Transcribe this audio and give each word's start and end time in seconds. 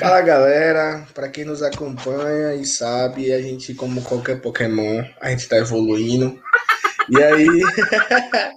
Fala 0.00 0.20
galera, 0.20 1.06
para 1.14 1.28
quem 1.28 1.44
nos 1.44 1.62
acompanha 1.62 2.54
e 2.54 2.64
sabe, 2.64 3.32
a 3.32 3.40
gente, 3.40 3.74
como 3.74 4.02
qualquer 4.02 4.40
Pokémon, 4.40 5.04
a 5.20 5.30
gente 5.30 5.48
tá 5.48 5.56
evoluindo. 5.56 6.40
E 7.08 7.22
aí, 7.22 7.46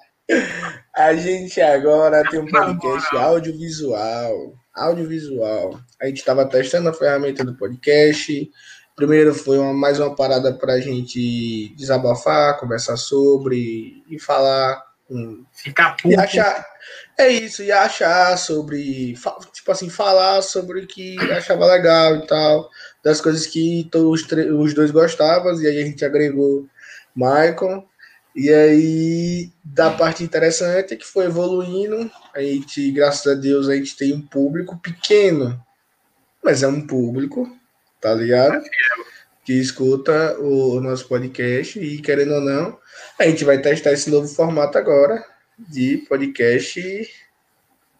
a 0.95 1.13
gente 1.15 1.61
agora 1.61 2.23
tem 2.29 2.39
um 2.39 2.47
podcast 2.47 3.15
audiovisual. 3.15 4.53
Audiovisual. 4.75 5.79
A 6.01 6.07
gente 6.07 6.17
estava 6.17 6.47
testando 6.47 6.89
a 6.89 6.93
ferramenta 6.93 7.43
do 7.43 7.55
podcast. 7.55 8.49
Primeiro 8.95 9.33
foi 9.33 9.59
uma, 9.59 9.73
mais 9.73 9.99
uma 9.99 10.15
parada 10.15 10.53
para 10.53 10.73
a 10.73 10.81
gente 10.81 11.73
desabafar, 11.75 12.59
conversar 12.59 12.97
sobre 12.97 14.03
e 14.09 14.19
falar. 14.19 14.83
Ficar 15.53 15.95
puto. 15.95 16.09
E 16.09 16.15
achar, 16.15 16.65
é 17.19 17.27
isso, 17.27 17.61
e 17.61 17.69
achar 17.69 18.37
sobre. 18.37 19.13
Tipo 19.51 19.71
assim, 19.73 19.89
falar 19.89 20.41
sobre 20.41 20.79
o 20.79 20.87
que 20.87 21.17
achava 21.33 21.65
legal 21.65 22.15
e 22.15 22.25
tal. 22.25 22.69
Das 23.03 23.19
coisas 23.19 23.45
que 23.45 23.87
todos 23.91 24.25
os 24.57 24.73
dois 24.73 24.89
gostavam, 24.89 25.61
e 25.61 25.67
aí 25.67 25.81
a 25.81 25.85
gente 25.85 26.05
agregou 26.05 26.65
Michael. 27.13 27.85
E 28.33 28.49
aí, 28.53 29.51
da 29.63 29.91
parte 29.91 30.23
interessante 30.23 30.93
é 30.93 30.97
que 30.97 31.05
foi 31.05 31.25
evoluindo. 31.25 32.09
A 32.33 32.39
gente, 32.39 32.89
graças 32.91 33.27
a 33.27 33.35
Deus, 33.35 33.67
a 33.67 33.75
gente 33.75 33.97
tem 33.97 34.13
um 34.13 34.21
público 34.21 34.77
pequeno, 34.77 35.61
mas 36.41 36.63
é 36.63 36.67
um 36.69 36.87
público, 36.87 37.53
tá 37.99 38.13
ligado? 38.13 38.63
Que 39.43 39.53
escuta 39.53 40.39
o 40.39 40.79
nosso 40.79 41.05
podcast 41.07 41.77
e, 41.79 42.01
querendo 42.01 42.35
ou 42.35 42.41
não, 42.41 42.79
a 43.19 43.25
gente 43.25 43.43
vai 43.43 43.57
testar 43.57 43.91
esse 43.91 44.09
novo 44.09 44.27
formato 44.27 44.77
agora 44.77 45.21
de 45.67 45.97
podcast 46.09 47.09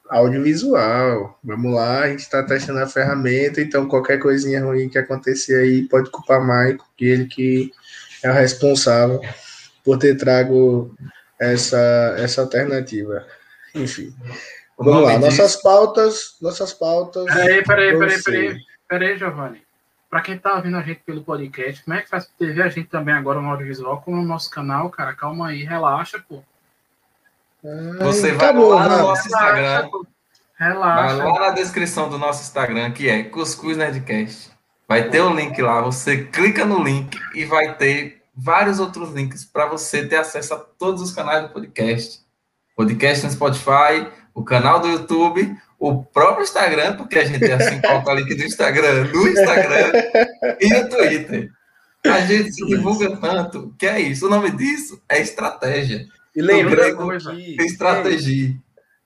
audiovisual. 0.09 1.39
Vamos 1.43 1.73
lá, 1.73 2.01
a 2.01 2.09
gente 2.09 2.21
está 2.21 2.43
testando 2.43 2.79
a 2.79 2.87
ferramenta, 2.87 3.61
então 3.61 3.87
qualquer 3.87 4.17
coisinha 4.19 4.63
ruim 4.63 4.89
que 4.89 4.97
acontecer 4.97 5.55
aí 5.55 5.87
pode 5.87 6.09
culpar 6.09 6.45
Maico, 6.45 6.89
que 6.97 7.05
ele 7.05 7.25
que 7.25 7.71
é 8.23 8.29
o 8.29 8.33
responsável 8.33 9.21
por 9.83 9.97
ter 9.97 10.15
trago 10.15 10.95
essa, 11.39 12.15
essa 12.17 12.41
alternativa. 12.41 13.25
Enfim. 13.73 14.13
Vamos 14.77 15.03
lá, 15.03 15.19
nossas 15.19 15.57
pautas, 15.57 16.37
nossas 16.41 16.73
pautas. 16.73 17.25
Peraí, 17.25 17.63
peraí, 17.63 17.97
peraí, 17.97 18.23
peraí, 18.23 18.57
peraí, 18.87 19.17
Giovanni. 19.17 19.61
Para 20.09 20.21
quem 20.21 20.37
tá 20.37 20.55
ouvindo 20.55 20.77
a 20.77 20.81
gente 20.81 21.01
pelo 21.05 21.23
podcast, 21.23 21.83
como 21.83 21.95
é 21.95 22.01
que 22.01 22.09
faz 22.09 22.25
para 22.25 22.47
ver 22.47 22.63
a 22.63 22.69
gente 22.69 22.89
também 22.89 23.13
agora 23.13 23.39
no 23.39 23.49
audiovisual 23.49 24.01
com 24.01 24.13
o 24.13 24.25
nosso 24.25 24.49
canal, 24.49 24.89
cara? 24.89 25.13
Calma 25.13 25.49
aí, 25.49 25.63
relaxa, 25.63 26.23
pô. 26.27 26.41
Você 27.99 28.31
vai 28.31 28.49
acabou, 28.49 28.69
lá 28.69 28.87
no 28.87 28.97
nosso 28.97 29.27
Instagram. 29.27 29.89
Relaxa. 30.57 31.15
Vai 31.17 31.25
lá 31.25 31.39
na 31.39 31.49
descrição 31.51 32.09
do 32.09 32.17
nosso 32.17 32.41
Instagram, 32.41 32.91
que 32.91 33.09
é 33.09 33.23
Cuscuz 33.23 33.77
Nerdcast. 33.77 34.51
Vai 34.87 35.09
ter 35.09 35.21
o 35.21 35.33
link 35.33 35.61
lá, 35.61 35.81
você 35.81 36.23
clica 36.25 36.65
no 36.65 36.83
link 36.83 37.17
e 37.35 37.45
vai 37.45 37.75
ter 37.75 38.23
vários 38.35 38.79
outros 38.79 39.13
links 39.13 39.45
para 39.45 39.67
você 39.67 40.05
ter 40.05 40.15
acesso 40.15 40.53
a 40.53 40.57
todos 40.57 41.01
os 41.01 41.11
canais 41.11 41.43
do 41.43 41.49
podcast. 41.49 42.21
Podcast 42.75 43.25
no 43.25 43.31
Spotify, 43.31 44.07
o 44.33 44.43
canal 44.43 44.79
do 44.79 44.87
YouTube, 44.87 45.55
o 45.77 46.03
próprio 46.03 46.43
Instagram, 46.43 46.95
porque 46.95 47.19
a 47.19 47.25
gente 47.25 47.51
assim 47.51 47.79
coloca 47.81 48.11
o 48.11 48.15
link 48.15 48.35
do 48.35 48.43
Instagram 48.43 49.05
no 49.13 49.27
Instagram 49.27 49.91
e 50.59 50.69
no 50.69 50.89
Twitter. 50.89 51.51
A 52.05 52.21
gente 52.21 52.53
se 52.53 52.65
divulga 52.65 53.15
tanto 53.17 53.75
que 53.77 53.85
é 53.85 53.99
isso. 53.99 54.25
O 54.25 54.29
nome 54.29 54.51
disso 54.51 55.01
é 55.09 55.21
estratégia. 55.21 56.05
E 56.35 56.41
lembrando 56.41 56.97
coisa, 56.97 57.35
que... 57.35 57.61
Estratégia. 57.61 58.55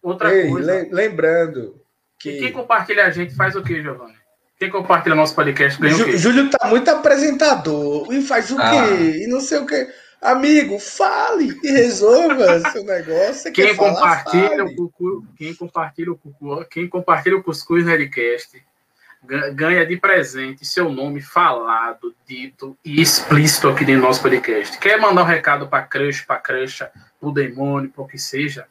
Outra 0.01 0.33
Ei, 0.33 0.49
coisa. 0.49 0.87
Lembrando 0.91 1.81
que... 2.19 2.31
E 2.31 2.39
quem 2.39 2.51
compartilha 2.51 3.05
a 3.05 3.09
gente 3.09 3.35
faz 3.35 3.55
o 3.55 3.63
quê, 3.63 3.81
Giovanni? 3.81 4.15
Quem 4.59 4.69
compartilha 4.69 5.15
nosso 5.15 5.35
podcast 5.35 5.79
ganha 5.79 5.93
Jú, 5.93 6.03
o 6.03 6.05
quê? 6.05 6.17
Júlio 6.17 6.49
tá 6.49 6.67
muito 6.67 6.89
apresentador. 6.89 8.13
E 8.13 8.21
faz 8.21 8.51
o 8.51 8.57
ah. 8.59 8.69
quê? 8.69 9.23
E 9.23 9.27
não 9.27 9.39
sei 9.39 9.59
o 9.59 9.65
quê. 9.65 9.87
Amigo, 10.21 10.79
fale 10.79 11.59
e 11.61 11.71
resolva 11.71 12.59
seu 12.71 12.83
negócio. 12.85 13.51
Quem 13.51 13.75
compartilha, 13.75 14.49
falar, 14.49 14.63
o 14.63 14.75
cucu, 14.75 15.27
quem 15.35 15.53
compartilha 15.53 16.11
o 16.11 16.17
cucu, 16.17 16.65
quem 16.69 16.87
compartilha 16.87 17.35
o 17.35 17.43
Cuscuz 17.43 17.85
Nerdcast 17.85 18.63
ganha 19.53 19.85
de 19.85 19.97
presente 19.97 20.65
seu 20.65 20.89
nome 20.89 21.21
falado, 21.21 22.13
dito 22.27 22.77
e 22.83 23.01
explícito 23.01 23.69
aqui 23.69 23.85
no 23.85 24.01
nosso 24.01 24.21
podcast. 24.21 24.77
Quer 24.77 24.99
mandar 24.99 25.23
um 25.23 25.25
recado 25.25 25.67
para 25.67 25.83
crush, 25.83 26.21
para 26.25 26.39
crush, 26.39 26.83
o 27.21 27.31
demônio, 27.31 27.89
para 27.89 28.03
o 28.03 28.07
que 28.07 28.17
seja, 28.17 28.65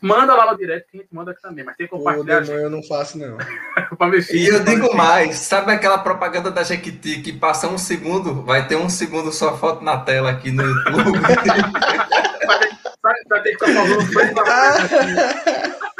manda 0.00 0.34
lá 0.34 0.50
no 0.50 0.58
direto 0.58 0.86
que 0.90 0.98
a 0.98 1.00
gente 1.00 1.14
manda 1.14 1.32
aqui 1.32 1.42
também, 1.42 1.64
mas 1.64 1.76
tem 1.76 1.86
que 1.86 1.92
compartilhar. 1.92 2.38
O 2.38 2.44
demônio 2.44 2.64
eu 2.64 2.70
não 2.70 2.82
faço, 2.82 3.18
não. 3.18 3.36
e 4.32 4.46
eu 4.46 4.64
digo 4.64 4.94
mais, 4.96 5.36
sabe 5.36 5.72
aquela 5.72 5.98
propaganda 5.98 6.50
da 6.50 6.62
Jequiti 6.62 7.20
que 7.20 7.32
passa 7.32 7.68
um 7.68 7.78
segundo, 7.78 8.42
vai 8.42 8.66
ter 8.66 8.76
um 8.76 8.88
segundo 8.88 9.32
sua 9.32 9.56
foto 9.56 9.84
na 9.84 9.98
tela 9.98 10.30
aqui 10.30 10.50
no 10.50 10.62
YouTube. 10.62 11.18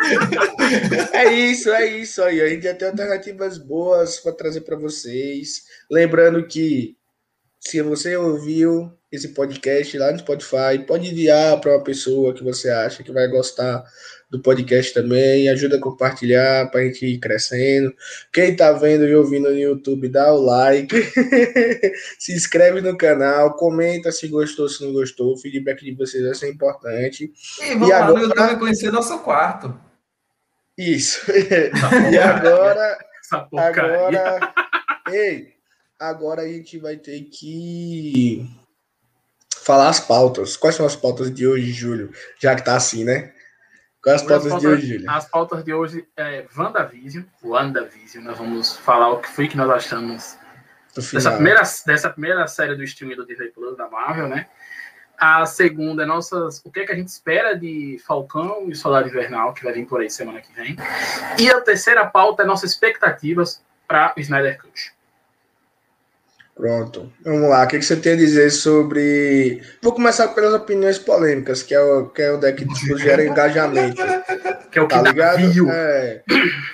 é 1.13 1.33
isso, 1.33 1.71
é 1.71 1.87
isso 1.87 2.23
aí. 2.23 2.41
A 2.41 2.49
gente 2.49 2.65
já 2.65 2.75
tem 2.75 2.89
alternativas 2.89 3.59
boas 3.59 4.19
para 4.19 4.33
trazer 4.33 4.63
para 4.63 4.77
vocês. 4.77 5.65
Lembrando 5.91 6.47
que 6.47 6.97
se 7.59 7.83
você 7.83 8.17
ouviu 8.17 8.93
esse 9.13 9.29
podcast 9.29 9.99
lá 9.99 10.13
no 10.13 10.19
Spotify, 10.19 10.79
pode 10.87 11.09
enviar 11.09 11.61
para 11.61 11.77
uma 11.77 11.85
pessoa 11.85 12.33
que 12.33 12.43
você 12.45 12.71
acha 12.71 13.03
que 13.03 13.13
vai 13.13 13.29
gostar 13.29 13.85
do 14.31 14.41
podcast 14.41 14.95
também. 14.95 15.49
Ajuda 15.49 15.77
a 15.77 15.81
compartilhar 15.81 16.71
para 16.71 16.81
a 16.81 16.85
gente 16.85 17.05
ir 17.05 17.19
crescendo. 17.19 17.93
Quem 18.33 18.53
está 18.53 18.73
vendo 18.73 19.05
e 19.07 19.15
ouvindo 19.15 19.51
no 19.51 19.59
YouTube, 19.59 20.09
dá 20.09 20.33
o 20.33 20.41
like. 20.41 20.95
se 22.19 22.33
inscreve 22.33 22.81
no 22.81 22.97
canal, 22.97 23.55
comenta 23.57 24.13
se 24.13 24.29
gostou, 24.29 24.69
se 24.69 24.85
não 24.85 24.93
gostou. 24.93 25.33
O 25.33 25.37
feedback 25.37 25.85
de 25.85 25.93
vocês 25.93 26.25
vai 26.25 26.35
ser 26.35 26.49
importante. 26.49 27.33
E 27.61 27.75
vamos 27.75 27.89
e 27.89 27.93
agora... 27.93 28.13
lá 28.13 28.19
no 28.19 28.25
YouTube 28.29 28.59
conhecer 28.61 28.93
nosso 28.93 29.19
quarto. 29.19 29.79
Isso. 30.79 31.21
e 32.13 32.19
agora. 32.19 32.99
agora. 33.53 34.55
Ei, 35.11 35.49
agora 35.99 36.43
a 36.43 36.49
gente 36.49 36.79
vai 36.79 36.97
ter 36.97 37.21
que 37.23 38.49
falar 39.63 39.89
as 39.89 39.99
pautas. 39.99 40.57
Quais 40.57 40.77
são 40.77 40.87
as 40.87 40.95
pautas 40.95 41.35
de 41.35 41.47
hoje, 41.47 41.73
Júlio? 41.73 42.13
Já 42.39 42.55
que 42.55 42.65
tá 42.65 42.77
assim, 42.77 43.05
né? 43.05 43.33
Quais 44.03 44.23
as 44.23 44.27
pautas, 44.27 44.49
pautas 44.49 44.61
de 44.61 44.67
hoje, 44.67 44.87
Júlio? 44.87 45.11
As 45.11 45.29
pautas 45.29 45.65
de 45.65 45.75
hoje 45.75 46.09
é 46.17 46.47
WandaVision. 46.57 47.25
WandaVision. 47.43 48.25
Nós 48.25 48.39
vamos 48.39 48.77
falar 48.79 49.11
o 49.11 49.19
que 49.19 49.29
foi 49.29 49.47
que 49.47 49.57
nós 49.57 49.69
achamos 49.69 50.39
dessa 50.95 51.33
primeira, 51.33 51.63
dessa 51.87 52.11
primeira 52.11 52.47
série 52.47 52.75
do 52.75 52.83
streaming 52.83 53.17
do 53.17 53.27
Disney 53.27 53.49
Plus 53.49 53.77
da 53.77 53.89
Marvel, 53.89 54.29
né? 54.29 54.47
A 55.19 55.45
segunda 55.45 56.05
é 56.05 56.07
nossas, 56.07 56.63
o 56.65 56.71
que, 56.71 56.81
é 56.81 56.87
que 56.87 56.93
a 56.93 56.95
gente 56.95 57.09
espera 57.09 57.55
de 57.55 58.01
Falcão 58.07 58.71
e 58.71 58.75
Solar 58.75 59.07
Invernal, 59.07 59.53
que 59.53 59.63
vai 59.63 59.75
vir 59.75 59.87
por 59.87 60.01
aí 60.01 60.09
semana 60.09 60.41
que 60.41 60.51
vem. 60.55 60.77
E 61.39 61.51
a 61.51 61.61
terceira 61.61 62.07
pauta 62.07 62.43
é 62.43 62.47
nossas 62.47 62.71
expectativas 62.71 63.63
para 63.87 64.15
o 64.17 64.21
Snyder 64.21 64.59
Cut. 64.59 64.95
Pronto. 66.61 67.11
Vamos 67.25 67.49
lá. 67.49 67.65
O 67.65 67.67
que, 67.67 67.81
você 67.81 67.97
tem 67.97 68.13
a 68.13 68.17
dizer 68.17 68.51
sobre. 68.51 69.63
Vou 69.83 69.95
começar 69.95 70.29
pelas 70.29 70.53
opiniões 70.53 70.99
polêmicas, 70.99 71.63
que 71.63 71.75
é, 71.75 71.81
o, 71.81 72.11
que 72.11 72.21
é 72.21 72.35
onde 72.35 72.47
é 72.47 72.53
que 72.53 72.67
gera 72.99 73.25
engajamento. 73.25 73.97
Que 74.71 74.79
é 74.79 74.83
o 74.83 74.87
que 74.87 74.95
tá 74.95 75.01
ligado? 75.01 75.41
É. 75.71 76.21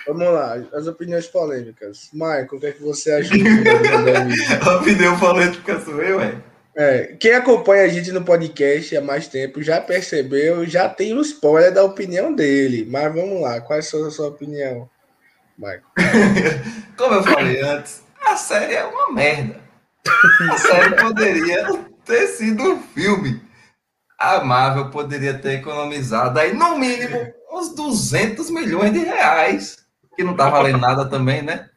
Vamos 0.08 0.26
lá. 0.26 0.60
As 0.74 0.88
opiniões 0.88 1.28
polêmicas. 1.28 2.10
Michael, 2.12 2.48
o 2.50 2.58
que, 2.58 2.66
é 2.66 2.72
que 2.72 2.82
você 2.82 3.12
acha? 3.12 3.30
a 4.60 4.76
opinião 4.78 5.16
polêmica 5.20 5.78
sou 5.78 6.02
eu, 6.02 6.20
é? 6.20 6.34
É, 6.74 7.14
quem 7.20 7.34
acompanha 7.34 7.84
a 7.84 7.88
gente 7.88 8.10
no 8.10 8.24
podcast 8.24 8.96
há 8.96 9.00
mais 9.00 9.28
tempo 9.28 9.62
já 9.62 9.80
percebeu, 9.80 10.66
já 10.66 10.88
tem 10.88 11.14
o 11.14 11.18
um 11.18 11.22
spoiler 11.22 11.72
da 11.72 11.84
opinião 11.84 12.34
dele. 12.34 12.84
Mas 12.90 13.14
vamos 13.14 13.40
lá, 13.40 13.60
qual 13.60 13.76
é 13.76 13.80
a 13.80 13.82
sua, 13.82 14.08
a 14.08 14.10
sua 14.10 14.26
opinião, 14.26 14.90
Michael? 15.56 15.82
Como 16.98 17.14
eu 17.14 17.22
falei 17.22 17.62
antes, 17.62 18.02
a 18.20 18.34
série 18.34 18.74
é 18.74 18.84
uma 18.84 19.12
merda. 19.12 19.65
A 20.50 20.58
série 20.58 20.96
poderia 20.96 21.84
ter 22.04 22.26
sido 22.28 22.62
um 22.62 22.82
filme. 22.82 23.42
A 24.18 24.42
Marvel 24.42 24.90
poderia 24.90 25.34
ter 25.34 25.60
economizado 25.60 26.38
aí, 26.38 26.54
no 26.54 26.78
mínimo, 26.78 27.32
uns 27.52 27.74
200 27.74 28.50
milhões 28.50 28.92
de 28.92 29.00
reais. 29.00 29.78
Que 30.16 30.24
não 30.24 30.34
tá 30.34 30.48
valendo 30.48 30.78
nada 30.78 31.04
também, 31.04 31.42
né? 31.42 31.68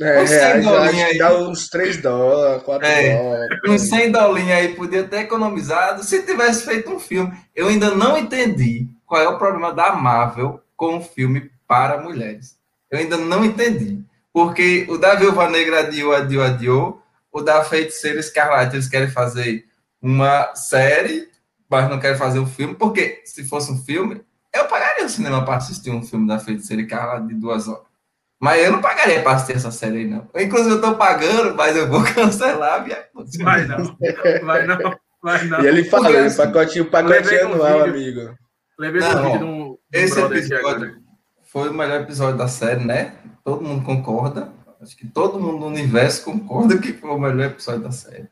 Uns 0.00 0.30
é, 0.30 0.60
reais, 0.60 1.18
dá 1.18 1.38
uns 1.38 1.68
3 1.68 2.00
dólares, 2.00 2.62
4 2.62 2.86
é, 2.86 3.16
dólares. 3.16 3.60
Uns 3.68 3.82
100 3.82 4.12
dólares 4.12 4.50
aí 4.50 4.74
podia 4.74 5.04
ter 5.04 5.20
economizado 5.20 6.02
se 6.02 6.22
tivesse 6.22 6.64
feito 6.64 6.90
um 6.90 6.98
filme. 6.98 7.36
Eu 7.54 7.68
ainda 7.68 7.94
não 7.94 8.16
entendi 8.16 8.88
qual 9.06 9.20
é 9.20 9.28
o 9.28 9.38
problema 9.38 9.72
da 9.72 9.92
Marvel 9.92 10.60
com 10.76 10.96
um 10.96 11.02
filme 11.02 11.50
para 11.68 12.00
mulheres. 12.00 12.56
Eu 12.90 12.98
ainda 12.98 13.16
não 13.16 13.44
entendi. 13.44 14.02
Porque 14.32 14.86
o 14.88 14.96
da 14.96 15.14
Viúva 15.14 15.48
Negra 15.48 15.80
adiou, 15.80 16.14
adiou, 16.14 16.42
adiou. 16.42 17.02
O 17.30 17.40
da 17.40 17.64
Feiticeira 17.64 18.20
Escarlate, 18.20 18.76
eles 18.76 18.88
querem 18.88 19.08
fazer 19.08 19.66
uma 20.00 20.54
série, 20.54 21.28
mas 21.68 21.88
não 21.88 21.98
querem 21.98 22.18
fazer 22.18 22.38
um 22.38 22.46
filme. 22.46 22.74
Porque 22.74 23.22
se 23.24 23.44
fosse 23.44 23.70
um 23.72 23.78
filme, 23.78 24.22
eu 24.54 24.66
pagaria 24.66 25.04
o 25.04 25.08
cinema 25.08 25.44
para 25.44 25.56
assistir 25.56 25.90
um 25.90 26.02
filme 26.02 26.26
da 26.26 26.38
Feiticeira 26.38 26.82
Escarlate 26.82 27.28
de 27.28 27.34
duas 27.34 27.68
horas. 27.68 27.92
Mas 28.40 28.60
eu 28.64 28.72
não 28.72 28.80
pagaria 28.80 29.22
para 29.22 29.36
assistir 29.36 29.56
essa 29.56 29.70
série 29.70 29.98
aí, 29.98 30.06
não. 30.08 30.28
Inclusive, 30.34 30.74
eu 30.74 30.80
tô 30.80 30.96
pagando, 30.96 31.54
mas 31.54 31.76
eu 31.76 31.88
vou 31.88 32.02
cancelar 32.12 32.84
minha 32.84 32.98
Vai 33.40 33.66
não. 33.66 33.96
Vai 34.44 34.66
não. 34.66 34.78
Vai 35.22 35.44
não. 35.44 35.62
E 35.62 35.66
ele 35.68 35.84
fala, 35.84 36.06
Porque, 36.06 36.18
assim, 36.18 36.36
pacotinho, 36.36 36.90
pacotinho 36.90 37.46
anual, 37.46 37.84
amigo. 37.84 38.34
Levei 38.76 39.00
não, 39.00 39.22
vídeo 39.22 39.38
do, 39.38 39.80
Esse 39.92 40.20
episódio 40.20 40.96
foi 41.44 41.68
o 41.68 41.74
melhor 41.74 42.00
episódio 42.00 42.36
da 42.36 42.48
série, 42.48 42.84
né? 42.84 43.14
Todo 43.44 43.62
mundo 43.62 43.84
concorda. 43.84 44.52
Acho 44.80 44.96
que 44.96 45.06
todo 45.06 45.38
mundo 45.38 45.58
no 45.58 45.66
universo 45.66 46.24
concorda 46.24 46.78
que 46.78 46.92
foi 46.92 47.10
o 47.10 47.18
melhor 47.18 47.46
episódio 47.46 47.82
da 47.82 47.92
série. 47.92 48.28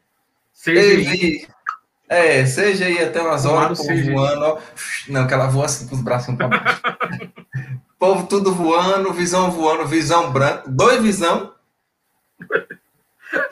CGI. 0.52 1.48
É, 2.08 2.42
CGI 2.42 3.04
até 3.04 3.22
umas 3.22 3.44
horas, 3.44 3.78
o 3.78 3.86
povo 3.86 4.12
voando. 4.12 4.44
Ó. 4.44 4.58
Não, 5.08 5.26
que 5.26 5.34
ela 5.34 5.46
voa 5.46 5.66
assim 5.66 5.86
com 5.86 5.94
os 5.94 6.02
braços 6.02 6.34
para 6.34 6.48
baixo. 6.48 6.82
povo 7.98 8.26
tudo 8.26 8.52
voando, 8.52 9.12
visão 9.12 9.50
voando, 9.50 9.86
visão 9.86 10.32
branca. 10.32 10.64
Dois 10.68 11.02
visão. 11.02 11.54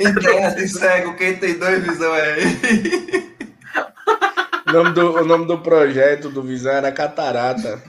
Em 0.01 0.13
terra 0.13 0.51
de 0.51 0.67
cego, 0.67 1.15
quem 1.15 1.37
tem 1.37 1.57
dois 1.57 1.85
visão 1.85 2.13
é 2.13 2.41
ele. 2.41 3.29
O 4.69 4.73
nome, 4.73 4.93
do, 4.93 5.13
o 5.15 5.25
nome 5.25 5.47
do 5.47 5.59
projeto 5.59 6.29
do 6.29 6.43
Visão 6.43 6.73
era 6.73 6.93
Catarata. 6.93 7.83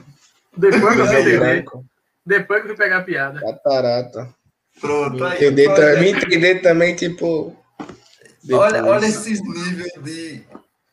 Depois 0.56 0.98
eu 0.98 1.04
entender. 1.04 1.64
Depois 2.24 2.62
que 2.62 2.70
eu 2.70 2.76
pegar 2.76 2.98
a 2.98 3.02
piada. 3.02 3.40
Catarata. 3.40 4.34
Pronto, 4.80 5.16
me 5.16 5.34
entender, 5.34 5.70
aí, 5.70 6.00
me 6.00 6.10
entender 6.10 6.62
também, 6.62 6.94
tipo. 6.94 7.56
Olha, 8.50 8.84
olha 8.84 9.06
esses 9.06 9.42
níveis 9.42 9.92
de, 10.02 10.42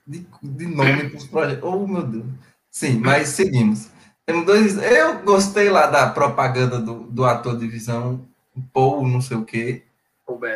de, 0.05 0.27
de 0.41 0.65
nome 0.67 1.09
para 1.09 1.17
os 1.17 1.27
projetos. 1.27 1.63
Oh, 1.63 1.87
meu 1.87 2.03
Deus. 2.03 2.25
Sim, 2.69 2.99
mas 2.99 3.29
seguimos. 3.29 3.87
Temos 4.25 4.45
dois. 4.45 4.77
Eu 4.77 5.19
gostei 5.19 5.69
lá 5.69 5.87
da 5.87 6.09
propaganda 6.09 6.79
do, 6.79 7.03
do 7.03 7.23
ator 7.23 7.57
de 7.57 7.67
visão, 7.67 8.27
Paul, 8.73 9.07
não 9.07 9.21
sei 9.21 9.37
o 9.37 9.45
quê. 9.45 9.83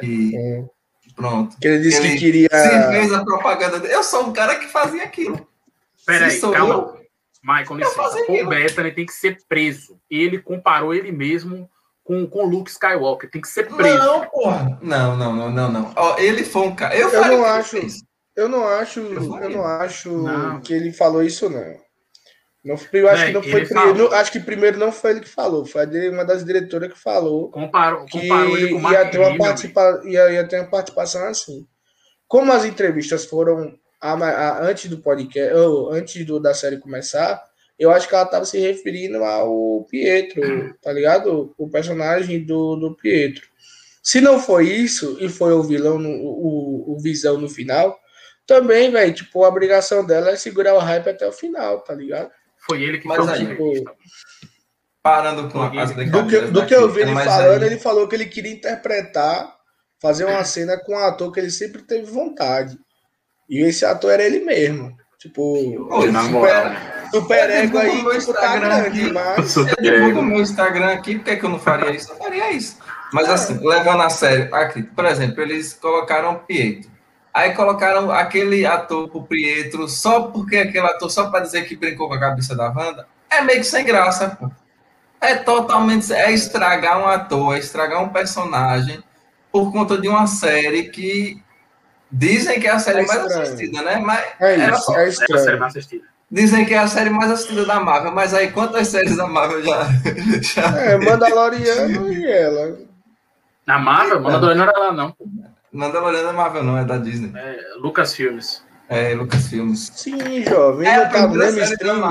E, 0.03 0.35
é. 0.35 0.65
Pronto. 1.15 1.57
Que 1.57 1.67
ele 1.67 1.83
disse 1.83 1.99
ele 1.99 2.09
que 2.13 2.19
queria. 2.19 2.49
Se 2.51 2.91
fez 2.91 3.13
a 3.13 3.23
propaganda 3.23 3.79
dele. 3.79 3.93
Eu 3.93 4.03
sou 4.03 4.27
um 4.27 4.33
cara 4.33 4.59
que 4.59 4.67
fazia 4.67 5.03
aquilo. 5.03 5.47
Peraí, 6.05 6.39
calma. 6.39 6.73
Eu, 6.73 7.00
Michael, 7.43 7.77
licença. 7.77 8.25
Paul 8.27 8.47
Bettany 8.47 8.91
tem 8.91 9.05
que 9.05 9.13
ser 9.13 9.37
preso. 9.47 9.99
Ele 10.09 10.39
comparou 10.39 10.93
ele 10.93 11.11
mesmo 11.11 11.69
com, 12.03 12.27
com 12.27 12.45
Luke 12.45 12.69
Skywalker. 12.69 13.29
Tem 13.29 13.41
que 13.41 13.47
ser 13.47 13.67
preso. 13.67 13.97
Não, 13.97 14.27
porra. 14.27 14.79
Não, 14.81 15.17
não, 15.17 15.35
não, 15.35 15.51
não, 15.51 15.71
não. 15.71 15.93
Ó, 15.95 16.17
ele 16.17 16.43
foi 16.43 16.61
um 16.63 16.75
cara. 16.75 16.95
Eu, 16.95 17.09
eu 17.09 17.27
não 17.27 17.45
acho. 17.45 17.77
Eu 18.35 18.47
não 18.47 18.67
acho. 18.67 18.99
Eu, 18.99 19.41
eu 19.41 19.49
não 19.49 19.65
acho 19.65 20.11
não. 20.11 20.61
que 20.61 20.73
ele 20.73 20.93
falou 20.93 21.23
isso, 21.23 21.49
não. 21.49 21.81
Não, 22.63 22.75
eu 22.93 23.09
acho 23.09 23.25
que 23.25 23.33
não 23.33 23.41
foi 23.41 23.65
primeiro, 23.65 24.13
acho 24.13 24.31
que 24.31 24.39
primeiro 24.39 24.77
não 24.77 24.91
foi 24.91 25.11
ele 25.11 25.21
que 25.21 25.29
falou, 25.29 25.65
foi 25.65 26.09
uma 26.09 26.23
das 26.23 26.45
diretoras 26.45 26.93
que 26.93 26.99
falou. 26.99 27.49
Comparou, 27.49 28.05
que 28.05 28.21
comparou 28.21 28.55
ele 28.55 28.69
com 28.69 28.87
o 28.87 28.91
ia 28.91 29.09
ter, 29.09 29.17
uma 29.17 29.35
participa, 29.35 30.01
ia, 30.05 30.31
ia 30.31 30.47
ter 30.47 30.59
uma 30.59 30.69
participação 30.69 31.25
assim. 31.25 31.65
Como 32.27 32.53
as 32.53 32.63
entrevistas 32.63 33.25
foram 33.25 33.73
a, 34.01 34.13
a, 34.13 34.63
antes 34.63 34.89
do 34.89 34.97
podcast, 34.97 35.53
ou 35.53 35.91
antes 35.91 36.25
do, 36.25 36.39
da 36.39 36.53
série 36.53 36.79
começar, 36.79 37.41
eu 37.77 37.91
acho 37.91 38.07
que 38.07 38.15
ela 38.15 38.25
estava 38.25 38.45
se 38.45 38.59
referindo 38.59 39.23
ao 39.23 39.85
Pietro, 39.85 40.75
tá 40.81 40.91
ligado? 40.91 41.53
O 41.57 41.69
personagem 41.69 42.43
do, 42.43 42.75
do 42.75 42.95
Pietro. 42.95 43.43
Se 44.03 44.19
não 44.19 44.39
foi 44.39 44.67
isso, 44.67 45.17
e 45.19 45.29
foi 45.29 45.53
o 45.53 45.63
vilão, 45.63 45.99
no, 45.99 46.09
o, 46.09 46.95
o 46.95 46.99
Visão 46.99 47.37
no 47.37 47.47
final, 47.47 47.99
também, 48.47 48.91
velho, 48.91 49.13
tipo, 49.13 49.43
a 49.43 49.49
obrigação 49.49 50.05
dela 50.05 50.31
é 50.31 50.35
segurar 50.35 50.73
o 50.73 50.79
hype 50.79 51.09
até 51.09 51.27
o 51.27 51.31
final, 51.31 51.79
tá 51.81 51.93
ligado? 51.93 52.31
Foi 52.67 52.81
ele 52.81 52.99
que 52.99 53.07
Mas 53.07 53.27
aí, 53.27 53.47
tipo, 53.47 53.95
parando 55.01 55.49
com 55.49 55.61
a 55.61 55.69
do 55.69 56.27
que, 56.27 56.39
do 56.41 56.65
que 56.65 56.75
eu 56.75 56.89
vi 56.89 57.01
ele 57.01 57.13
falando, 57.13 57.63
aí... 57.63 57.69
ele 57.69 57.79
falou 57.79 58.07
que 58.07 58.15
ele 58.15 58.25
queria 58.25 58.51
interpretar, 58.51 59.55
fazer 59.99 60.25
uma 60.25 60.43
cena 60.43 60.77
com 60.77 60.93
um 60.93 60.99
ator 60.99 61.31
que 61.31 61.39
ele 61.39 61.51
sempre 61.51 61.81
teve 61.83 62.11
vontade. 62.11 62.77
E 63.51 63.59
esse 63.59 63.83
ator 63.83 64.11
era 64.11 64.23
ele 64.23 64.39
mesmo. 64.39 64.95
Tipo, 65.19 65.41
Oi, 65.53 66.11
super, 66.11 67.09
super 67.11 67.49
ego 67.49 67.77
aí, 67.77 68.01
meu 68.01 68.17
tipo, 68.17 68.33
tá 68.33 68.45
Instagram 68.45 68.75
aqui, 68.77 69.11
mas... 69.11 69.55
Eu 69.57 69.65
divulgo 69.65 70.21
meu 70.23 70.39
Instagram 70.39 70.93
aqui, 70.93 71.15
por 71.15 71.25
que, 71.25 71.35
que 71.35 71.45
eu 71.45 71.49
não 71.49 71.59
faria 71.59 71.91
isso? 71.91 72.13
Eu 72.13 72.15
faria 72.15 72.51
isso. 72.53 72.79
Mas 73.11 73.27
é. 73.27 73.33
assim, 73.33 73.59
levando 73.61 74.01
a 74.01 74.09
sério, 74.09 74.55
aqui, 74.55 74.81
por 74.81 75.03
exemplo, 75.03 75.41
eles 75.41 75.73
colocaram 75.73 76.41
Pietro. 76.47 76.89
Aí 77.33 77.53
colocaram 77.53 78.09
aquele 78.09 78.65
ator 78.65 79.09
pro 79.09 79.23
Pietro 79.23 79.87
só 79.87 80.23
porque 80.23 80.55
aquele 80.55 80.85
ator, 80.85 81.11
só 81.11 81.29
para 81.29 81.41
dizer 81.41 81.65
que 81.65 81.75
brincou 81.75 82.07
com 82.07 82.13
a 82.13 82.19
cabeça 82.19 82.55
da 82.55 82.69
Wanda. 82.69 83.05
É 83.29 83.41
meio 83.41 83.59
que 83.59 83.65
sem 83.65 83.85
graça, 83.85 84.29
pô. 84.29 84.49
É 85.19 85.35
totalmente. 85.35 86.11
É 86.13 86.31
estragar 86.31 86.99
um 86.99 87.07
ator, 87.07 87.55
é 87.55 87.59
estragar 87.59 88.01
um 88.01 88.09
personagem 88.09 89.03
por 89.51 89.71
conta 89.71 89.97
de 89.97 90.07
uma 90.07 90.25
série 90.25 90.89
que 90.89 91.41
dizem 92.11 92.59
que 92.59 92.67
é 92.67 92.71
a 92.71 92.79
série 92.79 93.01
é 93.01 93.05
mais 93.05 93.25
assistida, 93.25 93.81
né? 93.81 93.97
Mas 93.97 94.25
é 94.39 94.69
isso, 94.69 94.81
só, 94.81 94.97
é 94.97 95.09
estranho. 95.09 95.59
Dizem 96.29 96.65
que 96.65 96.73
é 96.73 96.77
a 96.77 96.87
série 96.87 97.09
mais 97.09 97.29
assistida 97.29 97.65
da 97.65 97.79
Marvel, 97.79 98.13
mas 98.13 98.33
aí 98.33 98.51
quantas 98.51 98.87
séries 98.87 99.17
da 99.17 99.27
Marvel 99.27 99.63
já. 99.63 99.83
já... 100.41 100.79
É, 100.79 100.97
Mandaloriano 100.97 102.11
e 102.13 102.25
ela. 102.25 102.77
Na 103.67 103.77
Marvel? 103.77 104.21
Mandaloriano 104.21 104.65
não 104.65 104.69
era 104.71 104.79
lá, 104.79 104.93
não. 104.93 105.15
Mandaloriano 105.73 106.29
é 106.29 106.33
Marvel, 106.33 106.63
não, 106.63 106.77
é 106.77 106.85
da 106.85 106.97
Disney. 106.97 107.33
É, 107.35 107.59
Lucas 107.77 108.15
Filmes. 108.15 108.63
É, 108.87 109.13
Lucas 109.13 109.47
Filmes. 109.47 109.91
Sim, 109.93 110.43
jovem. 110.43 110.87
É, 110.87 111.05
tá 111.05 111.27
no 111.27 111.35
mesmo 111.35 111.59
stream. 111.63 112.01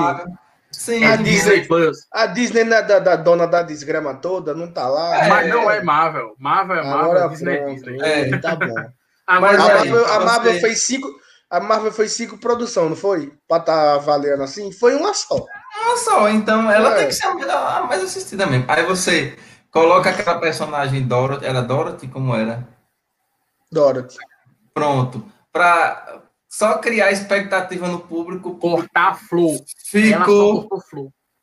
Sim, 0.71 1.03
a 1.03 1.15
Disney 1.15 1.65
Plus. 1.65 2.07
A 2.11 2.27
Disney 2.27 2.63
não 2.63 2.77
é 2.77 2.81
da, 2.81 2.99
da, 2.99 3.15
dona 3.15 3.45
da 3.45 3.61
desgrama 3.61 4.13
toda, 4.15 4.53
não 4.53 4.67
tá 4.67 4.87
lá. 4.87 5.25
É, 5.25 5.27
mas 5.29 5.49
não 5.49 5.69
é 5.69 5.83
Marvel. 5.83 6.33
Marvel 6.39 6.77
é 6.77 6.83
Marvel, 6.83 7.11
Agora, 7.11 7.29
Disney 7.29 7.55
é 7.55 7.65
Disney. 7.65 8.01
É, 8.01 8.37
tá 8.37 8.55
bom. 8.55 8.73
Mas 9.27 9.59
a 9.59 9.67
Marvel, 9.67 10.05
a 10.05 10.19
Marvel 10.19 10.59
fez 10.59 10.85
cinco. 10.85 11.07
A 11.49 11.59
Marvel 11.59 11.91
foi 11.91 12.07
cinco 12.07 12.37
produção, 12.37 12.89
não 12.89 12.95
foi? 12.95 13.33
Pra 13.47 13.59
tá 13.59 13.95
avaliando 13.95 14.43
assim? 14.43 14.71
Foi 14.71 14.95
uma 14.95 15.13
só. 15.13 15.35
Uma 15.35 15.97
só, 15.97 16.29
então 16.29 16.71
ela 16.71 16.93
é. 16.93 16.97
tem 16.99 17.07
que 17.07 17.13
ser 17.13 17.27
a 17.27 17.83
mais 17.83 18.01
assistida 18.01 18.45
mesmo. 18.45 18.65
Aí 18.69 18.85
você 18.85 19.37
coloca 19.69 20.09
aquela 20.09 20.39
personagem 20.39 21.05
Dorothy. 21.05 21.45
Era 21.45 21.61
Dorothy? 21.61 22.07
Como 22.07 22.33
era? 22.33 22.67
Dorothy. 23.69 24.17
Pronto. 24.73 25.25
Para 25.51 26.21
só 26.49 26.77
criar 26.77 27.11
expectativa 27.11 27.87
no 27.87 27.99
público. 27.99 28.57
Cortar 28.57 29.19
flow. 29.19 29.57
Ficou. 29.89 30.69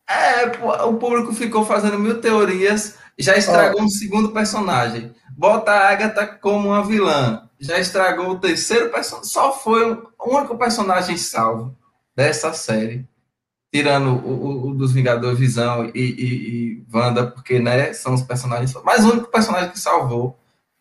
É, 0.08 0.46
o 0.86 0.94
público 0.94 1.34
ficou 1.34 1.66
fazendo 1.66 1.98
mil 1.98 2.18
teorias, 2.18 2.96
já 3.18 3.36
estragou 3.36 3.82
um 3.82 3.90
segundo 3.90 4.32
personagem. 4.32 5.14
Bota 5.38 5.70
a 5.70 5.90
Agatha 5.90 6.26
como 6.26 6.70
uma 6.70 6.84
vilã, 6.84 7.48
já 7.60 7.78
estragou 7.78 8.30
o 8.30 8.40
terceiro 8.40 8.90
personagem. 8.90 9.30
Só 9.30 9.52
foi 9.52 9.92
o 9.92 10.36
único 10.36 10.58
personagem 10.58 11.16
salvo 11.16 11.76
dessa 12.16 12.52
série, 12.52 13.06
tirando 13.72 14.16
o, 14.16 14.32
o, 14.32 14.70
o 14.70 14.74
dos 14.74 14.92
Vingadores 14.92 15.38
Visão 15.38 15.92
e, 15.94 16.00
e, 16.00 16.24
e 16.24 16.86
Wanda, 16.92 17.24
porque 17.24 17.60
né, 17.60 17.92
são 17.92 18.14
os 18.14 18.22
personagens. 18.22 18.74
Mas 18.82 19.04
o 19.04 19.12
único 19.12 19.30
personagem 19.30 19.70
que 19.70 19.78
salvou 19.78 20.36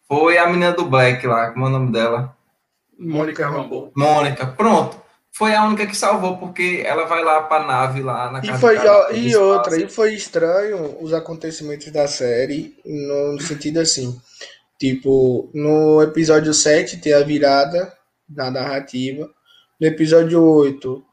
foi 0.08 0.40
a 0.40 0.48
menina 0.48 0.72
do 0.72 0.86
Black 0.86 1.28
lá, 1.28 1.52
como 1.52 1.66
é 1.66 1.70
o 1.70 1.72
nome 1.72 1.92
dela? 1.92 2.36
Mônica 2.98 3.48
Rambo. 3.48 3.92
Mônica, 3.96 4.48
pronto. 4.48 5.00
Foi 5.38 5.54
a 5.54 5.64
única 5.66 5.86
que 5.86 5.96
salvou, 5.96 6.38
porque 6.38 6.82
ela 6.84 7.06
vai 7.06 7.24
lá 7.24 7.44
para 7.44 7.64
a 7.64 7.68
nave 7.68 8.02
lá 8.02 8.32
na 8.32 8.42
casa 8.42 8.56
E, 8.56 8.60
foi, 8.60 8.78
e 9.20 9.36
outra, 9.36 9.80
e 9.80 9.88
foi 9.88 10.16
estranho 10.16 10.98
os 11.00 11.14
acontecimentos 11.14 11.92
da 11.92 12.08
série, 12.08 12.76
no 12.84 13.40
sentido 13.40 13.80
assim. 13.80 14.20
Tipo, 14.80 15.52
no 15.54 16.02
episódio 16.02 16.52
7 16.56 16.98
tem 16.98 17.14
a 17.14 17.22
virada 17.22 17.94
na 18.28 18.50
narrativa. 18.50 19.30
No 19.80 19.86
episódio 19.86 20.42
8, 20.44 21.06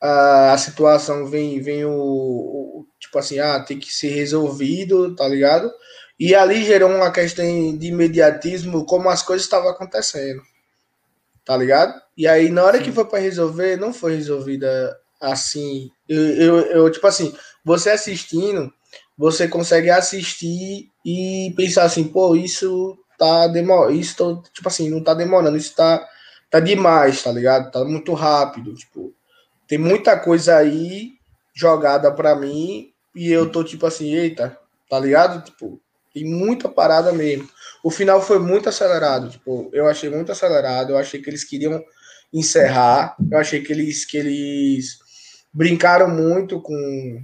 a, 0.00 0.52
a 0.52 0.58
situação 0.58 1.26
vem, 1.26 1.60
vem 1.60 1.84
o, 1.84 1.90
o, 1.90 2.86
Tipo 3.00 3.18
assim, 3.18 3.40
ah, 3.40 3.58
tem 3.58 3.80
que 3.80 3.92
ser 3.92 4.10
resolvido, 4.10 5.16
tá 5.16 5.26
ligado? 5.26 5.68
E 6.20 6.36
ali 6.36 6.64
gerou 6.64 6.88
uma 6.88 7.10
questão 7.10 7.44
de 7.76 7.88
imediatismo, 7.88 8.86
como 8.86 9.08
as 9.08 9.24
coisas 9.24 9.44
estavam 9.44 9.68
acontecendo. 9.68 10.40
Tá 11.44 11.56
ligado? 11.56 12.00
E 12.16 12.26
aí, 12.26 12.50
na 12.50 12.62
hora 12.62 12.78
Sim. 12.78 12.84
que 12.84 12.92
foi 12.92 13.04
para 13.04 13.18
resolver, 13.18 13.76
não 13.76 13.92
foi 13.92 14.14
resolvida 14.14 14.96
assim. 15.20 15.90
Eu, 16.08 16.20
eu, 16.20 16.56
eu, 16.66 16.90
tipo 16.90 17.06
assim, 17.06 17.34
você 17.64 17.90
assistindo, 17.90 18.72
você 19.16 19.48
consegue 19.48 19.90
assistir 19.90 20.88
e 21.04 21.52
pensar 21.56 21.84
assim, 21.84 22.04
pô, 22.04 22.34
isso 22.34 22.96
tá 23.18 23.46
demorando, 23.46 23.96
isso 23.96 24.16
tô, 24.16 24.42
tipo 24.52 24.68
assim, 24.68 24.90
não 24.90 25.02
tá 25.02 25.14
demorando, 25.14 25.56
isso 25.56 25.74
tá, 25.74 26.04
tá 26.50 26.58
demais, 26.60 27.22
tá 27.22 27.30
ligado? 27.30 27.70
Tá 27.70 27.84
muito 27.84 28.12
rápido, 28.14 28.74
tipo, 28.74 29.14
tem 29.68 29.78
muita 29.78 30.18
coisa 30.18 30.56
aí 30.56 31.12
jogada 31.54 32.10
para 32.10 32.34
mim 32.34 32.90
e 33.14 33.30
eu 33.30 33.50
tô 33.50 33.62
tipo 33.62 33.86
assim, 33.86 34.12
eita, 34.12 34.58
tá 34.88 34.98
ligado? 34.98 35.44
Tipo, 35.44 35.80
tem 36.12 36.24
muita 36.24 36.68
parada 36.68 37.12
mesmo. 37.12 37.48
O 37.82 37.90
final 37.90 38.22
foi 38.22 38.38
muito 38.38 38.68
acelerado. 38.68 39.30
Tipo, 39.30 39.70
eu 39.72 39.86
achei 39.86 40.10
muito 40.10 40.30
acelerado. 40.30 40.90
Eu 40.90 40.98
achei 40.98 41.20
que 41.20 41.30
eles 41.30 41.44
queriam 41.44 41.82
encerrar. 42.32 43.16
Eu 43.30 43.38
achei 43.38 43.62
que 43.62 43.72
eles, 43.72 44.04
que 44.04 44.16
eles 44.16 44.98
brincaram 45.52 46.08
muito 46.08 46.60
com, 46.60 47.20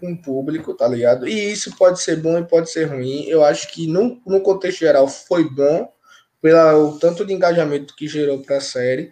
com 0.00 0.12
o 0.12 0.22
público, 0.22 0.74
tá 0.74 0.86
ligado? 0.86 1.26
E 1.26 1.52
isso 1.52 1.74
pode 1.76 2.00
ser 2.00 2.16
bom 2.16 2.38
e 2.38 2.46
pode 2.46 2.70
ser 2.70 2.84
ruim. 2.84 3.24
Eu 3.26 3.44
acho 3.44 3.72
que 3.72 3.86
no, 3.86 4.20
no 4.26 4.40
contexto 4.40 4.80
geral 4.80 5.08
foi 5.08 5.48
bom, 5.48 5.90
pelo 6.40 6.98
tanto 6.98 7.24
de 7.24 7.32
engajamento 7.32 7.96
que 7.96 8.06
gerou 8.06 8.40
para 8.40 8.58
a 8.58 8.60
série, 8.60 9.10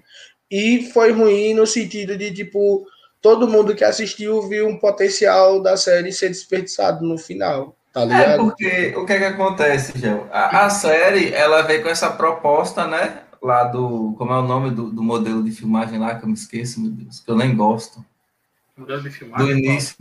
e 0.50 0.90
foi 0.92 1.10
ruim 1.10 1.54
no 1.54 1.66
sentido 1.66 2.16
de, 2.16 2.32
tipo, 2.32 2.86
todo 3.20 3.48
mundo 3.48 3.74
que 3.74 3.82
assistiu 3.82 4.42
viu 4.42 4.68
um 4.68 4.78
potencial 4.78 5.60
da 5.60 5.76
série 5.76 6.12
ser 6.12 6.28
desperdiçado 6.28 7.04
no 7.04 7.18
final. 7.18 7.76
Tá 7.94 8.02
é, 8.02 8.06
ligado? 8.06 8.28
É 8.28 8.36
porque 8.36 8.94
o 8.96 9.06
que 9.06 9.12
é 9.12 9.18
que 9.18 9.24
acontece, 9.24 9.96
Gel? 9.96 10.28
A, 10.32 10.66
a 10.66 10.70
série, 10.70 11.32
ela 11.32 11.62
veio 11.62 11.80
com 11.80 11.88
essa 11.88 12.10
proposta, 12.10 12.88
né? 12.88 13.20
Lá 13.40 13.62
do. 13.64 14.14
Como 14.18 14.32
é 14.32 14.38
o 14.38 14.42
nome 14.42 14.72
do, 14.72 14.90
do 14.90 15.00
modelo 15.00 15.44
de 15.44 15.52
filmagem 15.52 16.00
lá, 16.00 16.16
que 16.16 16.24
eu 16.24 16.28
me 16.28 16.34
esqueço, 16.34 16.80
meu 16.80 16.90
Deus, 16.90 17.20
que 17.20 17.30
eu 17.30 17.36
nem 17.36 17.54
gosto. 17.54 18.04
Modelo 18.76 19.00
de 19.00 19.10
filmagem? 19.10 19.46
Do 19.46 19.52
início. 19.52 19.96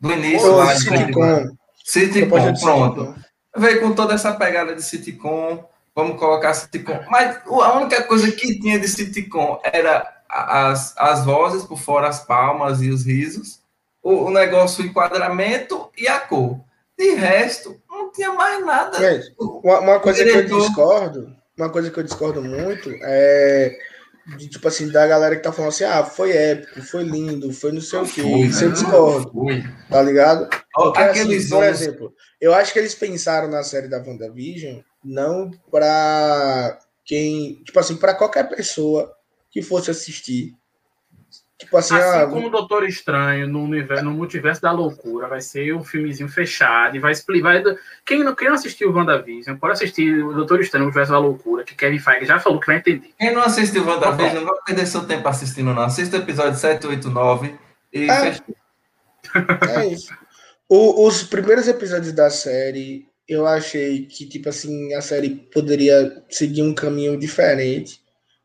Do 0.00 0.12
início, 0.12 0.56
lá 0.56 0.72
de 0.72 0.80
sitcom. 0.80 1.56
Sitcom, 1.84 2.54
pronto. 2.54 3.14
Veio 3.54 3.80
com 3.82 3.94
toda 3.94 4.14
essa 4.14 4.32
pegada 4.32 4.74
de 4.74 4.82
sitcom. 4.82 5.68
Vamos 5.94 6.18
colocar 6.18 6.54
sitcom. 6.54 7.00
Mas 7.10 7.38
a 7.46 7.72
única 7.76 8.02
coisa 8.04 8.32
que 8.32 8.58
tinha 8.60 8.78
de 8.78 8.88
sitcom 8.88 9.60
era 9.62 10.08
as, 10.26 10.96
as 10.96 11.22
vozes 11.26 11.64
por 11.64 11.78
fora, 11.78 12.08
as 12.08 12.24
palmas 12.24 12.80
e 12.80 12.88
os 12.88 13.04
risos. 13.04 13.60
O, 14.02 14.26
o 14.26 14.30
negócio, 14.30 14.82
o 14.82 14.86
enquadramento 14.86 15.90
e 15.98 16.08
a 16.08 16.18
cor. 16.18 16.66
De 16.98 17.14
resto, 17.14 17.80
não 17.88 18.10
tinha 18.10 18.32
mais 18.32 18.64
nada. 18.66 18.98
Gente, 18.98 19.32
uma, 19.38 19.80
uma 19.80 20.00
coisa 20.00 20.24
diretor... 20.24 20.46
que 20.46 20.52
eu 20.52 20.60
discordo, 20.60 21.36
uma 21.56 21.70
coisa 21.70 21.90
que 21.90 21.98
eu 21.98 22.02
discordo 22.02 22.42
muito 22.42 22.90
é 23.02 23.78
de, 24.36 24.48
tipo 24.48 24.66
assim, 24.68 24.90
da 24.90 25.06
galera 25.06 25.36
que 25.36 25.42
tá 25.42 25.52
falando 25.52 25.70
assim, 25.70 25.84
ah, 25.84 26.04
foi 26.04 26.32
épico, 26.32 26.82
foi 26.82 27.02
lindo, 27.02 27.52
foi 27.52 27.72
não 27.72 27.80
sei 27.80 28.00
o 28.00 28.04
quê. 28.04 28.22
Isso 28.22 28.64
eu 28.64 28.72
discordo. 28.72 29.30
Foi. 29.32 29.64
Tá 29.88 30.02
ligado? 30.02 30.48
Porque, 30.74 31.00
assim, 31.00 31.48
por 31.48 31.64
exemplo, 31.64 32.14
eu 32.40 32.52
acho 32.52 32.72
que 32.72 32.78
eles 32.78 32.94
pensaram 32.94 33.48
na 33.48 33.62
série 33.62 33.88
da 33.88 33.98
WandaVision 33.98 34.80
não 35.02 35.50
pra 35.70 36.78
quem, 37.04 37.62
tipo 37.64 37.78
assim, 37.78 37.96
para 37.96 38.14
qualquer 38.14 38.48
pessoa 38.48 39.14
que 39.50 39.62
fosse 39.62 39.90
assistir 39.90 40.52
Tipo 41.58 41.76
assim, 41.76 41.96
assim 41.96 42.18
ah, 42.18 42.26
como 42.28 42.46
o 42.46 42.50
Doutor 42.50 42.84
Estranho 42.84 43.48
no, 43.48 43.64
universo, 43.64 44.04
no 44.04 44.12
multiverso 44.12 44.62
da 44.62 44.70
loucura, 44.70 45.26
vai 45.26 45.40
ser 45.40 45.74
um 45.74 45.82
filmezinho 45.82 46.28
fechado 46.28 46.96
e 46.96 47.00
vai 47.00 47.10
explicar. 47.10 47.60
Quem 48.06 48.22
não, 48.22 48.32
quem 48.32 48.46
não 48.46 48.54
assistiu 48.54 48.92
WandaVision, 48.92 49.56
pode 49.56 49.72
assistir 49.72 50.24
o 50.24 50.32
Doutor 50.32 50.60
Estranho 50.60 50.84
no 50.84 50.90
universo 50.90 51.10
da 51.10 51.18
loucura, 51.18 51.64
que 51.64 51.74
Kevin 51.74 51.98
Feige 51.98 52.26
já 52.26 52.38
falou 52.38 52.60
que 52.60 52.68
vai 52.68 52.76
entender. 52.76 53.10
Quem 53.18 53.34
não 53.34 53.42
assistiu 53.42 53.84
WandaVision, 53.84 54.44
não 54.44 54.46
vai 54.46 54.62
perder 54.66 54.86
seu 54.86 55.04
tempo 55.04 55.26
assistindo, 55.26 55.74
não. 55.74 55.82
Assista 55.82 56.16
o 56.16 56.20
episódio 56.20 56.56
7, 56.56 56.86
8, 56.86 57.10
9 57.10 57.54
e 57.92 58.08
é, 58.08 58.36
é 59.80 59.86
isso. 59.86 60.14
O, 60.68 61.08
os 61.08 61.24
primeiros 61.24 61.66
episódios 61.66 62.12
da 62.12 62.30
série, 62.30 63.08
eu 63.26 63.46
achei 63.46 64.06
que, 64.06 64.26
tipo 64.26 64.48
assim, 64.48 64.94
a 64.94 65.00
série 65.00 65.30
poderia 65.30 66.22
seguir 66.30 66.62
um 66.62 66.74
caminho 66.74 67.18
diferente 67.18 68.00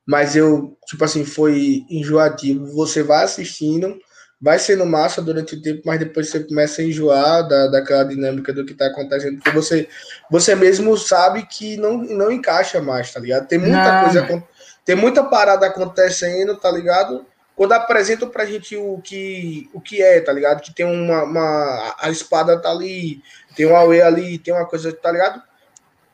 mas 0.05 0.35
eu, 0.35 0.77
tipo 0.85 1.03
assim, 1.03 1.25
foi 1.25 1.85
enjoativo. 1.89 2.65
Você 2.73 3.01
vai 3.03 3.23
assistindo, 3.23 3.97
vai 4.39 4.59
sendo 4.59 4.85
massa 4.85 5.21
durante 5.21 5.55
o 5.55 5.61
tempo, 5.61 5.81
mas 5.85 5.99
depois 5.99 6.29
você 6.29 6.43
começa 6.43 6.81
a 6.81 6.85
enjoar 6.85 7.47
da, 7.47 7.67
daquela 7.67 8.03
dinâmica 8.03 8.51
do 8.51 8.65
que 8.65 8.73
tá 8.73 8.87
acontecendo, 8.87 9.35
porque 9.37 9.51
você, 9.51 9.87
você 10.29 10.53
mesmo 10.53 10.97
sabe 10.97 11.45
que 11.45 11.77
não, 11.77 11.97
não 11.97 12.31
encaixa 12.31 12.81
mais, 12.81 13.11
tá 13.11 13.21
ligado? 13.21 13.47
Tem 13.47 13.57
muita 13.57 13.93
não. 13.93 14.03
coisa, 14.03 14.43
tem 14.83 14.95
muita 14.95 15.23
parada 15.23 15.65
acontecendo, 15.65 16.57
tá 16.57 16.69
ligado? 16.69 17.25
Quando 17.55 17.71
apresentam 17.71 18.29
pra 18.29 18.45
gente 18.45 18.75
o 18.75 18.99
que, 18.99 19.69
o 19.73 19.79
que 19.79 20.01
é, 20.01 20.19
tá 20.19 20.33
ligado? 20.33 20.61
Que 20.61 20.73
tem 20.73 20.85
uma, 20.85 21.23
uma. 21.23 21.95
A 21.99 22.09
espada 22.09 22.59
tá 22.59 22.71
ali, 22.71 23.21
tem 23.55 23.67
um 23.67 23.75
Aue 23.75 24.01
ali, 24.01 24.39
tem 24.39 24.53
uma 24.53 24.65
coisa, 24.65 24.91
tá 24.91 25.11
ligado? 25.11 25.41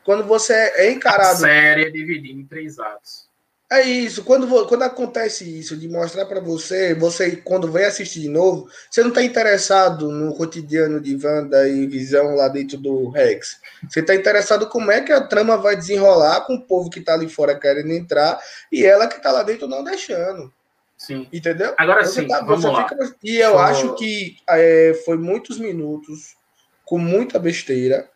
Quando 0.03 0.25
você 0.25 0.53
é 0.53 0.91
encarado. 0.91 1.29
A 1.29 1.47
série 1.47 1.85
é 1.85 1.89
dividida 1.89 2.39
em 2.39 2.45
três 2.45 2.77
atos. 2.77 3.28
É 3.71 3.83
isso. 3.83 4.23
Quando, 4.23 4.65
quando 4.65 4.81
acontece 4.81 5.59
isso, 5.59 5.77
de 5.77 5.87
mostrar 5.87 6.25
para 6.25 6.39
você, 6.39 6.95
você, 6.95 7.35
quando 7.35 7.71
vem 7.71 7.85
assistir 7.85 8.21
de 8.21 8.29
novo, 8.29 8.67
você 8.89 9.01
não 9.01 9.09
está 9.09 9.21
interessado 9.21 10.11
no 10.11 10.35
cotidiano 10.35 10.99
de 10.99 11.15
Wanda 11.23 11.69
e 11.69 11.85
Visão 11.85 12.35
lá 12.35 12.47
dentro 12.47 12.77
do 12.79 13.09
Rex. 13.09 13.59
Você 13.87 13.99
está 13.99 14.15
interessado 14.15 14.67
como 14.67 14.91
é 14.91 15.01
que 15.01 15.11
a 15.11 15.21
trama 15.21 15.55
vai 15.55 15.75
desenrolar 15.75 16.41
com 16.41 16.55
o 16.55 16.61
povo 16.61 16.89
que 16.89 16.99
está 16.99 17.13
ali 17.13 17.29
fora 17.29 17.59
querendo 17.59 17.91
entrar 17.91 18.39
e 18.71 18.83
ela 18.83 19.07
que 19.07 19.17
está 19.17 19.31
lá 19.31 19.43
dentro 19.43 19.67
não 19.67 19.83
deixando. 19.83 20.51
Sim. 20.97 21.27
Entendeu? 21.31 21.75
Agora 21.77 22.03
sim, 22.05 22.27
tá, 22.27 22.41
vamos 22.41 22.63
lá. 22.63 22.89
Fica... 22.89 23.15
E 23.23 23.37
eu 23.37 23.51
Só... 23.51 23.59
acho 23.59 23.95
que 23.95 24.37
é, 24.49 24.99
foi 25.05 25.17
muitos 25.17 25.59
minutos 25.59 26.35
com 26.83 26.97
muita 26.97 27.37
besteira 27.37 28.09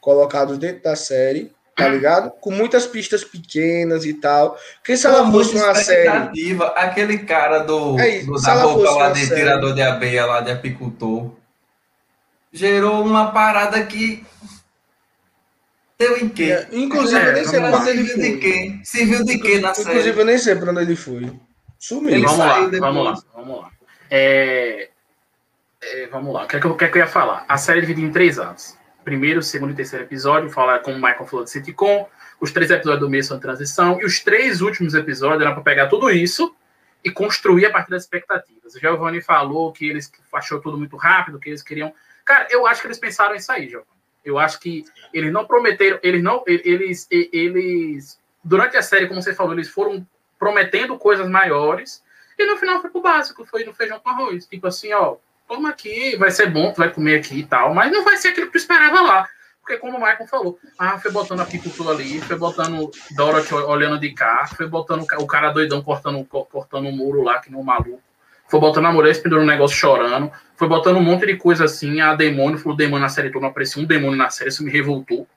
colocados 0.00 0.58
dentro 0.58 0.82
da 0.82 0.96
série 0.96 1.52
tá 1.78 1.88
ligado? 1.88 2.32
Com 2.40 2.50
muitas 2.50 2.86
pistas 2.86 3.22
pequenas 3.22 4.04
e 4.04 4.12
tal. 4.12 4.58
Que 4.82 4.96
se 4.96 5.06
ela 5.06 5.30
fosse 5.30 5.56
uma 5.56 5.74
série. 5.76 6.08
Aquele 6.74 7.18
cara 7.18 7.60
do, 7.60 7.98
é 8.00 8.22
do 8.22 8.34
da 8.34 8.62
boca 8.62 8.90
lá 8.90 9.10
de 9.10 9.24
série... 9.24 9.40
tirador 9.40 9.74
de 9.74 9.82
abelha, 9.82 10.26
lá 10.26 10.40
de 10.40 10.50
apicultor, 10.50 11.30
gerou 12.52 13.00
uma 13.02 13.30
parada 13.30 13.80
que. 13.86 14.26
Deu 15.96 16.16
em 16.16 16.28
quê? 16.28 16.52
É, 16.52 16.68
inclusive, 16.72 17.20
é, 17.20 17.28
eu 17.28 17.32
nem 17.32 17.44
sei 17.44 17.60
pra 17.60 17.76
onde 17.76 17.90
ele 17.90 18.06
foi. 18.06 18.22
De 18.22 18.36
quê? 18.38 18.80
De 19.24 19.38
quê 19.38 19.58
na 19.60 19.70
inclusive, 19.70 19.74
série? 19.74 19.90
Inclusive, 19.90 20.20
eu 20.20 20.24
nem 20.24 20.38
sei 20.38 20.54
pra 20.56 20.70
onde 20.72 20.80
ele 20.82 20.96
foi. 20.96 21.32
Sumiu. 21.78 22.10
Ele 22.10 22.24
vamos, 22.24 22.38
lá, 22.38 22.60
vamos 22.60 23.04
lá, 23.04 23.18
vamos 23.34 23.60
lá. 23.60 23.70
É, 24.10 24.90
é, 25.80 26.06
vamos 26.08 26.34
lá. 26.34 26.44
O 26.44 26.48
que, 26.48 26.56
é 26.56 26.60
que, 26.60 26.66
eu, 26.66 26.76
que, 26.76 26.84
é 26.84 26.88
que 26.88 26.98
eu 26.98 27.02
ia 27.02 27.08
falar? 27.08 27.44
A 27.48 27.56
série 27.56 27.78
é 27.78 27.80
dividida 27.82 28.06
em 28.06 28.12
três 28.12 28.38
atos 28.38 28.78
primeiro, 29.08 29.42
segundo 29.42 29.72
e 29.72 29.74
terceiro 29.74 30.04
episódio, 30.04 30.50
fala 30.50 30.78
como 30.78 30.98
o 30.98 31.00
Michael 31.00 31.24
falou 31.24 31.42
de 31.42 31.50
sitcom, 31.50 32.06
os 32.38 32.52
três 32.52 32.70
episódios 32.70 33.00
do 33.00 33.08
mês 33.08 33.24
são 33.26 33.40
transição, 33.40 33.98
e 33.98 34.04
os 34.04 34.20
três 34.20 34.60
últimos 34.60 34.92
episódios 34.92 35.40
eram 35.40 35.54
para 35.54 35.62
pegar 35.62 35.86
tudo 35.86 36.10
isso 36.10 36.54
e 37.02 37.10
construir 37.10 37.64
a 37.64 37.70
partir 37.70 37.90
das 37.90 38.02
expectativas. 38.02 38.74
O 38.74 38.78
Giovanni 38.78 39.22
falou 39.22 39.72
que 39.72 39.88
eles 39.88 40.12
achou 40.30 40.60
tudo 40.60 40.76
muito 40.76 40.94
rápido, 40.98 41.40
que 41.40 41.48
eles 41.48 41.62
queriam. 41.62 41.90
Cara, 42.22 42.48
eu 42.50 42.66
acho 42.66 42.82
que 42.82 42.86
eles 42.86 42.98
pensaram 42.98 43.34
isso 43.34 43.50
aí, 43.50 43.66
Giovanni. 43.66 43.88
Eu 44.22 44.38
acho 44.38 44.60
que 44.60 44.84
eles 45.14 45.32
não 45.32 45.46
prometeram, 45.46 45.98
eles 46.02 46.22
não, 46.22 46.44
eles, 46.46 47.08
eles, 47.10 48.20
durante 48.44 48.76
a 48.76 48.82
série, 48.82 49.06
como 49.06 49.22
você 49.22 49.34
falou, 49.34 49.54
eles 49.54 49.70
foram 49.70 50.06
prometendo 50.38 50.98
coisas 50.98 51.26
maiores 51.30 52.04
e 52.38 52.44
no 52.44 52.58
final 52.58 52.82
foi 52.82 52.90
pro 52.90 53.00
básico, 53.00 53.46
foi 53.46 53.64
no 53.64 53.72
feijão 53.72 53.98
com 54.00 54.10
arroz. 54.10 54.46
Tipo 54.46 54.66
assim, 54.66 54.92
ó, 54.92 55.16
toma 55.48 55.70
aqui, 55.70 56.16
vai 56.16 56.30
ser 56.30 56.50
bom, 56.50 56.70
tu 56.72 56.76
vai 56.76 56.92
comer 56.92 57.18
aqui 57.18 57.40
e 57.40 57.46
tal, 57.46 57.74
mas 57.74 57.90
não 57.90 58.04
vai 58.04 58.16
ser 58.16 58.28
aquilo 58.28 58.46
que 58.46 58.52
tu 58.52 58.58
esperava 58.58 59.00
lá. 59.00 59.28
Porque 59.60 59.78
como 59.78 59.96
o 59.96 60.00
Michael 60.00 60.26
falou, 60.26 60.58
ah, 60.78 60.98
foi 60.98 61.10
botando 61.10 61.40
a 61.40 61.42
apicultura 61.42 61.90
ali, 61.90 62.20
foi 62.20 62.36
botando 62.36 62.90
Dorothy 63.16 63.54
olhando 63.54 63.98
de 63.98 64.12
cá, 64.12 64.46
foi 64.46 64.66
botando 64.66 65.04
o 65.18 65.26
cara 65.26 65.50
doidão 65.50 65.82
cortando, 65.82 66.24
cortando 66.24 66.86
um 66.86 66.92
muro 66.92 67.22
lá, 67.22 67.38
que 67.38 67.50
não 67.50 67.62
maluco. 67.62 68.00
Foi 68.48 68.58
botando 68.58 68.86
a 68.86 68.92
mulher 68.92 69.14
pendurando 69.22 69.44
um 69.44 69.50
negócio 69.50 69.76
chorando. 69.76 70.32
Foi 70.56 70.66
botando 70.66 70.96
um 70.96 71.02
monte 71.02 71.26
de 71.26 71.36
coisa 71.36 71.66
assim. 71.66 72.00
A 72.00 72.14
demônio, 72.14 72.58
falou 72.58 72.76
demônio 72.76 73.02
na 73.02 73.10
série 73.10 73.28
toda, 73.28 73.42
não 73.42 73.50
aparecia 73.50 73.82
um 73.82 73.86
demônio 73.86 74.16
na 74.16 74.30
série, 74.30 74.48
isso 74.48 74.64
me 74.64 74.70
revoltou. 74.70 75.28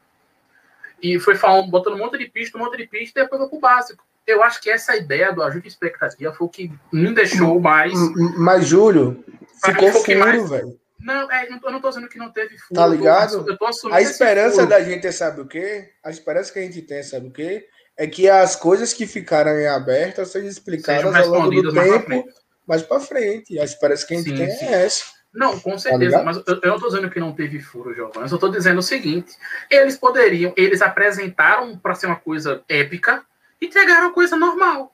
E 1.04 1.20
foi 1.20 1.36
falando, 1.36 1.70
botando 1.70 1.96
um 1.96 2.00
monte 2.00 2.18
de 2.18 2.26
pista, 2.26 2.58
um 2.58 2.62
monte 2.62 2.78
de 2.78 2.88
pista, 2.88 3.20
e 3.20 3.24
depois 3.24 3.42
foi 3.42 3.50
pro 3.50 3.60
básico. 3.60 4.04
Eu 4.26 4.42
acho 4.42 4.62
que 4.62 4.70
essa 4.70 4.96
ideia 4.96 5.34
do 5.34 5.44
ajuste 5.44 5.64
de 5.64 5.68
expectativa 5.68 6.32
foi 6.32 6.48
o 6.48 6.50
que 6.50 6.72
me 6.94 7.14
deixou 7.14 7.60
mais. 7.60 7.92
Mas, 8.38 8.68
Júlio, 8.68 9.22
Ficou 9.64 9.92
furo, 9.92 10.20
mais... 10.20 10.50
velho. 10.50 10.80
Não, 11.00 11.32
é, 11.32 11.48
eu 11.48 11.72
não 11.72 11.82
tô 11.82 11.90
dizendo 11.90 12.08
que 12.08 12.18
não 12.18 12.32
teve 12.32 12.58
furo. 12.58 12.80
Tá 12.80 12.88
ligado? 12.88 13.46
Eu 13.48 13.58
tô, 13.58 13.68
a 13.92 14.02
esperança 14.02 14.66
da 14.68 14.82
gente 14.82 15.08
é, 15.08 15.12
sabe 15.12 15.42
o 15.42 15.48
quê? 15.48 15.90
A 16.04 16.12
esperança 16.12 16.54
que 16.54 16.60
a 16.60 16.62
gente 16.62 16.82
tem, 16.82 17.02
sabe 17.02 17.28
o 17.28 17.32
quê? 17.32 17.68
É 17.98 18.08
que 18.08 18.30
as 18.30 18.56
coisas 18.56 18.94
que 18.94 19.08
ficaram 19.08 19.52
em 19.52 19.68
abertas 19.68 20.30
sejam 20.30 20.48
explicadas 20.48 21.14
ao 21.16 21.28
longo 21.28 21.62
do 21.62 21.74
tempo, 21.74 22.28
mais 22.68 22.84
para 22.84 23.00
frente. 23.00 23.60
A 23.60 23.64
esperança 23.64 24.06
que 24.06 24.14
a 24.14 24.18
gente 24.18 24.30
sim, 24.30 24.36
tem 24.36 24.52
sim. 24.52 24.66
é 24.66 24.86
essa. 24.86 25.06
Não, 25.34 25.58
com 25.60 25.72
tá 25.72 25.78
certeza, 25.80 26.18
tá 26.18 26.24
mas 26.24 26.38
eu, 26.46 26.60
eu 26.62 26.72
não 26.72 26.80
tô 26.80 26.88
dizendo 26.88 27.10
que 27.10 27.20
não 27.20 27.34
teve 27.34 27.60
furo, 27.60 27.94
Giovanni. 27.94 28.26
Eu 28.26 28.30
só 28.30 28.38
tô 28.38 28.50
dizendo 28.50 28.80
o 28.80 28.84
seguinte: 28.84 29.32
eles 29.70 29.98
poderiam, 29.98 30.54
eles 30.58 30.82
apresentaram 30.82 31.78
para 31.78 31.96
ser 31.96 32.08
uma 32.08 32.18
coisa 32.18 32.64
épica 32.68 33.24
e 33.60 33.68
entregaram 33.68 34.14
coisa 34.14 34.36
normal. 34.36 34.94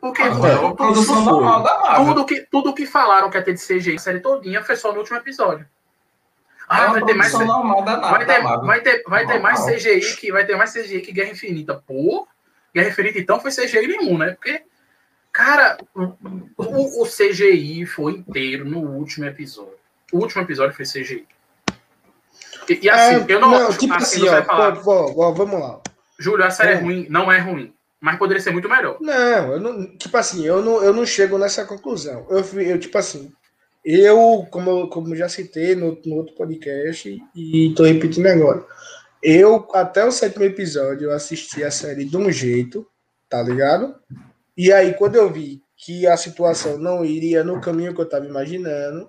Porque 0.00 0.22
ah, 0.22 0.28
é, 0.28 0.74
produção 0.74 1.22
normal 1.22 1.62
da 1.62 1.78
Marvel. 1.78 2.06
Tudo 2.06 2.24
que, 2.24 2.46
tudo 2.50 2.74
que 2.74 2.86
falaram 2.86 3.28
que 3.28 3.36
ia 3.36 3.44
ter 3.44 3.52
de 3.52 3.60
CGI 3.60 3.96
a 3.96 3.98
série 3.98 4.20
todinha 4.20 4.64
foi 4.64 4.74
só 4.74 4.92
no 4.92 4.98
último 4.98 5.18
episódio. 5.18 5.66
Ah, 6.66 6.84
é 6.84 6.88
vai 6.88 7.04
ter 7.04 7.14
mais 7.14 7.32
normal 7.32 7.82
da 7.82 7.96
vai 7.96 8.24
ter, 8.24 8.42
vai 8.42 8.80
ter, 8.80 9.02
vai 9.06 9.26
ter 9.26 9.38
mais 9.40 9.66
CGI 9.66 10.16
que 10.16 10.32
vai 10.32 10.46
ter 10.46 10.56
mais 10.56 10.72
CGI 10.72 11.00
que 11.02 11.12
Guerra 11.12 11.30
Infinita. 11.30 11.82
Pô, 11.86 12.26
Guerra 12.74 12.88
Infinita 12.88 13.18
então 13.18 13.40
foi 13.40 13.50
CGI 13.50 13.86
nenhum, 13.88 14.16
né? 14.16 14.30
Porque 14.30 14.62
cara, 15.30 15.76
o, 15.94 17.02
o 17.02 17.06
CGI 17.06 17.84
foi 17.84 18.12
inteiro 18.12 18.64
no 18.64 18.78
último 18.78 19.26
episódio. 19.26 19.74
O 20.12 20.18
último 20.18 20.42
episódio 20.42 20.74
foi 20.74 20.86
CGI. 20.86 21.26
E, 22.68 22.80
e 22.84 22.88
assim, 22.88 23.16
é, 23.16 23.24
eu 23.28 23.40
não, 23.40 23.50
não 23.50 23.72
tipo 23.72 23.92
assim, 23.92 24.26
assim 24.26 24.46
ó, 24.48 24.72
pô, 24.76 25.12
pô, 25.12 25.34
vamos 25.34 25.60
lá. 25.60 25.80
Júlio, 26.18 26.46
a 26.46 26.50
série 26.50 26.70
é, 26.70 26.74
é 26.74 26.76
ruim, 26.76 27.06
não 27.10 27.30
é 27.30 27.38
ruim 27.38 27.74
mas 28.00 28.18
poderia 28.18 28.42
ser 28.42 28.50
muito 28.50 28.68
melhor. 28.68 28.96
Não, 29.00 29.52
eu 29.52 29.60
não, 29.60 29.96
tipo 29.96 30.16
assim, 30.16 30.44
eu 30.44 30.62
não, 30.62 30.82
eu 30.82 30.92
não 30.92 31.04
chego 31.04 31.36
nessa 31.38 31.64
conclusão. 31.64 32.26
Eu, 32.30 32.44
eu 32.60 32.78
tipo 32.78 32.96
assim, 32.96 33.32
Eu, 33.84 34.46
como, 34.50 34.88
como 34.88 35.16
já 35.16 35.28
citei 35.28 35.74
no, 35.74 35.98
no 36.04 36.16
outro 36.16 36.34
podcast, 36.34 37.18
e 37.34 37.74
tô 37.74 37.84
repetindo 37.84 38.26
agora, 38.26 38.66
eu, 39.22 39.66
até 39.72 40.04
o 40.04 40.12
sétimo 40.12 40.44
episódio, 40.44 41.06
eu 41.06 41.12
assisti 41.14 41.64
a 41.64 41.70
série 41.70 42.04
de 42.04 42.16
um 42.16 42.30
jeito, 42.30 42.86
tá 43.28 43.42
ligado? 43.42 43.94
E 44.56 44.72
aí, 44.72 44.92
quando 44.94 45.16
eu 45.16 45.30
vi 45.30 45.62
que 45.76 46.06
a 46.06 46.16
situação 46.16 46.76
não 46.76 47.04
iria 47.04 47.42
no 47.42 47.60
caminho 47.60 47.94
que 47.94 48.00
eu 48.00 48.08
tava 48.08 48.26
imaginando, 48.26 49.08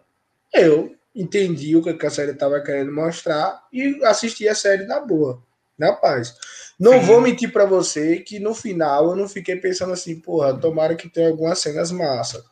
eu 0.54 0.96
entendi 1.14 1.76
o 1.76 1.82
que 1.82 2.06
a 2.06 2.10
série 2.10 2.34
tava 2.34 2.62
querendo 2.62 2.94
mostrar 2.94 3.62
e 3.74 4.02
assisti 4.06 4.48
a 4.48 4.56
série 4.56 4.86
na 4.86 5.02
boa, 5.02 5.44
na 5.78 5.92
paz. 5.92 6.34
Não 6.82 6.94
Sim. 6.94 7.00
vou 7.02 7.22
mentir 7.22 7.54
para 7.54 7.64
você 7.64 8.18
que 8.22 8.40
no 8.40 8.56
final 8.56 9.12
eu 9.12 9.16
não 9.16 9.30
fiquei 9.30 9.56
pensando 9.56 9.94
assim, 9.94 10.20
porra, 10.20 10.58
tomara 10.58 10.96
que 10.96 11.08
tenha 11.08 11.30
algumas 11.30 11.60
cenas 11.60 11.92
massa. 11.92 12.44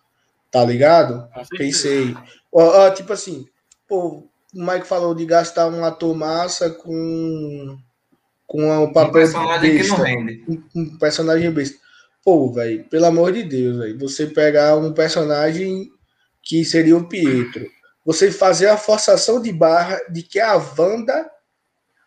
Tá 0.51 0.63
ligado? 0.63 1.27
Pensei. 1.57 2.15
Ó, 2.51 2.63
ó, 2.63 2.91
tipo 2.91 3.11
assim, 3.11 3.47
pô, 3.87 4.29
o 4.53 4.65
Mike 4.71 4.85
falou 4.85 5.15
de 5.15 5.25
gastar 5.25 5.67
um 5.67 5.83
ator 5.83 6.15
massa 6.15 6.69
com 6.69 7.75
com 8.45 8.83
um 8.83 8.93
papel 8.93 9.09
um 9.09 9.13
personagem 9.13 9.73
besta, 9.73 9.83
que 9.83 9.97
não 9.97 10.05
rende. 10.05 10.45
Um, 10.47 10.63
um 10.75 10.97
personagem 10.99 11.51
besta. 11.51 11.79
Pô, 12.23 12.51
velho, 12.51 12.83
pelo 12.83 13.05
amor 13.05 13.31
de 13.31 13.41
Deus, 13.41 13.77
velho, 13.77 13.97
você 13.97 14.27
pegar 14.27 14.77
um 14.77 14.93
personagem 14.93 15.89
que 16.43 16.63
seria 16.63 16.95
o 16.95 17.07
Pietro, 17.07 17.67
você 18.05 18.31
fazer 18.31 18.67
a 18.67 18.77
forçação 18.77 19.41
de 19.41 19.51
barra 19.51 19.99
de 20.11 20.21
que 20.21 20.39
a 20.39 20.55
Wanda 20.55 21.27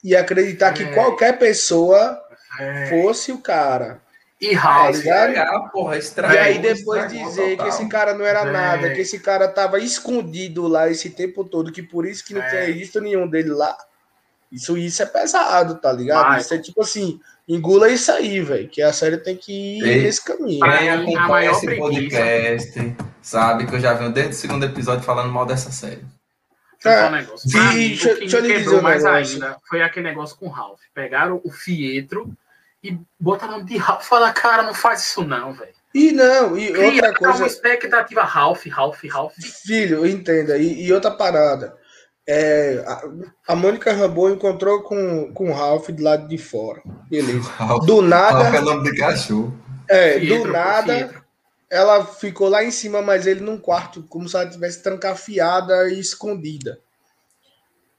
ia 0.02 0.20
acreditar 0.20 0.68
é. 0.68 0.72
que 0.72 0.86
qualquer 0.94 1.38
pessoa 1.38 2.20
é. 2.58 2.86
fosse 2.86 3.32
o 3.32 3.38
cara. 3.38 4.00
E 4.40 4.56
House, 4.56 5.04
tá 5.04 5.70
porra, 5.72 5.96
estragou, 5.96 6.36
E 6.36 6.38
aí 6.40 6.58
depois 6.58 7.12
dizer 7.12 7.50
total. 7.50 7.64
que 7.64 7.68
esse 7.72 7.88
cara 7.88 8.12
não 8.12 8.24
era 8.24 8.40
é. 8.40 8.50
nada, 8.50 8.90
que 8.92 9.00
esse 9.00 9.20
cara 9.20 9.46
tava 9.46 9.78
escondido 9.78 10.66
lá 10.66 10.90
esse 10.90 11.10
tempo 11.10 11.44
todo, 11.44 11.70
que 11.70 11.80
por 11.80 12.04
isso 12.04 12.24
que 12.24 12.34
não 12.34 12.42
é. 12.42 12.48
tinha 12.48 12.74
visto 12.74 13.00
nenhum 13.00 13.28
dele 13.28 13.50
lá. 13.50 13.76
Isso, 14.50 14.76
isso 14.76 15.00
é 15.00 15.06
pesado, 15.06 15.76
tá 15.76 15.92
ligado? 15.92 16.28
Mas... 16.30 16.44
Isso 16.44 16.54
é 16.54 16.58
tipo 16.58 16.82
assim, 16.82 17.20
engula 17.48 17.88
isso 17.88 18.10
aí, 18.10 18.40
velho, 18.40 18.68
que 18.68 18.82
a 18.82 18.92
série 18.92 19.16
tem 19.16 19.36
que 19.36 19.78
ir 19.78 19.84
Ei, 19.84 20.02
nesse 20.02 20.24
caminho. 20.24 20.60
Quem 20.60 20.90
acompanha 20.90 21.50
esse 21.52 21.76
podcast 21.76 22.96
sabe 23.22 23.66
que 23.66 23.74
eu 23.76 23.80
já 23.80 23.94
venho 23.94 24.10
desde 24.10 24.32
o 24.32 24.36
segundo 24.36 24.66
episódio 24.66 25.04
falando 25.04 25.32
mal 25.32 25.46
dessa 25.46 25.70
série. 25.70 26.04
É. 26.84 27.06
Um 27.06 27.10
negócio. 27.10 27.48
Mim, 27.50 27.88
deixa, 27.88 28.10
o 28.10 28.14
que 28.14 28.20
deixa 28.20 28.40
me 28.40 28.48
quebrou 28.48 28.82
mais 28.82 29.04
ainda 29.04 29.56
foi 29.68 29.82
aquele 29.82 30.08
negócio 30.08 30.36
com 30.36 30.46
o 30.46 30.50
Ralph. 30.50 30.80
Pegaram 30.94 31.40
o 31.44 31.50
Fietro 31.50 32.30
e 32.82 32.98
botaram 33.18 33.64
de 33.64 33.76
Ralph. 33.76 34.04
Fala, 34.04 34.32
cara, 34.32 34.62
não 34.62 34.74
faz 34.74 35.02
isso 35.02 35.24
não, 35.24 35.52
velho. 35.52 35.72
E 35.94 36.10
não, 36.10 36.56
e 36.56 36.72
Cria 36.72 36.86
outra 36.86 37.14
coisa. 37.14 37.38
uma 37.38 37.46
expectativa 37.46 38.22
Ralph, 38.22 38.66
Ralph, 38.66 39.04
Ralph. 39.10 39.34
Filho, 39.64 40.06
entenda. 40.06 40.56
E, 40.56 40.86
e 40.86 40.92
outra 40.92 41.10
parada. 41.10 41.76
É, 42.26 42.82
a, 42.86 43.52
a 43.52 43.56
Mônica 43.56 43.92
Rambo 43.92 44.30
encontrou 44.30 44.82
com, 44.82 45.32
com 45.34 45.50
o 45.50 45.52
Ralph 45.52 45.88
do 45.90 46.02
lado 46.02 46.28
de 46.28 46.38
fora. 46.38 46.80
Beleza. 47.10 47.50
Ralph, 47.50 47.84
do 47.84 48.00
nada. 48.00 48.44
Ralph 48.44 48.54
é 48.54 48.60
nome 48.60 48.90
de 48.90 48.96
cachorro. 48.96 49.58
É, 49.88 50.18
Fietro, 50.18 50.44
do 50.44 50.52
nada. 50.52 50.94
Fietro. 50.94 51.21
Ela 51.72 52.04
ficou 52.04 52.48
lá 52.48 52.62
em 52.62 52.70
cima, 52.70 53.00
mas 53.00 53.26
ele 53.26 53.40
num 53.40 53.58
quarto, 53.58 54.02
como 54.04 54.28
se 54.28 54.36
ela 54.36 54.48
tivesse 54.48 54.82
trancafiada 54.82 55.88
e 55.90 55.98
escondida. 55.98 56.78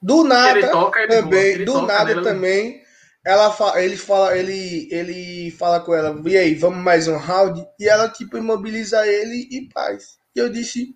Do 0.01 0.23
nada 0.23 0.69
toca, 0.69 1.07
também, 1.07 1.65
do 1.65 1.81
nada 1.81 2.21
também 2.21 2.83
ela 3.25 3.51
fala, 3.51 3.81
ele 3.81 3.95
fala, 3.95 4.37
ele, 4.37 4.89
ele 4.91 5.51
fala 5.51 5.79
com 5.79 5.93
ela, 5.95 6.21
e 6.25 6.37
aí, 6.37 6.55
vamos 6.55 6.83
mais 6.83 7.07
um 7.07 7.15
round? 7.15 7.65
E 7.79 7.87
ela, 7.87 8.09
tipo, 8.09 8.37
imobiliza 8.37 9.07
ele 9.07 9.47
e 9.49 9.69
paz. 9.69 10.19
E 10.35 10.39
eu 10.39 10.49
disse, 10.49 10.93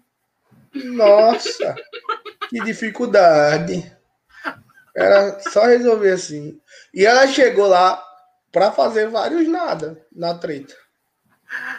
nossa, 0.74 1.74
que 2.50 2.60
dificuldade. 2.62 3.96
Era 4.93 5.39
só 5.39 5.65
resolver 5.65 6.12
assim. 6.12 6.60
E 6.93 7.05
ela 7.05 7.27
chegou 7.27 7.67
lá 7.67 8.03
para 8.51 8.72
fazer 8.72 9.07
vários 9.09 9.48
nada 9.48 10.05
na 10.11 10.33
treta. 10.33 10.75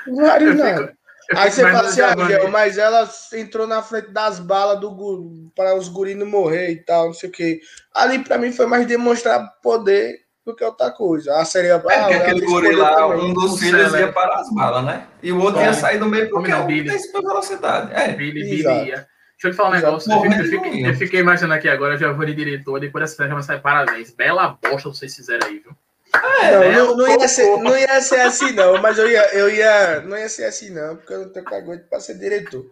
Vários 0.07 0.57
nada. 0.57 0.99
Aí 1.37 1.51
você 1.51 1.63
fala 1.63 1.89
assim, 1.89 2.01
ah, 2.01 2.17
Miguel, 2.17 2.49
mas 2.49 2.79
ela 2.79 3.09
entrou 3.35 3.67
na 3.67 3.83
frente 3.83 4.11
das 4.11 4.41
balas 4.41 4.81
do 4.81 5.51
para 5.55 5.77
os 5.77 5.89
guris 5.89 6.17
não 6.17 6.27
morrer 6.27 6.71
e 6.71 6.77
tal, 6.77 7.07
não 7.07 7.13
sei 7.13 7.29
o 7.29 7.33
que. 7.33 7.61
Ali 7.95 8.21
para 8.21 8.39
mim 8.39 8.51
foi 8.51 8.67
mais 8.67 8.87
demonstrar 8.87 9.47
poder 9.63 10.21
do 10.47 10.57
que 10.57 10.65
outra 10.65 10.91
coisa. 10.91 11.37
A 11.37 11.45
série. 11.45 11.69
É, 11.69 11.73
ah, 11.75 11.81
porque 11.81 12.15
aquele 12.15 12.47
guri 12.47 12.75
lá, 12.75 13.07
um 13.09 13.35
dos 13.35 13.61
filhos 13.61 13.93
ia 13.93 14.11
parar 14.11 14.41
as 14.41 14.51
balas, 14.55 14.85
né? 14.85 15.07
E 15.23 15.31
o 15.31 15.39
outro 15.41 15.61
ia 15.61 15.75
sair 15.75 15.99
do 15.99 16.07
meio 16.07 16.31
porque 16.31 16.51
não, 16.51 16.67
Billy. 16.67 16.89
tem 16.89 16.99
super 16.99 17.23
velocidade. 17.23 17.93
É. 17.93 18.09
Billy, 18.15 18.45
Billy 18.45 18.63
ia. 18.63 19.07
Deixa 19.41 19.47
eu 19.47 19.51
te 19.53 19.57
falar 19.57 19.69
um 19.69 19.73
negócio. 19.73 20.11
Eu, 20.11 20.25
eu, 20.25 20.45
fiquei, 20.45 20.87
eu, 20.87 20.95
fiquei, 20.95 21.21
imaginando 21.21 21.55
aqui 21.55 21.69
agora, 21.69 21.95
eu 21.95 21.99
já 21.99 22.11
vou 22.11 22.27
de 22.27 22.35
diretor, 22.35 22.81
depois 22.81 23.05
dessa 23.05 23.17
série 23.17 23.33
vai 23.33 23.43
sair 23.43 23.61
parabéns. 23.61 24.11
Bela 24.11 24.59
bosta 24.61 24.89
vocês 24.89 25.15
fizeram 25.15 25.47
aí, 25.47 25.59
viu? 25.59 25.77
É, 26.15 26.73
não, 26.73 26.87
não, 26.89 26.97
não, 26.97 27.09
ia 27.09 27.29
ser, 27.29 27.57
não 27.59 27.77
ia 27.77 28.01
ser 28.01 28.21
assim, 28.21 28.53
não, 28.53 28.81
mas 28.81 28.99
eu 28.99 29.09
ia, 29.09 29.35
eu 29.35 29.51
ia. 29.51 30.01
Não 30.01 30.17
ia 30.17 30.29
ser 30.29 30.45
assim, 30.45 30.71
não, 30.71 30.97
porque 30.97 31.13
eu 31.13 31.21
não 31.21 31.33
tenho 31.33 31.45
cagote 31.45 31.85
para 31.89 32.01
ser 32.01 32.19
diretor. 32.19 32.65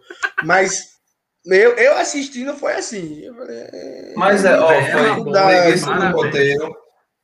Mas 0.43 0.97
eu, 1.45 1.75
eu 1.75 1.97
assistindo 1.97 2.55
foi 2.55 2.73
assim. 2.73 3.31
Falei, 3.35 3.57
é, 3.57 4.13
mas 4.15 4.43
é, 4.43 4.59
ó, 4.59 4.67
foi 4.67 5.31
preguiça 5.31 5.93
do 5.93 6.15
roteiro, 6.15 6.75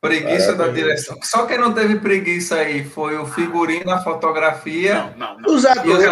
preguiça 0.04 0.54
da 0.54 0.68
direção. 0.68 1.18
Só 1.24 1.46
quem 1.46 1.58
não 1.58 1.74
teve 1.74 1.96
preguiça 1.96 2.56
aí 2.56 2.84
foi 2.84 3.18
o 3.18 3.26
figurino, 3.26 3.90
a 3.90 4.00
fotografia. 4.00 4.96
Não, 4.96 5.36
não, 5.36 5.40
não. 5.40 5.56
Os 5.56 5.66
atores, 5.66 6.06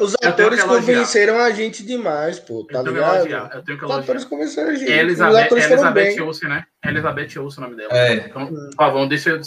os, 0.00 0.14
atores 0.20 0.64
convenceram 0.64 1.38
a 1.38 1.50
gente 1.52 1.84
demais, 1.84 2.40
pô, 2.40 2.64
tá 2.64 2.82
ligado? 2.82 3.28
Eu 3.54 3.62
tenho 3.62 3.78
que 3.78 3.84
elogiar. 3.84 3.86
Os 3.86 4.04
atores 4.04 4.24
convenceram 4.24 4.70
a 4.70 4.74
gente. 4.74 4.90
Elizabeth, 4.90 5.30
os 5.30 5.36
atores 5.36 5.70
Elizabeth 5.70 6.20
Olsen, 6.20 6.48
né? 6.48 6.64
Elizabeth 6.84 7.38
Olsen, 7.38 7.64
o 7.64 7.66
nome 7.68 7.76
dela. 7.76 7.96
É. 7.96 8.14
Então, 8.14 8.50
favor, 8.76 9.08
deixa 9.08 9.30
eu 9.30 9.40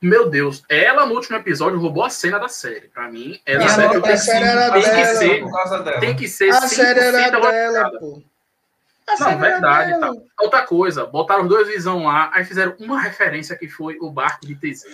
meu 0.00 0.28
Deus, 0.28 0.64
ela 0.68 1.06
no 1.06 1.14
último 1.14 1.36
episódio 1.36 1.78
roubou 1.78 2.04
a 2.04 2.10
cena 2.10 2.36
da 2.36 2.48
série. 2.48 2.88
Pra 2.88 3.08
mim, 3.08 3.40
ela 3.46 3.68
série 3.68 4.00
tem, 4.00 4.16
série 4.16 4.44
era 4.44 4.72
tem 4.72 4.82
dela, 4.82 4.96
que 4.96 5.06
ser, 5.06 6.00
tem 6.00 6.16
que 6.16 6.28
ser. 6.28 6.50
A 6.50 6.60
série 6.62 6.98
era 6.98 7.30
dela, 7.30 7.90
pô. 8.00 8.20
A 9.06 9.30
não, 9.30 9.38
verdade. 9.38 10.00
Tá. 10.00 10.12
Outra 10.40 10.62
coisa, 10.62 11.04
botaram 11.06 11.42
os 11.42 11.48
dois 11.48 11.68
visão 11.68 12.04
lá, 12.04 12.30
aí 12.32 12.44
fizeram 12.44 12.74
uma 12.78 13.00
referência 13.00 13.56
que 13.56 13.68
foi 13.68 13.98
o 14.00 14.10
barco 14.10 14.46
de 14.46 14.54
Teseu. 14.54 14.90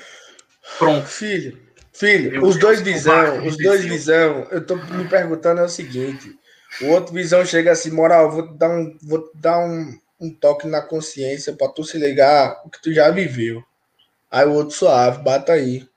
Pronto. 0.79 1.07
Filho, 1.07 1.59
filho, 1.93 2.31
Meu 2.33 2.43
os 2.45 2.57
Deus, 2.57 2.59
dois 2.59 2.81
visão, 2.81 3.47
os 3.47 3.57
dois 3.57 3.85
visão, 3.85 4.47
eu 4.51 4.65
tô 4.65 4.77
me 4.77 5.09
perguntando 5.09 5.61
é 5.61 5.65
o 5.65 5.69
seguinte. 5.69 6.39
O 6.83 6.87
outro 6.89 7.15
visão 7.15 7.45
chega 7.45 7.73
assim, 7.73 7.91
moral, 7.91 8.31
vou 8.31 8.55
dar 8.55 8.71
um, 8.71 8.97
vou 9.03 9.31
dar 9.35 9.59
um, 9.59 9.99
um 10.21 10.31
toque 10.31 10.67
na 10.67 10.83
consciência 10.83 11.53
para 11.53 11.69
tu 11.69 11.85
se 11.85 11.99
ligar 11.99 12.61
o 12.65 12.71
que 12.71 12.81
tu 12.81 12.93
já 12.93 13.11
viveu. 13.11 13.63
Aí 14.31 14.47
o 14.47 14.53
outro 14.53 14.75
suave, 14.77 15.23
bata 15.23 15.53
aí. 15.53 15.89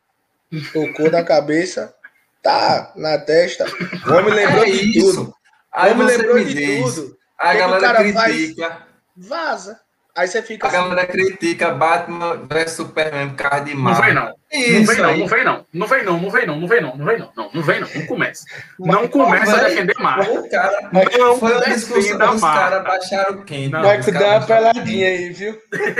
Tocou 0.74 1.12
na 1.12 1.24
cabeça, 1.24 1.94
tá 2.42 2.94
na 2.96 3.18
testa. 3.18 3.66
O 4.08 4.14
homem 4.14 4.34
lembrou 4.34 4.64
é 4.64 4.72
de 4.72 4.98
isso. 4.98 5.16
tudo. 5.16 5.36
Aí 5.72 5.92
o 5.92 5.94
homem 5.94 6.08
lembrou 6.08 6.44
de 6.44 6.54
diz, 6.54 6.96
tudo. 6.96 7.18
A 7.42 7.54
galera 7.56 7.96
critica. 7.96 8.70
Faz? 8.70 8.82
Vaza. 9.18 9.80
Aí 10.14 10.28
você 10.28 10.42
fica. 10.42 10.68
A 10.68 10.70
assim, 10.70 10.78
galera 10.78 11.08
critica 11.08 11.72
Batman 11.72 12.46
vs 12.50 12.72
Superman 12.72 13.30
por 13.30 13.38
causa 13.38 13.64
de 13.64 13.74
Marvel. 13.74 14.14
Não 14.14 14.24
vem 14.24 14.26
não. 14.28 14.42
Isso 14.52 14.78
não 14.82 14.86
vem 14.86 14.98
não, 14.98 15.18
não 15.18 15.28
vem 15.28 15.44
não. 15.44 15.66
Não 15.74 15.88
vem 15.88 16.04
não, 16.04 16.20
não 16.20 16.30
vem 16.30 16.46
não, 16.46 16.58
não 16.58 16.68
vem 16.68 16.82
não, 16.82 16.98
não 16.98 17.06
vem 17.06 17.18
não. 17.18 17.32
Não, 17.36 17.52
não 17.54 17.64
vem 17.64 17.80
não, 17.80 17.88
não 17.96 18.06
começa. 18.06 18.46
Não 18.78 19.08
começa 19.08 19.56
a 19.56 19.64
defender 19.64 19.96
Marvel. 20.00 20.50
Cara, 20.50 20.90
não 20.92 21.38
foi 21.38 21.54
uma 21.54 21.66
discussão, 21.66 22.36
os 22.36 22.42
caras 22.42 22.84
baixaram 22.84 23.42
quem? 23.44 23.70
Não, 23.70 23.82
Vai 23.82 24.02
que 24.02 24.12
dá 24.12 24.38
uma 24.38 24.46
peladinha 24.46 25.08
aí, 25.08 25.30
viu? 25.30 25.58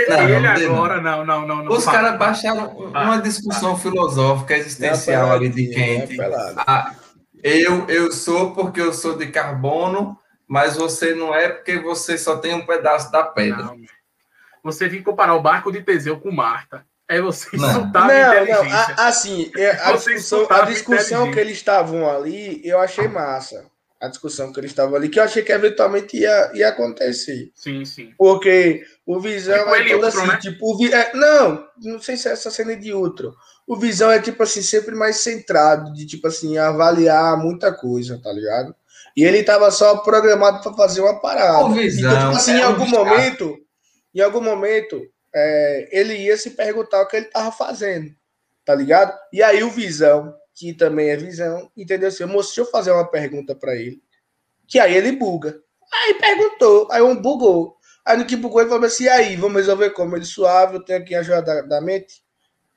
Não, 0.08 0.28
Ele 0.28 0.46
agora, 0.46 1.00
não, 1.00 1.24
não, 1.24 1.46
não. 1.46 1.72
Os 1.72 1.86
caras 1.86 2.18
baixaram 2.18 2.68
uma 2.68 3.16
discussão 3.22 3.78
filosófica, 3.78 4.54
existencial 4.54 5.32
ali 5.32 5.48
de 5.48 5.68
quente. 5.68 6.18
Ah, 6.66 6.92
eu, 7.42 7.88
eu 7.88 8.12
sou 8.12 8.52
porque 8.52 8.80
eu 8.80 8.92
sou 8.92 9.16
de 9.16 9.28
carbono, 9.28 10.18
mas 10.52 10.76
você 10.76 11.14
não 11.14 11.34
é 11.34 11.48
porque 11.48 11.78
você 11.78 12.18
só 12.18 12.36
tem 12.36 12.52
um 12.52 12.66
pedaço 12.66 13.10
da 13.10 13.22
pedra. 13.22 13.62
Não, 13.62 13.80
você 14.62 14.86
vir 14.86 15.02
comparar 15.02 15.34
o 15.34 15.40
barco 15.40 15.72
de 15.72 15.80
Teseu 15.80 16.20
com 16.20 16.30
Marta. 16.30 16.84
É 17.08 17.22
você 17.22 17.56
insultar 17.56 18.06
não, 18.06 18.10
a 18.10 18.42
inteligência. 18.42 18.94
Não, 18.94 19.04
assim, 19.04 19.50
é, 19.56 19.70
a 19.70 19.92
discussão, 19.92 20.46
a 20.50 20.60
discussão 20.66 21.30
que 21.30 21.40
eles 21.40 21.56
estavam 21.56 22.06
ali, 22.06 22.60
eu 22.68 22.78
achei 22.78 23.08
massa. 23.08 23.64
A 23.98 24.08
discussão 24.08 24.52
que 24.52 24.60
eles 24.60 24.72
estavam 24.72 24.94
ali, 24.94 25.08
que 25.08 25.18
eu 25.18 25.24
achei 25.24 25.42
que 25.42 25.52
eventualmente 25.52 26.18
ia, 26.18 26.52
ia 26.52 26.68
acontecer. 26.68 27.50
Sim, 27.54 27.86
sim. 27.86 28.12
Porque 28.18 28.84
o 29.06 29.18
Visão 29.20 29.56
tipo 29.56 29.74
é 29.74 29.88
todo 29.88 30.04
assim, 30.04 30.26
né? 30.26 30.36
tipo, 30.36 30.76
o, 30.76 30.86
é, 30.86 31.14
não, 31.14 31.66
não 31.82 31.98
sei 31.98 32.18
se 32.18 32.28
é 32.28 32.32
essa 32.32 32.50
cena 32.50 32.76
de 32.76 32.92
outro. 32.92 33.34
O 33.66 33.74
Visão 33.74 34.10
é 34.10 34.20
tipo 34.20 34.42
assim, 34.42 34.60
sempre 34.60 34.94
mais 34.94 35.16
centrado, 35.16 35.94
de 35.94 36.04
tipo 36.04 36.26
assim, 36.26 36.58
avaliar 36.58 37.38
muita 37.38 37.72
coisa, 37.72 38.20
tá 38.22 38.30
ligado? 38.30 38.76
E 39.16 39.24
ele 39.24 39.42
tava 39.42 39.70
só 39.70 39.98
programado 39.98 40.62
para 40.62 40.72
fazer 40.74 41.00
uma 41.00 41.20
parada. 41.20 41.68
Visão, 41.74 42.10
então, 42.10 42.26
tipo 42.26 42.36
assim, 42.36 42.52
é 42.52 42.58
em 42.58 42.62
algum 42.62 42.88
momento, 42.88 43.58
em 44.14 44.20
algum 44.20 44.40
momento, 44.40 45.02
é, 45.34 45.88
ele 45.92 46.14
ia 46.16 46.36
se 46.36 46.50
perguntar 46.50 47.02
o 47.02 47.06
que 47.06 47.16
ele 47.16 47.26
estava 47.26 47.50
fazendo, 47.52 48.10
tá 48.64 48.74
ligado? 48.74 49.16
E 49.32 49.42
aí 49.42 49.62
o 49.62 49.70
Visão, 49.70 50.34
que 50.54 50.74
também 50.74 51.10
é 51.10 51.16
Visão, 51.16 51.70
entendeu 51.76 52.08
assim, 52.08 52.24
moço, 52.24 52.48
deixa 52.48 52.60
eu 52.62 52.66
fazer 52.66 52.92
uma 52.92 53.10
pergunta 53.10 53.54
para 53.54 53.74
ele, 53.74 54.02
Que 54.66 54.78
aí 54.78 54.94
ele 54.94 55.12
buga. 55.12 55.60
Aí 55.92 56.14
perguntou, 56.14 56.88
aí 56.90 57.02
um 57.02 57.14
bugou. 57.14 57.76
Aí 58.04 58.16
no 58.16 58.24
que 58.24 58.36
bugou 58.36 58.60
ele 58.60 58.70
falou 58.70 58.86
assim, 58.86 59.04
e 59.04 59.08
aí, 59.08 59.36
vamos 59.36 59.56
resolver 59.56 59.90
como? 59.90 60.16
Ele 60.16 60.24
suave, 60.24 60.76
eu 60.76 60.84
tenho 60.84 61.00
aqui 61.00 61.14
a 61.14 61.20
ajuda 61.20 61.42
da, 61.42 61.62
da 61.62 61.80
mente. 61.80 62.22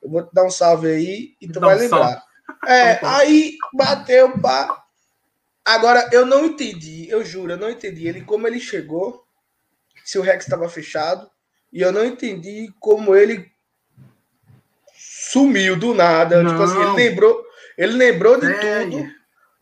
Eu 0.02 0.10
vou 0.10 0.22
te 0.22 0.32
dar 0.32 0.44
um 0.44 0.50
salve 0.50 0.88
aí 0.88 1.34
e 1.40 1.48
tu 1.48 1.58
vai 1.58 1.76
lembrar. 1.76 2.22
É, 2.66 2.92
então 2.92 3.10
tá. 3.10 3.16
aí 3.18 3.56
bateu, 3.74 4.38
pá. 4.40 4.85
Agora, 5.66 6.08
eu 6.12 6.24
não 6.24 6.44
entendi, 6.44 7.10
eu 7.10 7.24
juro, 7.24 7.52
eu 7.52 7.56
não 7.58 7.68
entendi 7.68 8.06
ele 8.06 8.20
como 8.20 8.46
ele 8.46 8.60
chegou, 8.60 9.26
se 10.04 10.16
o 10.16 10.22
Rex 10.22 10.44
estava 10.44 10.68
fechado, 10.68 11.28
e 11.72 11.80
eu 11.80 11.90
não 11.90 12.04
entendi 12.04 12.72
como 12.78 13.16
ele 13.16 13.50
sumiu 14.96 15.76
do 15.76 15.92
nada. 15.92 16.40
Não. 16.40 16.52
Tipo 16.52 16.62
assim, 16.62 16.80
ele 16.80 16.92
lembrou, 16.92 17.44
ele 17.76 17.92
lembrou 17.94 18.38
de 18.38 18.46
é. 18.46 18.84
tudo 18.84 19.08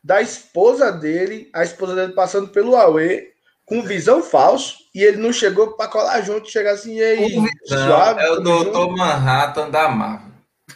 da 0.03 0.21
esposa 0.21 0.93
dele, 0.93 1.49
a 1.55 1.65
esposa 1.65 1.95
dele 1.95 2.13
passando 2.13 2.49
pelo 2.49 2.77
Aue, 2.77 3.33
com 3.65 3.81
visão 3.81 4.23
falso, 4.23 4.77
e 4.95 5.03
ele 5.03 5.17
não 5.17 5.33
chegou 5.33 5.73
para 5.73 5.89
colar 5.89 6.21
junto, 6.21 6.51
chegar 6.51 6.73
assim, 6.73 6.97
e 6.99 7.03
aí, 7.03 7.37
suave, 7.67 8.21
é 8.21 8.31
o 8.31 8.41
Doutor 8.41 8.95
Manhattan 8.95 9.71
da 9.71 9.89
Marvel. 9.89 10.34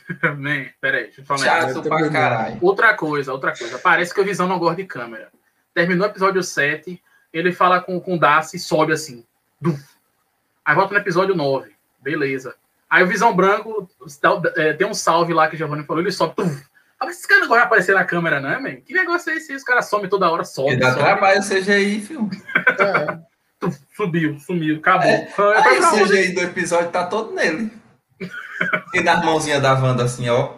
Man, 0.39 0.67
peraí, 0.81 1.05
deixa 1.05 1.21
eu 1.21 1.25
falar 1.25 1.45
Chato 1.45 1.83
pra 1.83 2.11
caralho. 2.11 2.59
Outra 2.61 2.95
coisa, 2.95 3.33
outra 3.33 3.57
coisa. 3.57 3.79
Parece 3.79 4.15
que 4.15 4.21
o 4.21 4.25
Visão 4.25 4.49
não 4.49 4.59
gosta 4.59 4.77
de 4.77 4.85
câmera. 4.85 5.31
Terminou 5.75 6.07
o 6.07 6.11
episódio 6.11 6.43
7, 6.43 7.01
ele 7.33 7.53
fala 7.53 7.81
com, 7.81 8.01
com 8.01 8.15
o 8.15 8.19
Darcy 8.19 8.57
e 8.57 8.61
sobe 8.61 8.93
assim. 8.93 9.25
Duf. 9.61 9.83
Aí 10.65 10.75
volta 10.75 10.95
no 10.95 11.01
episódio 11.01 11.35
9. 11.35 11.73
Beleza. 12.01 12.55
Aí 12.89 13.03
o 13.03 13.07
Visão 13.07 13.35
Branco 13.35 13.89
é, 14.57 14.73
tem 14.73 14.87
um 14.87 14.95
salve 14.95 15.35
lá 15.35 15.49
que 15.49 15.55
o 15.55 15.59
Giovanni 15.59 15.85
falou, 15.85 16.03
ele 16.03 16.11
sobe. 16.11 16.35
Ah, 16.99 17.05
mas 17.07 17.19
esse 17.19 17.29
cara 17.29 17.43
não 17.43 17.49
vai 17.49 17.61
aparecer 17.61 17.95
na 17.95 18.05
câmera, 18.05 18.41
não, 18.41 18.61
man? 18.61 18.77
Que 18.77 18.93
negócio 18.95 19.31
é 19.31 19.37
esse? 19.37 19.55
Os 19.55 19.63
caras 19.63 19.89
somem 19.89 20.09
toda 20.09 20.31
hora, 20.31 20.43
sobe. 20.45 20.77
Dá 20.77 20.95
trabalho 20.95 21.41
o 21.41 21.45
CGI, 21.45 22.01
filho. 22.01 22.31
É. 22.81 23.29
Subiu, 23.97 24.39
sumiu, 24.39 24.77
acabou. 24.77 25.11
É. 25.11 25.29
Aí 25.37 25.81
o 25.81 26.05
CGI 26.05 26.33
do 26.33 26.43
episódio 26.43 26.93
tá 26.93 27.05
todo 27.07 27.35
nele. 27.35 27.73
E 28.95 29.01
na 29.01 29.17
mãozinha 29.19 29.61
da 29.61 29.75
Wanda, 29.75 30.05
assim, 30.05 30.29
ó. 30.29 30.55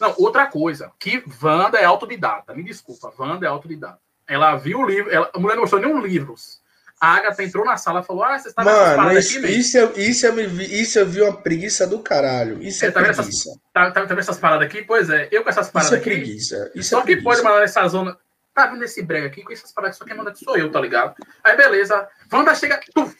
Não, 0.00 0.14
outra 0.18 0.46
coisa, 0.46 0.90
que 0.98 1.22
Wanda 1.42 1.78
é 1.78 1.84
autodidata. 1.84 2.54
Me 2.54 2.62
desculpa, 2.62 3.12
Wanda 3.18 3.46
é 3.46 3.48
autodidata. 3.48 3.98
Ela 4.26 4.56
viu 4.56 4.80
o 4.80 4.86
livro, 4.86 5.10
ela, 5.10 5.30
a 5.34 5.38
mulher 5.38 5.54
não 5.54 5.62
mostrou 5.62 5.80
nenhum 5.80 6.00
livros. 6.00 6.62
A 7.00 7.16
Agatha 7.16 7.42
entrou 7.42 7.64
na 7.64 7.76
sala 7.76 8.00
e 8.00 8.04
falou: 8.04 8.24
Ah, 8.24 8.38
você 8.38 8.48
está 8.48 8.62
vendo 8.62 8.96
Mano, 8.96 9.18
isso, 9.18 9.38
aqui, 9.38 9.46
isso, 9.48 9.76
eu, 9.76 9.92
isso, 9.96 10.26
eu 10.26 10.32
me 10.32 10.46
vi, 10.46 10.80
isso 10.80 10.98
eu 10.98 11.06
vi 11.06 11.20
uma 11.20 11.36
preguiça 11.36 11.86
do 11.86 11.98
caralho. 11.98 12.62
Isso 12.62 12.84
é, 12.84 12.88
é 12.88 12.90
tá 12.90 13.00
preguiça. 13.00 13.20
Essas, 13.20 13.44
tá, 13.72 13.90
tá, 13.90 13.92
tá 13.92 14.04
vendo 14.06 14.20
essas 14.20 14.38
paradas 14.38 14.66
aqui? 14.66 14.82
Pois 14.82 15.10
é, 15.10 15.28
eu 15.30 15.42
com 15.42 15.50
essas 15.50 15.70
paradas 15.70 15.92
isso 15.92 15.94
é 15.96 15.98
aqui. 15.98 16.10
Preguiça. 16.10 16.72
Isso 16.74 16.90
só 16.90 16.98
é 16.98 17.00
que 17.00 17.06
preguiça. 17.06 17.24
pode 17.24 17.42
mandar 17.42 17.60
nessa 17.60 17.86
zona. 17.88 18.16
Tá 18.54 18.66
vendo 18.66 18.84
esse 18.84 19.02
brega 19.02 19.26
aqui? 19.26 19.42
Com 19.42 19.52
essas 19.52 19.72
paradas, 19.72 19.98
só 19.98 20.04
quem 20.04 20.16
manda 20.16 20.34
sou 20.34 20.56
eu, 20.56 20.70
tá 20.70 20.80
ligado? 20.80 21.14
Aí 21.42 21.56
beleza. 21.56 22.08
Wanda 22.32 22.54
chega. 22.54 22.80
Tuf, 22.94 23.14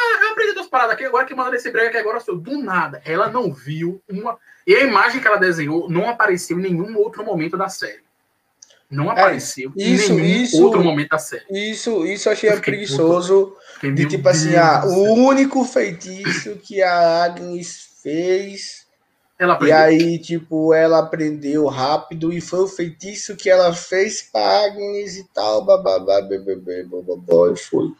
ah, 0.00 0.24
eu 0.24 0.30
aprendi 0.30 0.54
duas 0.54 0.68
paradas 0.68 0.94
aqui, 0.94 1.04
agora 1.04 1.26
que 1.26 1.34
manda 1.34 1.54
esse 1.56 1.70
brega 1.70 1.88
aqui 1.88 1.98
agora 1.98 2.20
sou. 2.20 2.36
Do 2.36 2.58
nada. 2.62 3.02
Ela 3.04 3.28
não 3.28 3.52
viu 3.52 4.00
uma. 4.08 4.38
E 4.66 4.74
a 4.74 4.80
imagem 4.80 5.20
que 5.20 5.26
ela 5.26 5.36
desenhou 5.36 5.88
não 5.88 6.08
apareceu 6.08 6.58
em 6.58 6.62
nenhum 6.62 6.96
outro 6.96 7.24
momento 7.24 7.56
da 7.56 7.68
série. 7.68 8.02
Não 8.90 9.06
é, 9.06 9.12
apareceu 9.12 9.72
é, 9.78 9.82
isso, 9.82 10.12
em 10.12 10.16
nenhum 10.16 10.42
isso, 10.42 10.64
outro 10.64 10.82
momento 10.82 11.10
da 11.10 11.18
série. 11.18 11.44
Isso, 11.50 12.04
isso 12.04 12.28
eu 12.28 12.32
achei 12.32 12.50
eu 12.50 12.60
preguiçoso. 12.60 13.56
de 13.82 14.06
tipo 14.06 14.24
Deus 14.24 14.36
assim, 14.36 14.56
ah, 14.56 14.82
o 14.84 15.12
único 15.14 15.64
feitiço 15.64 16.56
que 16.56 16.82
a 16.82 17.24
Agnes 17.24 17.90
fez. 18.02 18.88
Ela 19.38 19.58
e 19.62 19.72
aí, 19.72 20.18
tipo, 20.18 20.74
ela 20.74 20.98
aprendeu 20.98 21.66
rápido 21.66 22.30
e 22.30 22.42
foi 22.42 22.60
o 22.60 22.68
feitiço 22.68 23.36
que 23.36 23.48
ela 23.48 23.72
fez 23.72 24.22
pra 24.22 24.66
Agnes 24.66 25.16
e 25.16 25.24
tal, 25.32 25.64
bababá, 25.64 26.20
bebê, 26.20 26.84
bababá, 26.84 27.52
e 27.54 27.56
foi. 27.56 27.90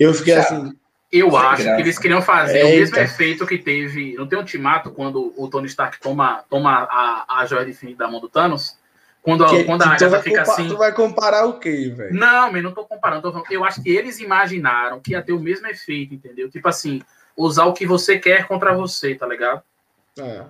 Eu 0.00 0.12
fiquei 0.14 0.34
assim. 0.34 0.72
Eu 1.12 1.36
acho 1.36 1.62
graça. 1.62 1.76
que 1.76 1.82
eles 1.82 1.98
queriam 1.98 2.22
fazer 2.22 2.58
Eita. 2.58 2.68
o 2.68 2.70
mesmo 2.70 2.96
efeito 2.98 3.46
que 3.46 3.58
teve. 3.58 4.14
Não 4.14 4.28
tem 4.28 4.38
um 4.38 4.42
ultimato 4.42 4.92
quando 4.92 5.34
o 5.36 5.48
Tony 5.48 5.66
Stark 5.66 5.98
toma, 6.00 6.44
toma 6.48 6.88
a, 6.90 7.40
a 7.40 7.46
joia 7.46 7.66
de 7.66 7.72
fim 7.72 7.96
da 7.96 8.08
mão 8.08 8.20
do 8.20 8.28
Thanos? 8.28 8.78
Quando, 9.22 9.46
que, 9.46 9.64
quando 9.64 9.82
a 9.82 9.88
Agatha 9.88 10.22
fica 10.22 10.42
assim. 10.42 10.68
Tu 10.68 10.76
vai 10.76 10.92
comparar 10.92 11.44
o 11.46 11.58
quê, 11.58 11.92
velho? 11.94 12.14
Não, 12.14 12.50
mas 12.52 12.62
não 12.62 12.72
tô 12.72 12.84
comparando. 12.84 13.30
Tô 13.30 13.44
eu 13.50 13.64
acho 13.64 13.82
que 13.82 13.90
eles 13.90 14.18
imaginaram 14.20 15.00
que 15.00 15.12
ia 15.12 15.22
ter 15.22 15.32
o 15.32 15.40
mesmo 15.40 15.66
efeito, 15.66 16.14
entendeu? 16.14 16.48
Tipo 16.48 16.68
assim, 16.68 17.02
usar 17.36 17.64
o 17.64 17.74
que 17.74 17.86
você 17.86 18.18
quer 18.18 18.46
contra 18.46 18.72
você, 18.74 19.14
tá 19.14 19.26
ligado? 19.26 19.62
É. 20.18 20.44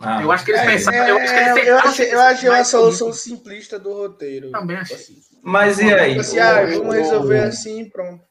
Ah, 0.00 0.22
eu 0.22 0.30
acho 0.32 0.44
que 0.44 0.52
eles 0.52 0.62
é, 0.62 0.66
pensaram. 0.66 0.98
É, 0.98 1.10
eu 1.10 1.18
acho 1.18 1.34
que 1.34 1.40
eles 1.40 1.66
eu 1.66 1.78
achei, 1.78 2.14
eu 2.14 2.20
achei 2.20 2.48
uma 2.48 2.64
solução 2.64 3.12
simplista 3.12 3.78
do 3.78 3.92
roteiro. 3.92 4.50
Também 4.50 4.76
achei. 4.76 4.96
Assim. 4.96 5.20
Mas 5.42 5.78
e 5.78 5.92
aí? 5.92 6.18
Assim, 6.18 6.38
ah, 6.38 6.64
vamos 6.66 6.94
resolver 6.94 7.40
assim 7.40 7.84
pronto. 7.88 8.27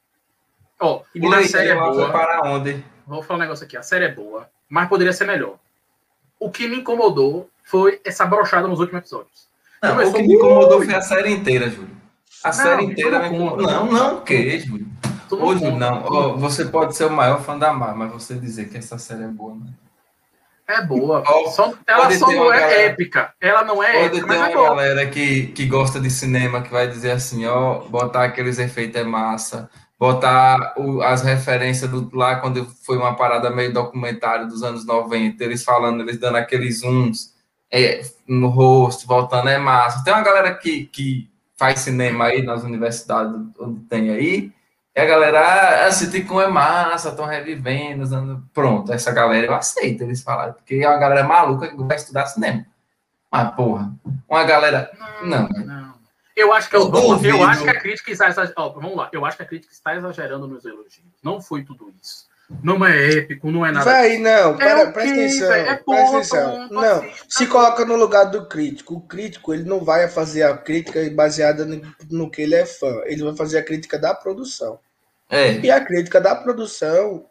Ó, 0.79 1.01
e 1.13 1.25
a 1.25 1.47
série 1.47 1.69
é 1.69 1.75
boa. 1.75 2.11
Para 2.11 2.41
onde? 2.49 2.83
Vou 3.05 3.23
falar 3.23 3.39
um 3.39 3.41
negócio 3.41 3.65
aqui. 3.65 3.75
A 3.75 3.83
série 3.83 4.05
é 4.05 4.11
boa, 4.11 4.49
mas 4.69 4.87
poderia 4.87 5.13
ser 5.13 5.25
melhor. 5.25 5.55
O 6.39 6.51
que 6.51 6.67
me 6.67 6.77
incomodou 6.77 7.49
foi 7.63 7.99
essa 8.05 8.25
brochada 8.25 8.67
nos 8.67 8.79
últimos 8.79 9.01
episódios. 9.01 9.47
Não, 9.81 9.91
Começou... 9.91 10.13
o 10.13 10.15
que 10.15 10.21
me 10.23 10.33
incomodou 10.35 10.83
foi 10.83 10.93
a 10.93 11.01
série 11.01 11.31
inteira, 11.31 11.69
Júlio. 11.69 11.97
A 12.43 12.49
não, 12.49 12.53
série 12.53 12.85
inteira 12.85 13.19
me 13.19 13.35
incomodou. 13.35 13.65
Não, 13.65 13.91
não, 13.91 14.17
o 14.17 14.21
quê, 14.21 14.59
Júlio? 14.59 14.87
Ô, 15.31 15.55
Júlio, 15.55 15.75
não. 15.75 16.05
Oh, 16.05 16.37
você 16.37 16.65
pode 16.65 16.95
ser 16.95 17.05
o 17.05 17.11
maior 17.11 17.41
fã 17.41 17.57
da 17.57 17.73
Mar, 17.73 17.95
mas 17.95 18.11
você 18.11 18.35
dizer 18.35 18.69
que 18.69 18.77
essa 18.77 18.97
série 18.97 19.23
é 19.23 19.27
boa, 19.27 19.55
né? 19.55 19.73
É 20.67 20.81
boa. 20.81 21.23
Oh, 21.25 21.49
só, 21.49 21.73
ela 21.87 22.11
só 22.11 22.29
não 22.29 22.53
é 22.53 22.59
galera, 22.59 22.81
épica. 22.81 23.33
Ela 23.39 23.63
não 23.63 23.81
é 23.81 23.93
pode 23.93 24.17
épica, 24.17 24.27
ter 24.27 24.39
uma 24.39 24.49
é 24.49 24.53
galera 24.53 25.05
que, 25.07 25.47
que 25.47 25.65
gosta 25.65 25.99
de 25.99 26.09
cinema 26.09 26.61
que 26.61 26.69
vai 26.69 26.87
dizer 26.87 27.11
assim, 27.11 27.45
ó, 27.45 27.79
botar 27.87 28.25
aqueles 28.25 28.59
efeitos 28.59 28.99
é 28.99 29.03
massa 29.03 29.69
botar 29.99 30.73
o, 30.77 31.01
as 31.01 31.23
referências 31.23 31.89
do, 31.89 32.09
lá 32.15 32.37
quando 32.37 32.65
foi 32.85 32.97
uma 32.97 33.15
parada 33.15 33.49
meio 33.49 33.73
documentário 33.73 34.47
dos 34.47 34.63
anos 34.63 34.85
90, 34.85 35.43
eles 35.43 35.63
falando, 35.63 36.01
eles 36.01 36.19
dando 36.19 36.37
aqueles 36.37 36.79
zooms 36.79 37.33
é, 37.71 38.01
no 38.27 38.49
rosto, 38.49 39.07
voltando, 39.07 39.49
é 39.49 39.57
massa. 39.57 40.03
Tem 40.03 40.13
uma 40.13 40.23
galera 40.23 40.53
que, 40.53 40.85
que 40.85 41.29
faz 41.57 41.79
cinema 41.79 42.25
aí 42.25 42.43
nas 42.43 42.63
universidades 42.63 43.33
onde 43.59 43.79
tem 43.81 44.11
aí, 44.11 44.51
e 44.95 44.99
a 44.99 45.05
galera 45.05 45.39
ah, 45.39 45.85
assiste 45.87 46.21
com 46.23 46.41
é 46.41 46.47
massa, 46.47 47.09
estão 47.09 47.25
revivendo, 47.25 48.01
usando... 48.01 48.43
pronto, 48.51 48.91
essa 48.91 49.11
galera 49.11 49.45
eu 49.45 49.53
aceito, 49.53 50.03
eles 50.03 50.23
falaram, 50.23 50.53
porque 50.53 50.75
é 50.75 50.89
uma 50.89 50.97
galera 50.97 51.23
maluca 51.23 51.67
que 51.67 51.83
vai 51.83 51.97
estudar 51.97 52.25
cinema. 52.25 52.65
Mas, 53.31 53.53
porra, 53.55 53.93
uma 54.27 54.43
galera. 54.43 54.89
Não, 55.21 55.47
não. 55.49 55.65
não. 55.65 55.86
Eu 56.37 56.53
acho 56.53 56.69
que 56.69 56.75
eu, 56.75 56.83
eu, 56.93 57.25
eu 57.25 57.43
acho 57.43 57.63
que 57.63 57.69
a 57.69 57.79
crítica 57.79 58.11
está 58.11 58.29
exagerando. 58.29 58.73
vamos 58.79 58.95
lá, 58.95 59.09
eu 59.11 59.25
acho 59.25 59.37
que 59.37 59.43
a 59.43 59.45
crítica 59.47 59.73
está 59.73 59.95
exagerando 59.95 60.47
nos 60.47 60.63
elogios. 60.63 61.01
Não 61.23 61.41
foi 61.41 61.63
tudo 61.63 61.91
isso. 61.99 62.27
Não 62.63 62.85
é 62.85 63.11
épico, 63.11 63.49
não 63.49 63.65
é 63.65 63.71
nada. 63.71 63.83
Vai, 63.83 64.19
não, 64.19 64.53
é 64.61 64.91
presta 64.91 65.13
atenção. 65.15 65.51
É 65.51 65.75
presta 65.75 66.15
atenção. 66.15 66.69
Não, 66.69 67.05
se 67.27 67.47
coloca 67.47 67.83
no 67.83 67.95
lugar 67.95 68.25
do 68.25 68.47
crítico. 68.47 68.97
O 68.97 69.01
crítico, 69.01 69.51
ele 69.51 69.63
não 69.63 69.83
vai 69.83 70.07
fazer 70.07 70.43
a 70.43 70.55
crítica 70.55 70.99
baseada 71.09 71.65
no, 71.65 71.81
no 72.11 72.29
que 72.29 72.43
ele 72.43 72.53
é 72.53 72.67
fã. 72.67 73.01
Ele 73.05 73.23
vai 73.23 73.35
fazer 73.35 73.57
a 73.57 73.63
crítica 73.63 73.97
da 73.97 74.13
produção. 74.13 74.79
É. 75.29 75.53
E 75.53 75.71
a 75.71 75.83
crítica 75.83 76.21
da 76.21 76.35
produção, 76.35 77.25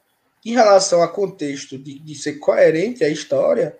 em 0.44 0.52
relação 0.52 1.00
ao 1.00 1.12
contexto 1.12 1.78
de, 1.78 2.00
de 2.00 2.14
ser 2.16 2.34
coerente 2.34 3.04
a 3.04 3.08
história, 3.08 3.74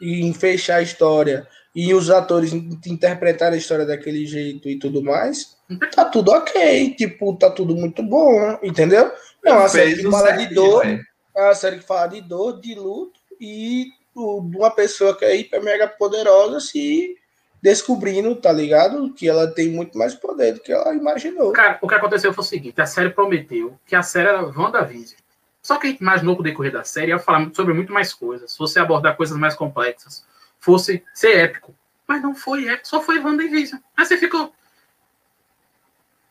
e 0.00 0.22
em 0.22 0.32
fechar 0.32 0.76
a 0.76 0.82
história 0.82 1.46
e 1.74 1.94
os 1.94 2.10
atores 2.10 2.52
interpretarem 2.52 3.54
a 3.54 3.58
história 3.58 3.86
daquele 3.86 4.26
jeito 4.26 4.68
e 4.68 4.78
tudo 4.78 5.02
mais, 5.02 5.56
tá 5.94 6.04
tudo 6.04 6.30
ok, 6.30 6.94
tipo, 6.94 7.34
tá 7.36 7.50
tudo 7.50 7.74
muito 7.74 8.02
bom, 8.02 8.58
entendeu? 8.62 9.10
É 9.44 9.52
uma 9.52 9.68
série 9.68 9.96
que 9.96 10.10
fala 10.10 10.32
de 10.32 10.54
dor, 10.54 10.84
é 10.84 11.42
uma 11.42 11.54
série 11.54 11.78
que 11.78 11.86
fala 11.86 12.08
de 12.08 12.20
dor, 12.20 12.60
de 12.60 12.74
luto 12.74 13.18
e 13.40 13.86
de 14.14 14.56
uma 14.56 14.70
pessoa 14.70 15.16
que 15.16 15.24
é 15.24 15.34
hiper 15.34 15.62
mega 15.62 15.88
poderosa 15.88 16.60
se 16.60 17.16
descobrindo, 17.62 18.34
tá 18.36 18.52
ligado? 18.52 19.14
Que 19.14 19.28
ela 19.28 19.46
tem 19.46 19.70
muito 19.70 19.96
mais 19.96 20.14
poder 20.14 20.54
do 20.54 20.60
que 20.60 20.72
ela 20.72 20.94
imaginou. 20.94 21.52
Cara, 21.52 21.78
o 21.80 21.88
que 21.88 21.94
aconteceu 21.94 22.34
foi 22.34 22.44
o 22.44 22.46
seguinte, 22.46 22.80
a 22.80 22.86
série 22.86 23.10
prometeu 23.10 23.78
que 23.86 23.96
a 23.96 24.02
série 24.02 24.28
era 24.28 24.44
WandaVision. 24.44 25.18
Só 25.62 25.78
que 25.78 25.86
a 25.86 25.90
gente 25.90 26.00
imaginou 26.00 26.34
com 26.34 26.42
o 26.42 26.44
decorrer 26.44 26.72
da 26.72 26.84
série 26.84 27.12
ia 27.12 27.18
falar 27.20 27.48
sobre 27.54 27.72
muito 27.72 27.92
mais 27.92 28.12
coisas, 28.12 28.52
se 28.52 28.58
você 28.58 28.80
abordar 28.80 29.16
coisas 29.16 29.38
mais 29.38 29.54
complexas 29.54 30.24
fosse 30.62 31.04
ser 31.12 31.36
épico. 31.36 31.74
Mas 32.06 32.22
não 32.22 32.34
foi 32.34 32.68
épico, 32.68 32.88
só 32.88 33.02
foi 33.02 33.18
WandaVision. 33.18 33.80
Aí 33.96 34.06
você 34.06 34.16
ficou. 34.16 34.54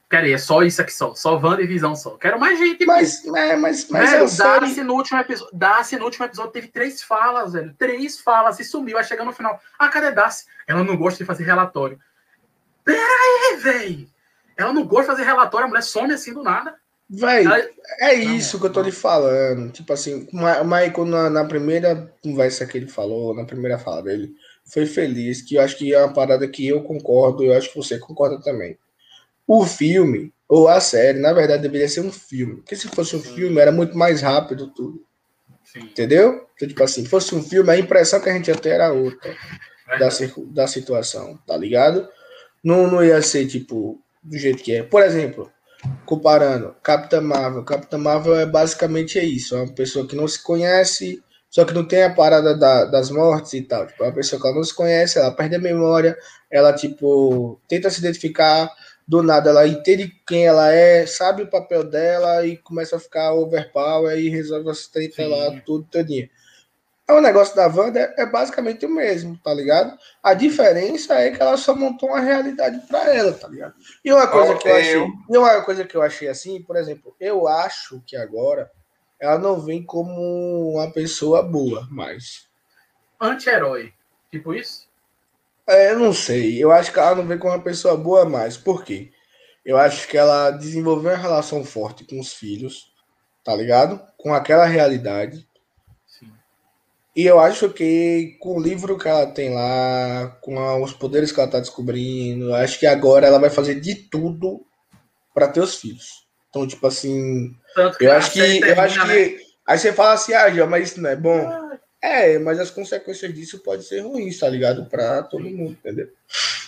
Peraí, 0.07 0.33
é 0.33 0.37
só 0.37 0.63
isso 0.63 0.81
aqui 0.81 0.93
só. 0.93 1.13
Só 1.13 1.37
WandaVision 1.37 1.95
só. 1.95 2.17
Quero 2.17 2.39
mais 2.39 2.57
gente. 2.57 2.85
Mas, 2.85 3.25
é, 3.25 3.55
mas, 3.55 3.89
mas 3.89 4.09
velho, 4.09 4.25
é 4.25 4.37
Darcy 4.37 4.75
série... 4.75 4.83
no 4.87 4.93
último 4.93 5.19
episódio. 5.19 5.57
Darcy 5.57 5.97
no 5.97 6.05
último 6.05 6.25
episódio 6.25 6.51
teve 6.51 6.67
três 6.69 7.03
falas, 7.03 7.53
velho. 7.53 7.73
Três 7.77 8.19
falas 8.19 8.59
e 8.59 8.63
sumiu. 8.63 8.95
Vai 8.95 9.03
chegar 9.03 9.25
no 9.25 9.33
final. 9.33 9.59
Ah, 9.77 9.89
cadê 9.89 10.11
Darcy? 10.11 10.45
Ela 10.65 10.83
não 10.83 10.97
gosta 10.97 11.19
de 11.19 11.25
fazer 11.25 11.43
relatório. 11.43 11.99
Pera 12.83 12.99
aí, 12.99 13.57
velho. 13.57 14.09
Ela 14.55 14.73
não 14.73 14.85
gosta 14.85 15.11
de 15.11 15.17
fazer 15.17 15.23
relatório, 15.23 15.65
a 15.65 15.69
mulher 15.69 15.83
some 15.83 16.13
assim 16.13 16.33
do 16.33 16.43
nada. 16.43 16.75
Véi, 17.13 17.43
é 17.99 18.13
isso 18.13 18.57
que 18.57 18.67
eu 18.67 18.71
tô 18.71 18.81
lhe 18.81 18.91
falando. 18.91 19.69
Tipo 19.69 19.91
assim, 19.91 20.29
o 20.31 20.63
Michael, 20.63 21.05
na, 21.05 21.29
na, 21.29 21.43
primeira 21.43 22.09
conversa 22.23 22.65
que 22.65 22.77
ele 22.77 22.87
falou, 22.87 23.35
na 23.35 23.43
primeira 23.43 23.77
fala 23.77 24.01
dele, 24.01 24.33
foi 24.63 24.85
feliz, 24.85 25.41
que 25.41 25.55
eu 25.55 25.61
acho 25.61 25.77
que 25.77 25.93
é 25.93 25.99
uma 25.99 26.13
parada 26.13 26.47
que 26.47 26.65
eu 26.65 26.81
concordo, 26.83 27.43
eu 27.43 27.53
acho 27.53 27.67
que 27.67 27.75
você 27.75 27.99
concorda 27.99 28.39
também. 28.41 28.77
O 29.45 29.65
filme, 29.65 30.33
Ou 30.47 30.69
a 30.69 30.79
série, 30.79 31.19
na 31.19 31.33
verdade, 31.33 31.63
deveria 31.63 31.89
ser 31.89 31.99
um 31.99 32.11
filme. 32.11 32.57
Porque 32.57 32.77
se 32.77 32.87
fosse 32.87 33.13
um 33.13 33.21
Sim. 33.21 33.35
filme, 33.35 33.59
era 33.59 33.73
muito 33.73 33.97
mais 33.97 34.21
rápido 34.21 34.67
tudo. 34.73 35.05
Sim. 35.65 35.79
Entendeu? 35.79 36.47
Então, 36.55 36.67
tipo 36.67 36.81
assim, 36.81 37.05
fosse 37.05 37.35
um 37.35 37.43
filme, 37.43 37.69
a 37.71 37.77
impressão 37.77 38.21
que 38.21 38.29
a 38.29 38.33
gente 38.33 38.47
ia 38.47 38.55
ter 38.55 38.69
era 38.69 38.93
outra 38.93 39.35
é. 39.89 39.99
da, 39.99 40.09
da 40.47 40.67
situação, 40.67 41.37
tá 41.45 41.57
ligado? 41.57 42.07
Não, 42.63 42.89
não 42.89 43.03
ia 43.03 43.21
ser, 43.21 43.45
tipo, 43.47 44.01
do 44.23 44.37
jeito 44.37 44.63
que 44.63 44.75
é. 44.75 44.83
Por 44.83 45.03
exemplo, 45.03 45.51
comparando, 46.05 46.75
Capitã 46.83 47.21
Marvel. 47.21 47.63
Capitã 47.63 47.97
Marvel 47.97 48.35
é 48.35 48.45
basicamente 48.45 49.19
isso. 49.19 49.55
É 49.55 49.63
uma 49.63 49.73
pessoa 49.73 50.07
que 50.07 50.15
não 50.15 50.27
se 50.27 50.41
conhece, 50.41 51.23
só 51.49 51.65
que 51.65 51.73
não 51.73 51.85
tem 51.85 52.03
a 52.03 52.13
parada 52.13 52.55
da, 52.55 52.85
das 52.85 53.09
mortes 53.09 53.53
e 53.53 53.61
tal. 53.61 53.87
Tipo, 53.87 54.03
é 54.03 54.07
uma 54.07 54.13
pessoa 54.13 54.41
que 54.41 54.47
ela 54.47 54.55
não 54.55 54.63
se 54.63 54.75
conhece, 54.75 55.19
ela 55.19 55.31
perde 55.31 55.55
a 55.55 55.59
memória, 55.59 56.17
ela, 56.49 56.73
tipo, 56.73 57.59
tenta 57.67 57.89
se 57.89 57.99
identificar, 57.99 58.71
do 59.07 59.21
nada 59.21 59.49
ela 59.49 59.67
entende 59.67 60.11
quem 60.27 60.45
ela 60.45 60.71
é, 60.71 61.05
sabe 61.05 61.43
o 61.43 61.49
papel 61.49 61.83
dela 61.83 62.45
e 62.45 62.57
começa 62.57 62.95
a 62.95 62.99
ficar 62.99 63.33
overpower 63.33 64.17
e 64.17 64.29
resolve 64.29 64.69
as 64.69 64.87
treta 64.87 65.27
lá, 65.27 65.51
tudo, 65.65 65.85
todinho. 65.91 66.29
O 67.11 67.21
negócio 67.21 67.55
da 67.55 67.67
Wanda 67.67 67.99
é, 67.99 68.23
é, 68.23 68.25
basicamente 68.25 68.85
o 68.85 68.89
mesmo, 68.89 69.37
tá 69.37 69.53
ligado? 69.53 69.97
A 70.21 70.33
diferença 70.33 71.15
é 71.15 71.31
que 71.31 71.41
ela 71.41 71.57
só 71.57 71.75
montou 71.75 72.09
uma 72.09 72.19
realidade 72.19 72.79
para 72.87 73.13
ela, 73.13 73.33
tá 73.33 73.47
ligado? 73.47 73.75
E 74.03 74.11
uma 74.11 74.27
coisa 74.27 74.55
que 74.57 74.67
eu 74.67 74.75
achei, 74.75 75.07
e 75.29 75.37
uma 75.37 75.61
coisa 75.61 75.85
que 75.85 75.95
eu 75.95 76.01
achei 76.01 76.27
assim, 76.27 76.61
por 76.61 76.75
exemplo, 76.75 77.15
eu 77.19 77.47
acho 77.47 78.01
que 78.05 78.15
agora 78.15 78.69
ela 79.19 79.37
não 79.37 79.59
vem 79.59 79.83
como 79.83 80.73
uma 80.73 80.91
pessoa 80.91 81.43
boa, 81.43 81.87
mas 81.91 82.49
anti-herói, 83.19 83.93
tipo 84.31 84.53
isso? 84.53 84.89
É, 85.67 85.91
eu 85.91 85.99
não 85.99 86.11
sei. 86.11 86.61
Eu 86.61 86.71
acho 86.71 86.91
que 86.91 86.99
ela 86.99 87.15
não 87.15 87.25
vem 87.25 87.37
como 87.37 87.53
uma 87.53 87.63
pessoa 87.63 87.95
boa 87.95 88.25
mais. 88.25 88.57
Por 88.57 88.83
quê? 88.83 89.11
Eu 89.63 89.77
acho 89.77 90.07
que 90.07 90.17
ela 90.17 90.51
desenvolveu 90.51 91.11
uma 91.11 91.17
relação 91.17 91.63
forte 91.63 92.03
com 92.03 92.19
os 92.19 92.33
filhos, 92.33 92.91
tá 93.43 93.55
ligado? 93.55 94.01
Com 94.17 94.33
aquela 94.33 94.65
realidade 94.65 95.47
e 97.15 97.25
eu 97.25 97.39
acho 97.39 97.69
que 97.69 98.37
com 98.39 98.57
o 98.57 98.61
livro 98.61 98.97
que 98.97 99.07
ela 99.07 99.25
tem 99.25 99.53
lá, 99.53 100.37
com 100.41 100.81
os 100.81 100.93
poderes 100.93 101.31
que 101.31 101.39
ela 101.39 101.49
tá 101.49 101.59
descobrindo, 101.59 102.55
acho 102.55 102.79
que 102.79 102.85
agora 102.85 103.27
ela 103.27 103.39
vai 103.39 103.49
fazer 103.49 103.79
de 103.81 103.95
tudo 103.95 104.65
para 105.33 105.49
ter 105.49 105.59
os 105.59 105.75
filhos. 105.75 106.25
Então, 106.49 106.65
tipo 106.65 106.85
assim, 106.87 107.53
eu 107.99 108.11
acho 108.13 108.31
que 108.31 108.39
eu 108.39 108.79
acho 108.81 109.05
que 109.05 109.39
aí 109.65 109.77
você 109.77 109.91
fala 109.91 110.13
assim, 110.13 110.33
ah, 110.33 110.49
já, 110.49 110.65
mas 110.65 110.91
isso 110.91 111.01
não 111.01 111.09
é 111.09 111.15
bom. 111.15 111.71
É, 112.01 112.39
mas 112.39 112.59
as 112.59 112.71
consequências 112.71 113.33
disso 113.33 113.59
podem 113.59 113.81
ser 113.81 113.99
ruins, 113.99 114.39
tá 114.39 114.49
ligado? 114.49 114.85
Para 114.85 115.21
todo 115.23 115.43
mundo, 115.43 115.73
entendeu? 115.73 116.09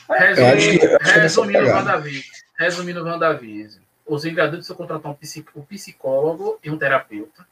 Resumindo, 0.10 0.98
resumindo, 1.02 1.68
Wandavision, 1.68 2.24
resumindo 2.58 3.04
Wandavision, 3.04 3.82
os 4.06 4.24
Vingadores 4.24 4.58
precisam 4.58 4.76
contratar 4.76 5.12
um 5.12 5.64
psicólogo 5.66 6.60
e 6.64 6.70
um 6.70 6.78
terapeuta. 6.78 7.48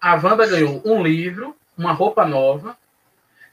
A 0.00 0.14
Wanda 0.14 0.46
ganhou 0.46 0.82
um 0.84 1.02
livro 1.02 1.56
uma 1.82 1.92
roupa 1.92 2.24
nova 2.24 2.76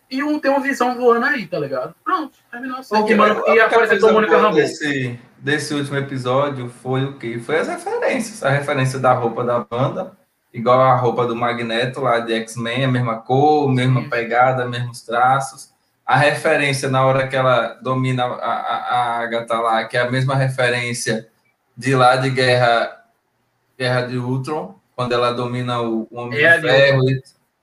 e 0.10 0.24
um 0.24 0.39
tem 0.39 0.50
uma 0.50 0.60
visão 0.60 0.96
voando 0.96 1.26
aí, 1.26 1.46
tá 1.46 1.60
ligado? 1.60 1.94
Pronto, 2.04 2.34
terminou 2.52 2.80
assim. 2.80 2.96
E, 2.96 3.56
e 3.56 3.60
apresentou 3.60 4.12
Mônica 4.12 4.38
Rambo. 4.38 4.56
Desse, 4.56 5.20
desse 5.38 5.74
último 5.74 5.98
episódio 5.98 6.70
foi 6.70 7.06
o 7.06 7.18
quê? 7.18 7.39
Foi 7.39 7.60
as 7.60 7.68
referências. 7.68 8.44
A 8.44 8.50
referência 8.50 8.98
da 8.98 9.13
roupa 9.13 9.44
da 9.44 9.60
banda, 9.60 10.13
igual 10.52 10.82
a 10.82 10.96
roupa 10.96 11.28
do 11.28 11.36
Magneto 11.36 12.02
lá 12.02 12.20
de 12.20 12.34
X-Men, 12.34 12.86
a 12.86 12.88
mesma 12.88 13.18
cor, 13.18 13.72
mesma 13.72 14.02
Sim. 14.02 14.10
pegada, 14.10 14.65
mesmos 14.65 15.02
traços. 15.02 15.72
A 16.04 16.15
referência 16.15 16.89
na 16.89 17.06
hora 17.06 17.28
que 17.28 17.36
ela 17.36 17.78
domina 17.84 18.24
a, 18.26 18.52
a, 18.52 18.96
a 18.96 19.20
Agatha 19.20 19.60
lá, 19.60 19.86
que 19.86 19.96
é 19.96 20.02
a 20.02 20.10
mesma 20.10 20.34
referência 20.34 21.28
de 21.78 21.96
lá 21.96 22.15
de 22.15 22.32
Guerra, 22.32 23.06
Guerra 23.78 24.02
de 24.02 24.18
Ultron, 24.18 24.76
quando 24.96 25.13
ela 25.13 25.32
domina 25.32 25.82
o, 25.82 26.08
o 26.10 26.20
Homem 26.20 26.44
é 26.44 26.58
de 26.58 26.62
Ferro. 26.63 27.10
E, 27.10 27.22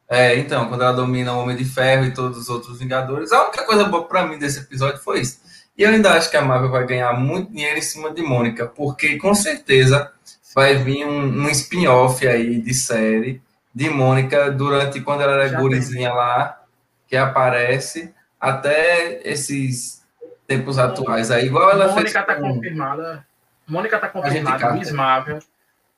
é, 0.08 0.36
então, 0.36 0.68
quando 0.68 0.82
ela 0.82 0.92
domina 0.92 1.32
o 1.32 1.40
Homem 1.40 1.56
de 1.56 1.64
Ferro 1.64 2.04
e 2.04 2.14
todos 2.14 2.38
os 2.38 2.48
outros 2.48 2.78
Vingadores, 2.78 3.32
a 3.32 3.42
única 3.44 3.64
coisa 3.64 3.84
boa 3.84 4.06
para 4.06 4.26
mim 4.26 4.38
desse 4.38 4.60
episódio 4.60 4.98
foi 5.00 5.20
isso. 5.20 5.40
E 5.76 5.82
eu 5.82 5.90
ainda 5.90 6.12
acho 6.12 6.30
que 6.30 6.36
a 6.36 6.42
Marvel 6.42 6.70
vai 6.70 6.86
ganhar 6.86 7.12
muito 7.14 7.50
dinheiro 7.50 7.76
em 7.76 7.82
cima 7.82 8.12
de 8.12 8.22
Mônica, 8.22 8.66
porque 8.66 9.18
com 9.18 9.34
certeza 9.34 10.12
vai 10.54 10.76
vir 10.76 11.04
um, 11.04 11.42
um 11.42 11.48
spin-off 11.50 12.26
aí 12.26 12.60
de 12.60 12.72
série 12.72 13.42
de 13.74 13.90
Mônica 13.90 14.50
durante 14.50 15.00
quando 15.02 15.20
ela 15.22 15.32
era 15.32 15.60
gurizinha 15.60 16.14
lá, 16.14 16.62
que 17.06 17.16
aparece 17.16 18.14
até 18.40 19.20
esses 19.22 20.02
tempos 20.46 20.78
atuais 20.78 21.30
aí, 21.30 21.46
igual 21.46 21.70
ela 21.70 21.88
Mônica 21.88 22.02
fez. 22.02 22.12
Tá 22.12 22.34
com... 22.36 22.54
confirmada. 22.54 23.26
Mônica 23.66 23.98
tá 23.98 24.08
confirmada, 24.08 24.72
Miss 24.72 24.92
Marvel. 24.92 25.38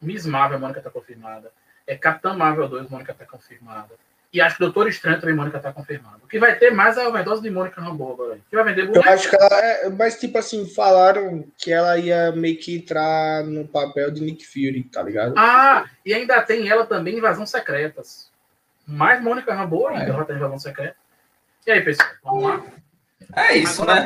Miss 0.01 0.27
Marvel, 0.27 0.59
Mônica 0.59 0.81
tá 0.81 0.91
confirmada. 0.91 1.53
É 1.89 1.97
Capitã 1.97 2.35
Marvel 2.35 2.69
2, 2.69 2.91
Mônica 2.91 3.15
tá 3.15 3.25
confirmada. 3.25 3.89
E 4.31 4.43
acho 4.43 4.57
que 4.57 4.63
Doutor 4.63 4.87
Estranho 4.89 5.19
também, 5.19 5.35
Mônica 5.35 5.59
tá 5.59 5.73
confirmada. 5.73 6.19
O 6.23 6.29
que 6.29 6.39
vai 6.39 6.55
ter 6.55 6.71
mais 6.71 6.99
é 6.99 7.03
a 7.03 7.09
overdose 7.09 7.41
de 7.41 7.51
Mônica 7.51 7.81
Rambo 7.81 8.13
agora. 8.13 8.39
Que 8.51 8.57
vai 8.57 8.65
vender 8.67 8.87
boneco. 8.87 9.07
Eu 9.07 9.13
acho 9.15 9.31
que 9.31 9.37
ela 9.37 9.49
é, 9.49 9.89
Mas, 9.89 10.21
tipo 10.21 10.37
assim, 10.37 10.69
falaram 10.69 11.43
que 11.57 11.73
ela 11.73 11.97
ia 11.97 12.31
meio 12.33 12.59
que 12.59 12.77
entrar 12.77 13.43
no 13.45 13.67
papel 13.67 14.11
de 14.11 14.21
Nick 14.21 14.47
Fury, 14.47 14.83
tá 14.85 15.03
ligado? 15.03 15.33
Ah, 15.39 15.87
e 16.05 16.13
ainda 16.13 16.43
tem 16.43 16.69
ela 16.69 16.85
também 16.85 17.15
em 17.15 17.19
Invasão 17.19 17.47
Secretas. 17.47 18.31
Mais 18.87 19.23
Mônica 19.23 19.55
Rambo 19.55 19.87
ainda 19.89 20.13
é. 20.13 20.13
vai 20.13 20.27
ter 20.27 20.37
Invasão 20.37 20.59
Secreta. 20.59 20.97
E 21.67 21.71
aí, 21.71 21.81
pessoal, 21.81 22.09
vamos 22.23 22.45
lá? 22.45 22.63
É 23.35 23.57
isso, 23.57 23.83
né? 23.87 24.05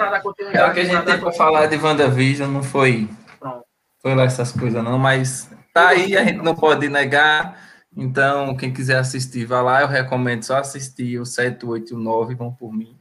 É 0.53 0.65
o 0.65 0.73
que 0.73 0.81
a 0.81 0.85
gente 0.85 1.05
tem 1.05 1.19
para 1.19 1.33
falar 1.33 1.67
de 1.67 1.77
WandaVision, 1.77 2.49
não 2.49 2.63
foi. 2.63 3.09
Pronto. 3.41 3.65
Foi 4.01 4.15
lá 4.15 4.23
essas 4.23 4.53
coisas, 4.53 4.83
não, 4.85 4.99
mas 4.99 5.51
tá 5.75 5.89
aí, 5.89 6.17
a 6.17 6.23
gente 6.23 6.43
não 6.43 6.55
pode 6.55 6.89
negar 6.89 7.72
então, 7.97 8.57
quem 8.57 8.73
quiser 8.73 8.99
assistir, 8.99 9.45
vá 9.45 9.61
lá. 9.61 9.83
Eu 9.83 9.89
recomendo 9.89 10.43
só 10.43 10.59
assistir 10.59 11.19
o 11.19 11.27
7, 11.27 11.65
8 11.65 11.93
e 11.93 11.95
o 11.95 11.99
9, 11.99 12.35
vão 12.35 12.53
por 12.53 12.73
mim. 12.73 12.97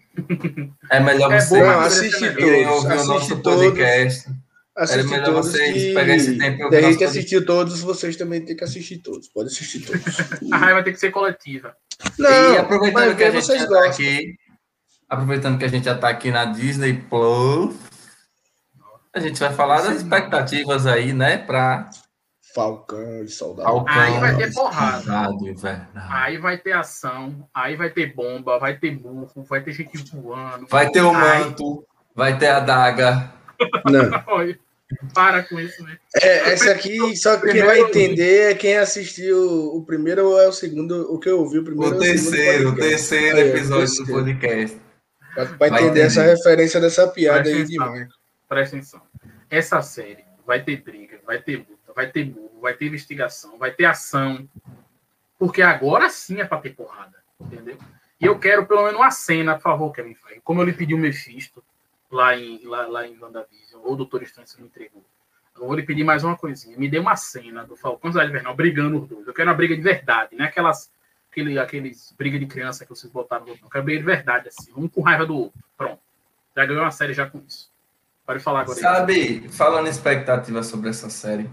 É 0.90 1.00
melhor 1.00 1.32
é 1.32 1.40
você 1.40 1.60
bom, 1.60 1.70
assistir 1.80 2.36
todos, 2.36 2.68
ouvir 2.68 2.98
o 3.00 3.06
nosso 3.06 3.38
podcast. 3.38 4.30
É 4.78 5.04
melhor 5.04 5.34
vocês 5.34 5.74
que... 5.74 5.94
pegar 5.94 6.16
esse 6.16 6.38
tempo 6.38 6.60
e 6.60 6.64
ouvir. 6.64 6.98
que 6.98 7.04
assistir 7.04 7.46
todos, 7.46 7.82
vocês 7.82 8.16
também 8.16 8.44
têm 8.44 8.56
que 8.56 8.64
assistir 8.64 8.98
todos. 8.98 9.28
Pode 9.30 9.48
assistir 9.48 9.80
todos. 9.82 10.04
a 10.52 10.58
raiva 10.58 10.84
tem 10.84 10.94
que 10.94 11.00
ser 11.00 11.12
coletiva. 11.12 11.76
Não, 12.18 12.54
e 12.54 12.58
aproveitando 12.58 13.16
que 13.16 13.24
a 13.24 13.32
gente 13.32 13.48
já 13.48 13.68
tá 13.68 13.86
aqui, 13.86 14.36
aproveitando 15.08 15.58
que 15.60 15.66
a 15.66 15.68
gente 15.70 15.86
já 15.86 15.96
está 15.96 16.10
aqui 16.10 16.32
na 16.32 16.46
Disney 16.46 16.94
Plus, 16.94 17.76
a 19.14 19.20
gente 19.20 19.40
vai 19.40 19.54
falar 19.54 19.82
das 19.82 19.98
expectativas 19.98 20.88
aí, 20.88 21.14
né, 21.14 21.38
para 21.38 21.90
Falcão 22.54 23.24
e 23.24 23.28
Soldado. 23.28 23.70
Falcão, 23.70 23.94
aí 23.94 24.20
vai 24.20 24.38
ter 24.38 24.54
porrada. 24.54 25.30
Aí 26.10 26.38
vai 26.38 26.58
ter 26.58 26.74
ação, 26.74 27.48
aí 27.54 27.76
vai 27.76 27.90
ter 27.90 28.14
bomba, 28.14 28.60
vai 28.60 28.78
ter 28.78 28.92
burro, 28.92 29.44
vai 29.48 29.62
ter 29.62 29.72
gente 29.72 29.98
voando. 30.16 30.68
Vai 30.70 30.90
ter 30.90 31.02
o 31.02 31.14
manto, 31.14 31.86
vai 32.16 32.38
ter 32.38 32.48
a 32.48 32.60
daga. 32.60 33.32
Não. 33.86 34.12
Para 35.14 35.44
com 35.44 35.58
isso, 35.58 35.82
né? 35.84 35.98
É, 36.22 36.52
esse 36.54 36.70
aqui, 36.70 37.16
só 37.16 37.38
que 37.38 37.50
quem 37.50 37.64
vai 37.64 37.80
entender 37.80 38.52
é 38.52 38.56
quem 38.56 38.78
assistiu 38.78 39.74
o 39.74 39.86
primeiro 39.86 40.28
ou 40.28 40.42
é 40.42 40.48
o 40.48 40.52
segundo, 40.52 41.14
o 41.14 41.18
que 41.18 41.30
eu 41.30 41.40
ouvi 41.40 41.60
o 41.60 41.64
primeiro. 41.64 41.96
O 41.96 42.00
terceiro, 42.00 42.70
o, 42.70 42.72
o 42.74 42.76
terceiro 42.76 43.38
episódio 43.40 43.86
terceiro. 43.86 44.06
do 44.06 44.14
podcast. 44.14 44.82
Vai, 45.34 45.46
vai 45.46 45.70
entender, 45.70 45.86
entender 45.86 46.02
essa 46.02 46.24
referência 46.24 46.82
dessa 46.82 47.08
piada 47.08 47.44
Presta 47.44 47.58
aí 47.58 47.66
demais. 47.66 48.08
Presta 48.50 48.76
atenção. 48.76 49.02
Essa 49.50 49.82
série 49.82 50.26
vai 50.46 50.62
ter 50.62 50.82
briga, 50.82 51.20
vai 51.26 51.42
ter 51.42 51.66
vai 51.96 52.12
ter 52.12 52.26
burro, 52.26 52.62
vai 52.62 52.74
ter 52.74 52.88
investigação, 52.88 53.58
vai 53.58 53.72
ter 53.72 53.86
ação. 53.86 54.48
Porque 55.38 55.62
agora 55.62 56.10
sim 56.10 56.40
é 56.40 56.46
para 56.46 56.62
ter 56.62 56.76
porrada, 56.76 57.18
entendeu? 57.40 57.78
E 58.20 58.26
eu 58.26 58.38
quero 58.38 58.66
pelo 58.66 58.84
menos 58.84 59.00
uma 59.00 59.10
cena, 59.10 59.56
por 59.56 59.64
favor, 59.64 59.92
Kevin 59.92 60.14
Feige. 60.14 60.42
Como 60.42 60.62
eu 60.62 60.66
lhe 60.66 60.74
pedi 60.74 60.94
o 60.94 60.98
Mephisto 60.98 61.64
lá 62.12 62.38
em, 62.38 62.64
lá, 62.66 62.86
lá 62.88 63.08
em 63.08 63.18
WandaVision, 63.18 63.82
ou 63.84 63.94
o 63.94 63.96
Doutor 63.96 64.22
Estranho 64.22 64.48
me 64.60 64.66
entregou. 64.66 65.04
Eu 65.56 65.66
vou 65.68 65.76
lhe 65.76 65.84
pedir 65.84 66.04
mais 66.04 66.24
uma 66.24 66.38
coisinha. 66.38 66.78
Me 66.78 66.88
dê 66.88 67.00
uma 67.00 67.16
cena 67.16 67.64
do 67.64 67.76
Falcão 67.76 68.12
e 68.12 68.26
Invernal 68.26 68.56
brigando 68.56 69.02
os 69.02 69.08
dois. 69.08 69.28
Eu 69.28 69.34
quero 69.34 69.50
uma 69.50 69.56
briga 69.56 69.76
de 69.76 69.82
verdade, 69.82 70.36
não 70.36 70.46
é 70.46 70.48
aquelas 70.48 70.92
aquele, 71.32 71.58
aqueles 71.58 72.14
briga 72.18 72.38
de 72.38 72.46
criança 72.46 72.84
que 72.84 72.90
vocês 72.90 73.12
botaram 73.12 73.46
no 73.46 73.52
outro. 73.52 73.66
Eu 73.66 73.70
quero 73.70 73.84
briga 73.84 74.00
de 74.00 74.06
verdade, 74.06 74.50
assim. 74.50 74.72
Um 74.76 74.88
com 74.88 75.02
raiva 75.02 75.26
do 75.26 75.36
outro. 75.36 75.60
Pronto. 75.78 76.00
Já 76.56 76.66
ganhou 76.66 76.84
uma 76.84 76.92
série 76.92 77.14
já 77.14 77.30
com 77.30 77.42
isso. 77.48 77.72
Pode 78.26 78.44
falar 78.44 78.62
agora. 78.62 78.80
Sabe, 78.80 79.14
aí. 79.14 79.50
falando 79.50 79.88
expectativa 79.88 80.62
sobre 80.62 80.90
essa 80.90 81.10
série, 81.10 81.50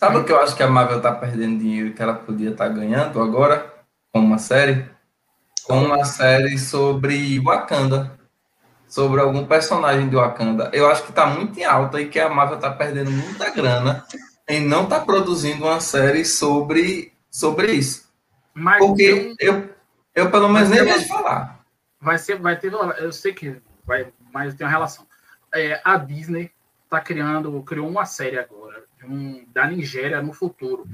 Sabe 0.00 0.16
o 0.16 0.24
que 0.24 0.32
eu 0.32 0.40
acho 0.40 0.56
que 0.56 0.62
a 0.62 0.66
Marvel 0.66 0.96
está 0.96 1.12
perdendo 1.12 1.58
dinheiro 1.58 1.92
que 1.92 2.02
ela 2.02 2.14
podia 2.14 2.52
estar 2.52 2.68
tá 2.68 2.74
ganhando 2.74 3.20
agora 3.20 3.70
com 4.10 4.20
uma 4.20 4.38
série? 4.38 4.88
Com 5.64 5.84
uma 5.84 6.06
série 6.06 6.56
sobre 6.56 7.38
Wakanda. 7.38 8.18
Sobre 8.88 9.20
algum 9.20 9.44
personagem 9.44 10.08
de 10.08 10.16
Wakanda. 10.16 10.70
Eu 10.72 10.90
acho 10.90 11.02
que 11.02 11.10
está 11.10 11.26
muito 11.26 11.60
em 11.60 11.64
alta 11.64 12.00
e 12.00 12.08
que 12.08 12.18
a 12.18 12.30
Marvel 12.30 12.56
está 12.56 12.70
perdendo 12.70 13.10
muita 13.10 13.50
grana 13.50 14.02
em 14.48 14.66
não 14.66 14.84
estar 14.84 15.00
tá 15.00 15.04
produzindo 15.04 15.66
uma 15.66 15.80
série 15.80 16.24
sobre, 16.24 17.12
sobre 17.30 17.72
isso. 17.72 18.10
Mas 18.54 18.78
Porque 18.78 19.36
eu, 19.38 19.68
eu, 20.14 20.30
pelo 20.30 20.48
menos, 20.48 20.70
nem 20.70 20.82
vejo 20.82 21.08
falar. 21.08 21.60
Vai 22.00 22.16
ser, 22.16 22.38
vai 22.38 22.58
ter, 22.58 22.72
eu 22.72 23.12
sei 23.12 23.34
que 23.34 23.60
vai, 23.84 24.10
mas 24.32 24.54
tem 24.54 24.66
uma 24.66 24.72
relação. 24.72 25.06
É, 25.54 25.78
a 25.84 25.98
Disney 25.98 26.50
tá 26.88 27.02
criando, 27.02 27.62
criou 27.64 27.86
uma 27.86 28.06
série 28.06 28.38
agora, 28.38 28.82
um, 29.04 29.44
da 29.52 29.66
Nigéria 29.66 30.22
no 30.22 30.32
futuro. 30.32 30.86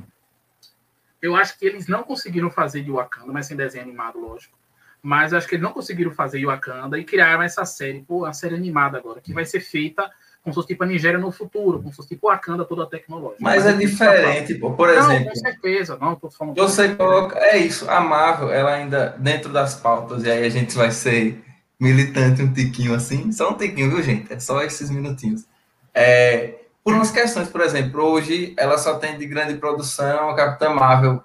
Eu 1.21 1.35
acho 1.35 1.59
que 1.59 1.67
eles 1.67 1.89
não 1.89 2.03
conseguiram 2.03 2.51
fazer 2.51 2.83
de 2.83 2.91
Wakanda, 2.91 3.33
mas 3.33 3.47
sem 3.47 3.57
desenho 3.57 3.85
animado, 3.85 4.19
lógico. 4.21 4.57
Mas 5.03 5.33
acho 5.33 5.47
que 5.47 5.55
eles 5.55 5.63
não 5.63 5.73
conseguiram 5.73 6.11
fazer 6.11 6.39
de 6.39 6.47
Wakanda 6.47 6.99
e 6.99 7.05
criaram 7.05 7.43
essa 7.43 7.65
série, 7.65 8.03
pô, 8.03 8.25
uma 8.25 8.33
série 8.33 8.55
animada 8.55 8.99
agora, 8.99 9.21
que 9.21 9.33
vai 9.33 9.45
ser 9.45 9.61
feita 9.61 10.11
como 10.47 10.55
se 10.55 10.59
fosse 10.59 10.69
tipo 10.69 10.85
a 10.85 10.87
Nigéria 10.87 11.19
no 11.19 11.33
futuro, 11.33 11.79
como 11.79 11.91
se 11.91 11.97
fosse 11.97 12.11
tipo 12.11 12.29
Wakanda 12.29 12.65
toda 12.65 12.87
tecnológica. 12.87 13.43
Mas, 13.43 13.65
mas 13.65 13.75
é 13.75 13.77
diferente, 13.77 14.55
pô. 14.55 14.73
Por 14.75 14.87
não, 14.87 15.11
exemplo. 15.11 15.31
Com 15.31 15.35
certeza, 15.35 15.99
não, 16.01 16.15
tô 16.15 16.31
falando. 16.31 16.55
Você 16.57 16.95
coloca. 16.95 17.37
É 17.37 17.59
isso, 17.59 17.91
a 17.91 18.01
Marvel, 18.01 18.53
ela 18.53 18.75
ainda, 18.75 19.17
dentro 19.19 19.53
das 19.53 19.75
pautas, 19.75 20.23
e 20.23 20.31
aí 20.31 20.45
a 20.45 20.49
gente 20.49 20.77
vai 20.77 20.93
ser 20.93 21.43
militante 21.81 22.43
um 22.43 22.53
tiquinho 22.53 22.95
assim, 22.95 23.33
só 23.33 23.51
um 23.51 23.55
tiquinho, 23.55 23.91
viu, 23.91 24.03
gente? 24.03 24.33
É 24.33 24.39
só 24.39 24.63
esses 24.63 24.89
minutinhos. 24.89 25.45
É, 25.93 26.66
por 26.87 26.95
umas 26.95 27.11
questões, 27.11 27.49
por 27.49 27.63
exemplo, 27.63 28.01
hoje 28.01 28.55
ela 28.57 28.79
só 28.79 28.97
tem 28.97 29.19
de 29.19 29.27
grande 29.27 29.55
produção 29.55 30.31
a 30.31 30.37
Capitã 30.37 30.71
Marvel 30.71 31.21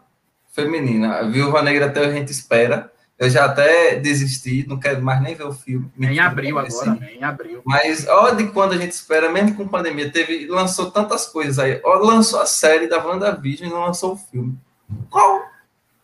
feminina. 0.52 1.20
A 1.20 1.22
Viúva 1.22 1.62
Negra 1.62 1.86
até 1.86 2.04
a 2.04 2.12
gente 2.12 2.32
espera. 2.32 2.92
Eu 3.16 3.30
já 3.30 3.46
até 3.46 3.96
desisti, 3.98 4.66
não 4.68 4.80
quero 4.80 5.04
mais 5.04 5.22
nem 5.22 5.36
ver 5.36 5.44
o 5.44 5.54
filme. 5.54 5.88
Em 6.00 6.20
abril 6.20 6.58
agora, 6.58 6.96
né? 6.96 7.12
Em 7.14 7.24
abril. 7.24 7.62
Mas 7.64 8.08
olha 8.08 8.38
de 8.38 8.48
quando 8.48 8.74
a 8.74 8.78
gente 8.78 8.94
espera, 8.94 9.32
mesmo 9.32 9.54
com 9.54 9.68
pandemia, 9.68 10.12
teve, 10.12 10.48
lançou 10.48 10.90
tantas 10.90 11.28
coisas 11.28 11.60
aí. 11.60 11.80
Ó, 11.84 11.94
lançou 12.00 12.42
a 12.42 12.48
série 12.48 12.88
da 12.88 12.98
WandaVision 12.98 13.70
e 13.70 13.72
não 13.72 13.86
lançou 13.86 14.14
o 14.14 14.18
filme. 14.18 14.58
Qual? 15.12 15.44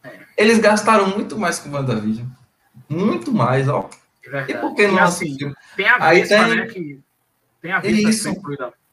É. 0.04 0.12
Eles 0.38 0.60
gastaram 0.60 1.08
muito 1.08 1.36
mais 1.36 1.58
com 1.58 1.72
WandaVision. 1.72 2.28
Muito 2.88 3.32
mais, 3.32 3.68
ó. 3.68 3.90
É 4.24 4.52
e 4.52 4.54
por 4.54 4.76
que 4.76 4.86
não 4.86 5.00
assim, 5.00 5.36
Tem 5.76 5.88
a 5.88 5.98
Vespa, 5.98 6.46
tem... 6.46 6.56
né? 6.56 6.66
Que, 6.68 7.00
tem 7.60 7.72
a 7.72 7.80
Vespa 7.80 8.10
Isso. 8.10 8.36
que 8.36 8.87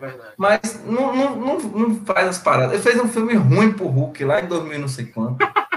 verdade. 0.00 0.32
Mas 0.36 0.84
não, 0.84 1.14
não, 1.14 1.36
não, 1.36 1.58
não 1.58 2.04
faz 2.04 2.28
as 2.28 2.38
paradas. 2.38 2.74
Ele 2.74 2.82
fez 2.82 2.98
um 2.98 3.08
filme 3.08 3.34
ruim 3.34 3.72
pro 3.72 3.86
Hulk 3.86 4.24
lá 4.24 4.40
em 4.40 4.46
2000 4.46 4.78
não 4.78 4.88
sei 4.88 5.06
quanto. 5.06 5.38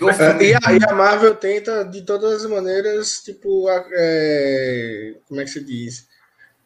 É, 0.00 0.44
e, 0.44 0.54
a, 0.54 0.58
e, 0.72 0.90
a, 0.90 0.94
Marvel 0.94 1.34
tenta, 1.34 1.84
de 1.84 2.02
todas 2.02 2.42
as 2.42 2.50
maneiras, 2.50 3.22
tipo, 3.22 3.66
é, 3.92 5.14
como 5.28 5.40
é 5.40 5.44
que 5.44 5.50
se 5.50 5.62
diz? 5.62 6.08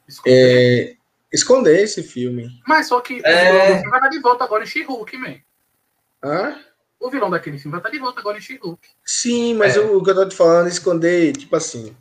Esconder. 0.08 0.32
É, 0.32 0.96
esconder 1.32 1.82
esse 1.82 2.02
filme. 2.02 2.48
Mas 2.66 2.88
só 2.88 3.00
que 3.00 3.20
é... 3.24 3.72
o 3.72 3.76
vilão 3.76 3.90
vai 3.90 3.98
estar 3.98 4.08
de 4.08 4.18
volta 4.20 4.44
agora 4.44 4.64
em 4.64 4.66
She-Hulk, 4.66 5.18
man. 5.18 5.34
Hã? 6.22 6.56
O 6.98 7.10
vilão 7.10 7.28
daquele 7.28 7.58
filme 7.58 7.72
vai 7.72 7.80
estar 7.80 7.90
de 7.90 7.98
volta 7.98 8.20
agora 8.20 8.38
em 8.38 8.40
She-Hulk. 8.40 8.88
Sim, 9.04 9.54
mas 9.54 9.76
é. 9.76 9.80
o, 9.80 9.98
o, 9.98 10.02
que 10.02 10.10
eu 10.10 10.14
tô 10.14 10.28
te 10.28 10.36
falando 10.36 10.66
é 10.66 10.70
esconder, 10.70 11.36
tipo 11.36 11.54
assim. 11.56 11.94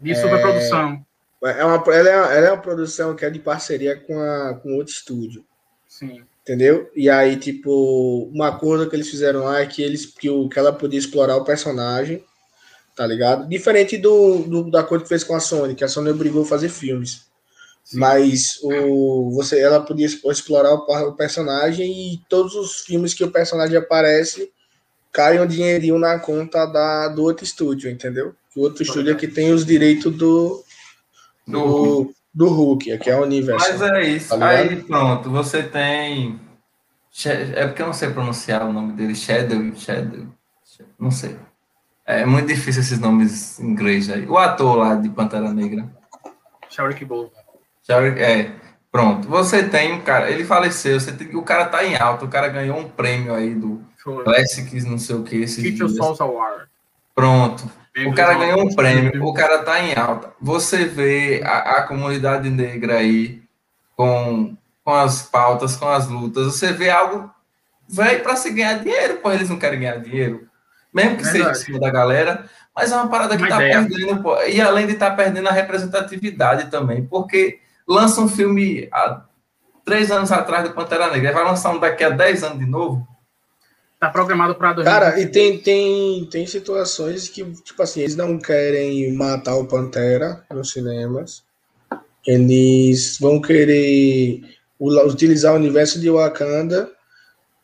De 0.00 0.14
superprodução. 0.16 1.04
É 1.44 1.64
uma, 1.64 1.82
ela, 1.92 2.08
é, 2.08 2.38
ela 2.38 2.46
é 2.46 2.52
uma 2.52 2.62
produção 2.62 3.16
que 3.16 3.24
é 3.24 3.30
de 3.30 3.38
parceria 3.38 3.96
com, 3.98 4.18
a, 4.20 4.54
com 4.54 4.74
outro 4.74 4.92
estúdio. 4.92 5.44
Sim. 5.88 6.22
Entendeu? 6.42 6.90
E 6.94 7.08
aí, 7.08 7.36
tipo, 7.36 8.28
uma 8.32 8.48
acordo 8.48 8.88
que 8.88 8.96
eles 8.96 9.08
fizeram 9.08 9.44
lá 9.44 9.60
é 9.60 9.66
que, 9.66 9.82
eles, 9.82 10.06
que, 10.06 10.28
o, 10.28 10.48
que 10.48 10.58
ela 10.58 10.72
podia 10.72 10.98
explorar 10.98 11.36
o 11.36 11.44
personagem, 11.44 12.24
tá 12.96 13.06
ligado? 13.06 13.48
Diferente 13.48 13.96
do, 13.96 14.38
do, 14.38 14.70
da 14.70 14.80
acordo 14.80 15.02
que 15.02 15.08
fez 15.08 15.22
com 15.22 15.34
a 15.34 15.40
Sony, 15.40 15.74
que 15.74 15.84
a 15.84 15.88
Sony 15.88 16.10
obrigou 16.10 16.42
a 16.42 16.46
fazer 16.46 16.68
filmes. 16.68 17.26
Sim. 17.84 17.98
Mas 17.98 18.58
o, 18.62 19.30
você, 19.34 19.60
ela 19.60 19.80
podia 19.80 20.06
explorar 20.06 20.74
o, 20.74 21.08
o, 21.08 21.12
personagem 21.14 22.14
e 22.14 22.20
todos 22.28 22.54
os 22.54 22.80
filmes 22.80 23.14
que 23.14 23.24
o 23.24 23.30
personagem 23.30 23.76
aparece 23.76 24.50
caem 25.12 25.40
um 25.40 25.46
dinheirinho 25.46 25.98
na 25.98 26.18
conta 26.18 26.64
da, 26.66 27.08
do 27.08 27.22
outro 27.22 27.44
estúdio, 27.44 27.90
entendeu? 27.90 28.34
O 28.56 28.62
outro 28.62 28.82
estúdio 28.82 29.12
é 29.12 29.16
que 29.16 29.28
tem 29.28 29.52
os 29.52 29.64
direitos 29.64 30.12
do, 30.16 30.64
do, 31.46 32.12
do 32.32 32.48
Hulk, 32.48 32.92
aqui 32.92 33.10
é 33.10 33.18
o 33.18 33.22
universo. 33.22 33.68
Mas 33.70 33.82
é 33.82 34.02
isso. 34.02 34.38
Tá 34.38 34.48
aí 34.48 34.82
pronto, 34.82 35.30
você 35.30 35.62
tem. 35.62 36.40
É 37.26 37.66
porque 37.66 37.82
eu 37.82 37.86
não 37.86 37.92
sei 37.92 38.10
pronunciar 38.10 38.66
o 38.66 38.72
nome 38.72 38.92
dele. 38.94 39.14
Shadow, 39.14 39.74
Shadow. 39.74 40.26
Não 40.98 41.10
sei. 41.10 41.36
É 42.06 42.24
muito 42.24 42.48
difícil 42.48 42.82
esses 42.82 42.98
nomes 42.98 43.60
em 43.60 43.66
inglês 43.66 44.10
aí. 44.10 44.26
O 44.26 44.38
ator 44.38 44.76
lá 44.76 44.94
de 44.94 45.08
Pantera 45.08 45.52
Negra. 45.52 45.88
Sharik 46.68 47.04
Bowl. 47.04 47.30
É. 48.16 48.50
Pronto. 48.90 49.28
Você 49.28 49.68
tem 49.68 49.92
um 49.92 50.00
cara. 50.00 50.30
Ele 50.30 50.44
faleceu. 50.44 50.98
Você 50.98 51.12
tem, 51.12 51.34
o 51.36 51.42
cara 51.42 51.66
tá 51.66 51.84
em 51.84 51.96
alta. 51.96 52.24
O 52.24 52.28
cara 52.28 52.48
ganhou 52.48 52.78
um 52.78 52.88
prêmio 52.88 53.34
aí 53.34 53.54
do 53.54 53.82
Classics, 54.24 54.84
não 54.84 54.98
sei 54.98 55.16
o 55.16 55.22
que. 55.22 55.44
Teacher 55.44 55.88
Souls 55.88 56.20
Award. 56.20 56.66
Pronto. 57.14 57.70
O 58.06 58.14
cara 58.14 58.34
ganhou 58.34 58.62
um 58.62 58.74
prêmio, 58.74 59.24
o 59.24 59.34
cara 59.34 59.58
tá 59.58 59.80
em 59.80 59.94
alta. 59.94 60.32
Você 60.40 60.86
vê 60.86 61.42
a, 61.44 61.78
a 61.78 61.82
comunidade 61.82 62.48
negra 62.48 62.98
aí 62.98 63.42
com, 63.94 64.56
com 64.82 64.94
as 64.94 65.22
pautas, 65.22 65.76
com 65.76 65.88
as 65.88 66.08
lutas, 66.08 66.46
você 66.46 66.72
vê 66.72 66.88
algo 66.88 67.30
velho 67.86 68.22
para 68.22 68.36
se 68.36 68.50
ganhar 68.50 68.78
dinheiro, 68.78 69.18
pô, 69.18 69.30
eles 69.30 69.50
não 69.50 69.58
querem 69.58 69.80
ganhar 69.80 69.98
dinheiro. 69.98 70.48
Mesmo 70.92 71.16
que 71.16 71.22
Verdade. 71.24 71.44
seja 71.44 71.50
em 71.50 71.64
cima 71.66 71.80
da 71.80 71.90
galera, 71.90 72.46
mas 72.74 72.90
é 72.90 72.96
uma 72.96 73.08
parada 73.08 73.36
que 73.36 73.42
uma 73.42 73.48
tá 73.48 73.56
ideia. 73.56 73.86
perdendo, 73.86 74.22
pô, 74.22 74.40
e 74.42 74.60
além 74.60 74.86
de 74.86 74.94
estar 74.94 75.10
tá 75.10 75.16
perdendo 75.16 75.48
a 75.48 75.52
representatividade 75.52 76.70
também, 76.70 77.04
porque 77.04 77.60
lança 77.86 78.20
um 78.20 78.28
filme 78.28 78.88
há 78.90 79.22
três 79.84 80.10
anos 80.10 80.32
atrás 80.32 80.68
do 80.68 80.74
Pantera 80.74 81.10
Negra, 81.10 81.32
vai 81.32 81.44
lançar 81.44 81.70
um 81.70 81.78
daqui 81.78 82.04
a 82.04 82.10
dez 82.10 82.42
anos 82.42 82.58
de 82.58 82.66
novo, 82.66 83.06
Tá 84.02 84.10
programado 84.10 84.56
para 84.56 84.82
Cara, 84.82 85.20
e 85.20 85.28
tem, 85.28 85.58
tem, 85.58 86.24
tem 86.24 86.44
situações 86.44 87.28
que, 87.28 87.44
tipo 87.62 87.80
assim, 87.84 88.00
eles 88.00 88.16
não 88.16 88.36
querem 88.36 89.12
matar 89.12 89.54
o 89.54 89.64
Pantera 89.64 90.44
nos 90.50 90.72
cinemas. 90.72 91.44
Eles 92.26 93.16
vão 93.20 93.40
querer 93.40 94.42
utilizar 94.80 95.52
o 95.52 95.56
universo 95.56 96.00
de 96.00 96.10
Wakanda. 96.10 96.90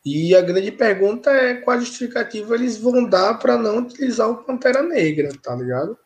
E 0.05 0.33
a 0.33 0.39
grande 0.39 0.71
pergunta 0.71 1.29
é 1.29 1.55
qual 1.55 1.77
justificativa 1.77 2.55
eles 2.55 2.77
vão 2.77 3.03
dar 3.03 3.33
para 3.33 3.57
não 3.57 3.79
utilizar 3.79 4.29
o 4.29 4.37
Pantera 4.37 4.81
Negra, 4.81 5.31
tá 5.43 5.53
ligado? 5.53 5.97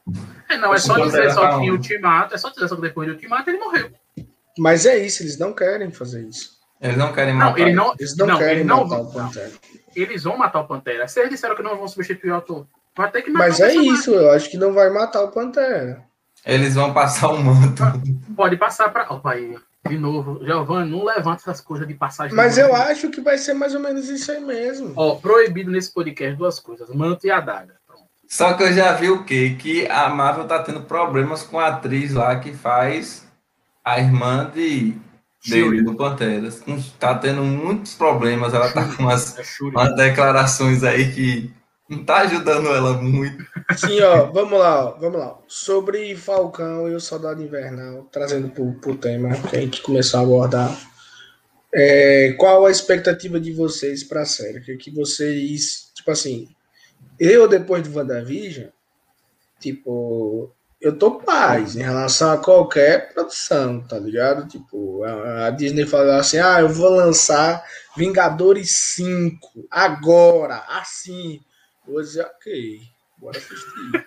É, 0.50 0.58
não, 0.58 0.74
é 0.74 0.80
só 0.80 0.98
dizer 0.98 1.32
só 1.32 1.60
que 1.60 1.69
o 1.69 1.74
Ultimato, 1.74 2.34
é 2.34 2.39
só 2.39 2.50
dizer 2.50 2.67
só 2.67 2.76
que 2.76 2.82
depois 2.82 3.08
do 3.08 3.13
Ultimato 3.13 3.52
ele 3.52 3.60
morreu. 3.60 3.91
Mas 4.58 4.88
é 4.88 4.98
isso, 4.98 5.22
eles 5.22 5.38
não 5.38 5.54
querem 5.54 5.91
fazer 5.91 6.28
isso. 6.28 6.54
Eles 6.82 6.98
não 6.98 7.13
querem 7.13 7.36
matar. 7.36 7.52
Não, 7.52 7.67
ele 7.67 7.76
não, 7.76 7.93
eles 8.00 8.17
não, 8.17 8.26
não 8.26 8.38
querem 8.39 8.63
matar 8.63 8.88
não, 8.88 9.04
o 9.04 9.13
Pantera. 9.13 9.52
Não 9.52 9.83
eles 9.95 10.23
vão 10.23 10.38
matar 10.38 10.62
o 10.62 10.67
Pantera. 10.67 11.08
Se 11.08 11.19
eles 11.19 11.32
disseram 11.32 11.56
que 11.56 11.63
não 11.63 11.77
vão 11.77 11.88
substituir 11.88 12.32
o 12.32 12.36
ator, 12.36 12.65
vai 12.95 13.10
ter 13.12 13.21
que 13.21 13.32
matar 13.32 13.49
Mas 13.49 13.60
é 13.60 13.73
isso, 13.73 14.12
eu 14.12 14.32
acho 14.32 14.49
que 14.49 14.58
não 14.58 14.73
vai 14.73 14.89
matar 14.89 15.23
o 15.23 15.32
Pantera. 15.32 16.03
Eles 16.45 16.75
vão 16.75 16.93
passar 16.93 17.29
o 17.29 17.41
manto. 17.41 17.82
Pode 18.36 18.58
passar 18.58 18.89
para. 18.89 19.12
Opa, 19.13 19.32
aí. 19.32 19.58
De 19.88 19.97
novo, 19.97 20.39
Giovanni, 20.45 20.89
não 20.89 21.03
levanta 21.03 21.41
essas 21.41 21.60
coisas 21.60 21.86
de 21.86 21.93
passagem. 21.93 22.34
Mas 22.34 22.58
eu 22.58 22.73
acho 22.73 23.10
que 23.10 23.19
vai 23.19 23.38
ser 23.38 23.53
mais 23.53 23.75
ou 23.75 23.82
menos 23.82 24.08
isso 24.08 24.32
aí 24.32 24.39
mesmo. 24.39 24.93
Ó, 24.95 25.15
proibido 25.15 25.69
nesse 25.69 25.93
podcast 25.93 26.38
duas 26.38 26.60
coisas: 26.60 26.89
manto 26.89 27.27
e 27.27 27.32
adaga. 27.32 27.75
Pronto. 27.86 28.03
Só 28.25 28.53
que 28.53 28.63
eu 28.63 28.71
já 28.71 28.93
vi 28.93 29.10
o 29.10 29.25
quê? 29.25 29.58
Que 29.60 29.86
a 29.88 30.10
Marvel 30.10 30.47
tá 30.47 30.63
tendo 30.63 30.82
problemas 30.84 31.43
com 31.43 31.60
a 31.60 31.67
atriz 31.67 32.13
lá 32.13 32.39
que 32.39 32.53
faz 32.53 33.27
a 33.84 33.99
irmã 33.99 34.49
de 34.53 34.95
dele, 35.49 35.82
do 35.82 35.95
Panteras. 35.95 36.62
Tá 36.99 37.15
tendo 37.15 37.43
muitos 37.43 37.93
problemas, 37.95 38.53
ela 38.53 38.71
tá 38.71 38.88
com 38.95 39.03
umas, 39.03 39.38
é 39.38 39.43
umas 39.63 39.95
declarações 39.95 40.84
aí 40.84 41.12
que 41.13 41.53
não 41.89 42.03
tá 42.03 42.19
ajudando 42.21 42.69
ela 42.69 42.93
muito. 42.93 43.45
Sim, 43.77 44.01
ó, 44.01 44.32
vamos 44.32 44.58
lá, 44.58 44.86
ó, 44.86 44.99
vamos 44.99 45.19
lá. 45.19 45.38
Sobre 45.47 46.15
Falcão 46.15 46.89
e 46.89 46.95
o 46.95 46.99
Soldado 46.99 47.43
Invernal, 47.43 48.08
trazendo 48.12 48.49
pro, 48.49 48.73
pro 48.73 48.95
tema 48.95 49.29
que 49.49 49.56
a 49.56 49.62
gente 49.62 49.82
começou 49.82 50.19
a 50.19 50.23
abordar. 50.23 50.93
É, 51.75 52.34
qual 52.38 52.65
a 52.65 52.71
expectativa 52.71 53.39
de 53.39 53.51
vocês 53.51 54.03
para 54.03 54.21
a 54.21 54.25
série? 54.25 54.62
Que, 54.62 54.77
que 54.77 54.91
vocês, 54.91 55.91
tipo 55.95 56.12
assim, 56.12 56.47
eu 57.19 57.47
depois 57.47 57.84
de 57.84 57.89
WandaVision, 57.89 58.67
tipo, 59.60 60.53
eu 60.84 60.98
tô 60.98 61.12
paz 61.12 61.78
em 61.78 61.82
relação 61.82 62.34
a 62.34 62.38
qualquer 62.38 63.13
produção, 63.13 63.80
tá 63.88 63.97
ligado? 63.97 64.45
Tipo, 64.49 65.01
a, 65.05 65.49
Disney 65.49 65.86
falou 65.86 66.12
assim: 66.12 66.39
ah, 66.39 66.60
eu 66.60 66.68
vou 66.68 66.89
lançar 66.89 67.64
Vingadores 67.95 68.76
5 68.95 69.66
agora, 69.72 70.62
assim. 70.68 71.39
Eu 71.88 71.93
vou 71.93 72.01
dizer, 72.01 72.26
ok, 72.26 72.82
bora 73.18 73.38
assistir. 73.38 74.05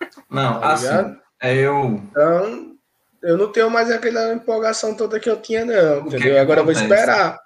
Não, 0.30 0.60
tá 0.60 0.72
assim, 0.72 1.16
é 1.42 1.56
eu. 1.56 2.00
Então, 2.10 2.76
eu 3.22 3.36
não 3.38 3.52
tenho 3.52 3.70
mais 3.70 3.90
aquela 3.90 4.32
empolgação 4.32 4.94
toda 4.94 5.20
que 5.20 5.30
eu 5.30 5.40
tinha, 5.40 5.64
não, 5.64 6.06
entendeu? 6.06 6.38
Agora 6.40 6.60
eu 6.60 6.64
vou 6.64 6.72
esperar. 6.72 7.38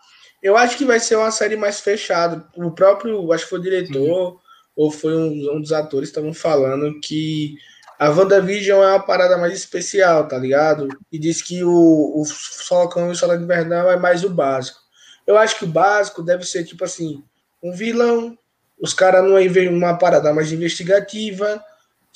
Eu 0.43 0.57
acho 0.57 0.77
que 0.77 0.85
vai 0.85 0.99
ser 0.99 1.17
uma 1.17 1.31
série 1.31 1.57
mais 1.57 1.81
fechada. 1.81 2.45
O 2.57 2.71
próprio, 2.71 3.33
acho 3.33 3.45
que 3.45 3.51
foi 3.51 3.59
o 3.59 3.63
diretor, 3.63 4.33
Sim. 4.33 4.39
ou 4.75 4.91
foi 4.91 5.15
um, 5.15 5.57
um 5.57 5.61
dos 5.61 5.73
atores, 5.73 6.09
estavam 6.09 6.33
falando 6.33 6.99
que 7.01 7.57
a 7.99 8.11
WandaVision 8.11 8.83
é 8.83 8.93
uma 8.93 9.01
parada 9.01 9.37
mais 9.37 9.53
especial, 9.53 10.29
tá 10.29 10.39
ligado? 10.39 10.89
E 11.11 11.19
diz 11.19 11.43
que 11.43 11.65
o, 11.65 11.71
o 11.71 12.25
Falcão 12.25 13.09
e 13.09 13.13
o 13.13 13.15
Soldado 13.15 13.43
Invernal 13.43 13.91
é 13.91 13.97
mais 13.97 14.23
o 14.25 14.31
básico. 14.31 14.79
Eu 15.27 15.37
acho 15.37 15.59
que 15.59 15.65
o 15.65 15.69
básico 15.69 16.23
deve 16.23 16.45
ser, 16.45 16.65
tipo 16.65 16.85
assim, 16.85 17.23
um 17.63 17.73
vilão, 17.73 18.39
os 18.81 18.95
caras 18.95 19.25
não 19.25 19.35
vêm 19.49 19.69
uma 19.69 19.99
parada 19.99 20.33
mais 20.33 20.53
investigativa, 20.53 21.63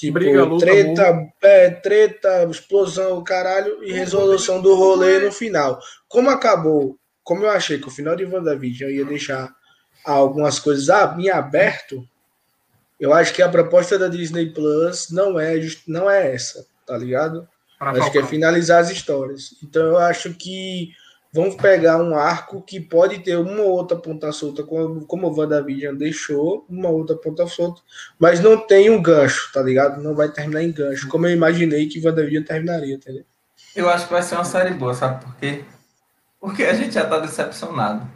Tipo, 0.03 0.15
Briga, 0.15 0.45
luta, 0.45 0.67
treta, 0.67 1.33
é, 1.43 1.71
treta, 1.71 2.45
explosão, 2.51 3.23
caralho, 3.23 3.85
e 3.85 3.93
resolução 3.93 4.61
do 4.61 4.75
rolê 4.75 5.21
no 5.21 5.31
final. 5.31 5.79
Como 6.09 6.29
acabou, 6.29 6.99
como 7.23 7.45
eu 7.45 7.51
achei 7.51 7.79
que 7.79 7.87
o 7.87 7.91
final 7.91 8.17
de 8.17 8.25
WandaVision 8.25 8.91
ia 8.91 9.05
deixar 9.05 9.55
algumas 10.05 10.59
coisas 10.59 10.89
em 11.19 11.31
aberto, 11.31 12.05
eu 13.03 13.13
acho 13.13 13.35
que 13.35 13.43
a 13.43 13.49
proposta 13.49 13.99
da 13.99 14.07
Disney 14.07 14.51
Plus 14.51 15.11
não 15.11 15.39
é, 15.39 15.59
não 15.89 16.09
é 16.09 16.33
essa, 16.33 16.65
tá 16.87 16.97
ligado? 16.97 17.49
acho 17.81 18.13
que 18.13 18.19
é 18.19 18.25
finalizar 18.25 18.81
as 18.81 18.91
histórias. 18.91 19.57
Então 19.61 19.83
eu 19.83 19.99
acho 19.99 20.33
que 20.35 20.91
vamos 21.33 21.57
pegar 21.57 21.99
um 21.99 22.15
arco 22.15 22.63
que 22.63 22.79
pode 22.79 23.19
ter 23.19 23.37
uma 23.37 23.65
outra 23.65 23.97
ponta 23.97 24.31
solta, 24.31 24.63
como, 24.63 25.05
como 25.05 25.27
o 25.27 25.37
WandaVision 25.37 25.97
deixou, 25.97 26.65
uma 26.69 26.91
outra 26.91 27.17
ponta 27.17 27.45
solta, 27.49 27.83
mas 28.21 28.39
não 28.39 28.57
tem 28.57 28.89
um 28.89 29.03
gancho, 29.03 29.51
tá 29.53 29.61
ligado? 29.61 30.01
Não 30.01 30.15
vai 30.15 30.31
terminar 30.31 30.63
em 30.63 30.71
gancho, 30.71 31.09
como 31.09 31.27
eu 31.27 31.33
imaginei 31.33 31.89
que 31.89 32.07
WandaVision 32.07 32.45
terminaria, 32.45 32.95
entendeu? 32.95 33.25
Eu 33.75 33.91
acho 33.91 34.07
que 34.07 34.13
vai 34.13 34.23
ser 34.23 34.37
uma 34.37 34.45
série 34.45 34.75
boa, 34.75 34.95
sabe 34.95 35.25
por 35.25 35.35
quê? 35.39 35.65
Porque 36.39 36.63
a 36.63 36.75
gente 36.75 36.95
já 36.95 37.05
tá 37.05 37.19
decepcionado. 37.19 38.09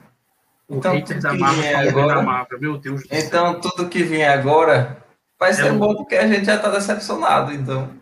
Então, 0.69 1.01
tudo 1.01 1.21
que 1.21 1.39
Marvel, 1.39 1.89
agora, 1.89 2.23
Marvel, 2.23 2.61
meu 2.61 2.77
Deus 2.77 3.05
então, 3.11 3.61
tudo 3.61 3.89
que 3.89 4.03
vem 4.03 4.27
agora 4.27 4.97
vai 5.39 5.53
ser 5.53 5.67
é 5.67 5.73
bom 5.73 5.95
porque 5.95 6.17
a 6.17 6.27
gente 6.27 6.45
já 6.45 6.59
tá 6.59 6.71
decepcionado, 6.71 7.53
então. 7.53 7.95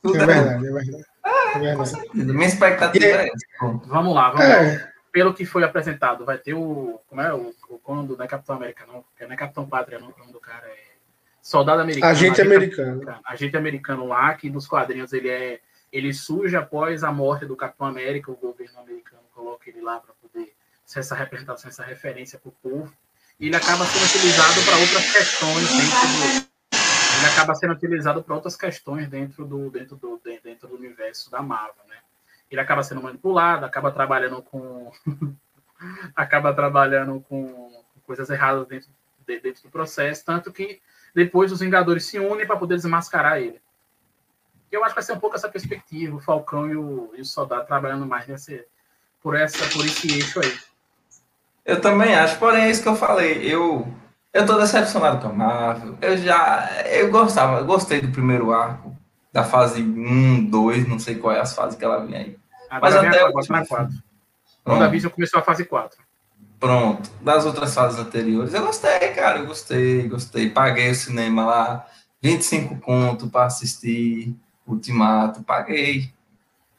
Tudo 0.00 0.18
é, 0.18 0.22
é 0.22 0.26
verdade, 0.26 0.66
é 0.66 0.72
verdade. 0.72 1.12
Minha 2.14 2.46
expectativa 2.46 3.04
é 3.04 3.26
essa. 3.26 3.46
Vamos 3.86 4.14
lá, 4.14 4.30
vamos 4.30 4.46
é. 4.46 4.78
lá. 4.78 4.88
Pelo 5.12 5.34
que 5.34 5.44
foi 5.44 5.62
apresentado, 5.62 6.24
vai 6.24 6.38
ter 6.38 6.54
o. 6.54 6.98
Como 7.06 7.20
é? 7.20 7.32
O, 7.34 7.54
o 7.68 7.78
quando 7.78 8.16
não 8.16 8.24
é 8.24 8.28
Capitão 8.28 8.56
América, 8.56 8.86
não. 8.86 9.04
Não 9.20 9.32
é 9.32 9.36
Capitão 9.36 9.68
Pátria, 9.68 9.98
não. 9.98 10.08
O 10.08 10.18
nome 10.18 10.32
do 10.32 10.40
cara 10.40 10.66
é. 10.66 10.92
Soldado 11.42 11.82
americano. 11.82 12.10
Agente, 12.10 12.40
agente 12.40 12.40
americano. 12.40 12.92
americano. 12.92 13.20
Agente 13.24 13.56
americano 13.56 14.06
lá, 14.06 14.32
que 14.34 14.48
nos 14.48 14.66
quadrinhos 14.66 15.12
ele 15.12 15.28
é. 15.28 15.60
Ele 15.92 16.14
surge 16.14 16.56
após 16.56 17.04
a 17.04 17.12
morte 17.12 17.44
do 17.44 17.54
Capitão 17.54 17.86
América, 17.86 18.30
o 18.30 18.36
governo 18.36 18.80
americano 18.80 19.22
coloca 19.34 19.68
ele 19.68 19.82
lá 19.82 20.00
para 20.00 20.14
essa 21.00 21.14
representação, 21.14 21.68
essa 21.68 21.84
referência 21.84 22.38
para 22.38 22.48
o 22.48 22.52
povo. 22.52 22.92
Ele 23.40 23.56
acaba 23.56 23.84
sendo 23.86 24.04
utilizado 24.04 24.62
para 24.62 24.76
outras 24.76 25.12
questões 25.12 25.68
dentro 25.68 26.46
do, 26.46 26.52
ele 27.22 27.30
acaba 27.30 27.54
sendo 27.54 27.72
utilizado 27.72 28.22
para 28.22 28.34
outras 28.34 28.56
questões 28.56 29.08
dentro 29.08 29.44
do, 29.44 29.70
dentro, 29.70 29.96
do, 29.96 30.20
dentro 30.42 30.68
do 30.68 30.74
universo 30.74 31.30
da 31.30 31.40
Marvel, 31.40 31.84
né? 31.88 31.96
Ele 32.50 32.60
acaba 32.60 32.82
sendo 32.82 33.02
manipulado, 33.02 33.64
acaba 33.64 33.92
trabalhando 33.92 34.42
com 34.42 34.92
acaba 36.16 36.52
trabalhando 36.52 37.20
com 37.28 37.84
coisas 38.04 38.28
erradas 38.28 38.66
dentro, 38.66 38.90
dentro 39.24 39.62
do 39.62 39.70
processo, 39.70 40.24
tanto 40.24 40.52
que 40.52 40.80
depois 41.14 41.52
os 41.52 41.60
Vingadores 41.60 42.06
se 42.06 42.18
unem 42.18 42.46
para 42.46 42.56
poder 42.56 42.74
desmascarar 42.74 43.38
ele. 43.38 43.60
Eu 44.70 44.82
acho 44.82 44.94
que 44.94 45.00
vai 45.00 45.04
ser 45.04 45.12
um 45.12 45.20
pouco 45.20 45.36
essa 45.36 45.48
perspectiva, 45.48 46.16
o 46.16 46.20
Falcão 46.20 46.68
e 46.68 46.76
o, 46.76 47.12
e 47.14 47.20
o 47.20 47.24
Soldado 47.24 47.66
trabalhando 47.66 48.06
mais 48.06 48.26
nesse, 48.26 48.66
por, 49.22 49.36
essa, 49.36 49.64
por 49.70 49.84
esse 49.84 50.10
eixo 50.12 50.40
aí. 50.40 50.58
Eu 51.64 51.80
também 51.80 52.14
acho, 52.14 52.38
porém 52.38 52.64
é 52.64 52.70
isso 52.70 52.82
que 52.82 52.88
eu 52.88 52.96
falei. 52.96 53.40
Eu 53.42 53.86
eu 54.32 54.46
tô 54.46 54.58
decepcionado 54.58 55.20
com 55.20 55.28
a 55.28 55.32
Marvel. 55.32 55.96
Eu 56.00 56.16
já. 56.16 56.68
Eu 56.86 57.10
gostava, 57.10 57.58
eu 57.58 57.66
gostei 57.66 58.00
do 58.00 58.10
primeiro 58.10 58.50
arco, 58.50 58.96
da 59.30 59.44
fase 59.44 59.82
1, 59.82 60.46
2, 60.46 60.88
não 60.88 60.98
sei 60.98 61.16
qual 61.16 61.34
é 61.34 61.40
as 61.40 61.54
fases 61.54 61.78
que 61.78 61.84
ela 61.84 62.04
vem 62.04 62.16
aí. 62.16 62.38
Agora 62.70 63.02
Mas 63.02 63.14
até 63.14 63.22
agora 63.22 63.46
na 63.50 63.66
4. 63.66 63.94
Quando 64.64 64.84
a 64.84 64.88
Vision 64.88 65.12
começou 65.12 65.40
a 65.40 65.42
fase 65.42 65.64
4. 65.64 65.98
Pronto. 66.58 67.10
Das 67.20 67.44
outras 67.44 67.74
fases 67.74 67.98
anteriores, 67.98 68.54
eu 68.54 68.64
gostei, 68.64 69.08
cara. 69.10 69.40
Eu 69.40 69.46
gostei, 69.46 70.08
gostei. 70.08 70.48
Paguei 70.48 70.90
o 70.90 70.94
cinema 70.94 71.44
lá, 71.44 71.86
25 72.22 72.80
conto 72.80 73.28
para 73.28 73.46
assistir 73.46 74.34
Ultimato, 74.66 75.42
paguei. 75.42 76.10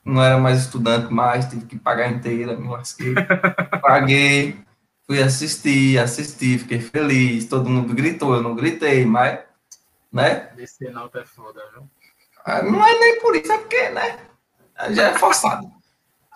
Não 0.03 0.23
era 0.23 0.38
mais 0.38 0.59
estudante 0.59 1.13
mais, 1.13 1.45
tive 1.45 1.65
que 1.65 1.77
pagar 1.77 2.09
inteira, 2.09 2.55
me 2.55 2.67
lasquei. 2.67 3.13
paguei. 3.81 4.57
Fui 5.06 5.22
assistir, 5.22 5.99
assisti, 5.99 6.58
fiquei 6.58 6.80
feliz, 6.80 7.45
todo 7.45 7.70
mundo 7.70 7.93
gritou, 7.93 8.36
eu 8.36 8.41
não 8.41 8.56
gritei, 8.56 9.06
mas, 9.06 9.39
né? 10.12 10.49
Descer 10.56 10.91
não 10.91 11.10
é 11.14 11.26
foda, 11.26 11.62
viu? 11.74 11.89
Ah, 12.45 12.62
não 12.62 12.86
é 12.86 12.99
nem 12.99 13.20
por 13.20 13.36
isso, 13.36 13.51
é 13.51 13.58
porque, 13.58 13.89
né? 13.89 14.20
Já 14.91 15.10
é 15.10 15.18
forçado. 15.18 15.70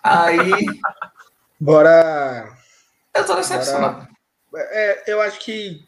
Aí. 0.03 0.37
Bora. 1.59 2.55
Eu 3.13 3.25
tô 3.25 3.35
decepcionado. 3.35 4.07
Bora... 4.51 4.63
É, 4.69 5.03
eu 5.07 5.21
acho 5.21 5.39
que. 5.39 5.85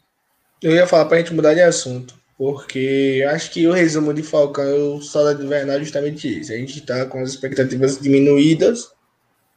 Eu 0.62 0.72
ia 0.72 0.86
falar 0.86 1.06
pra 1.06 1.18
gente 1.18 1.32
mudar 1.32 1.54
de 1.54 1.62
assunto. 1.62 2.20
Porque 2.36 3.22
acho 3.30 3.50
que 3.50 3.66
o 3.66 3.72
resumo 3.72 4.14
de 4.14 4.22
Falcão 4.22 4.64
e 4.64 4.72
o 4.72 5.34
de 5.34 5.44
Invernal 5.44 5.76
é 5.76 5.80
justamente 5.80 6.40
isso. 6.40 6.50
A 6.50 6.56
gente 6.56 6.80
tá 6.80 7.04
com 7.04 7.20
as 7.20 7.30
expectativas 7.30 7.98
diminuídas, 7.98 8.90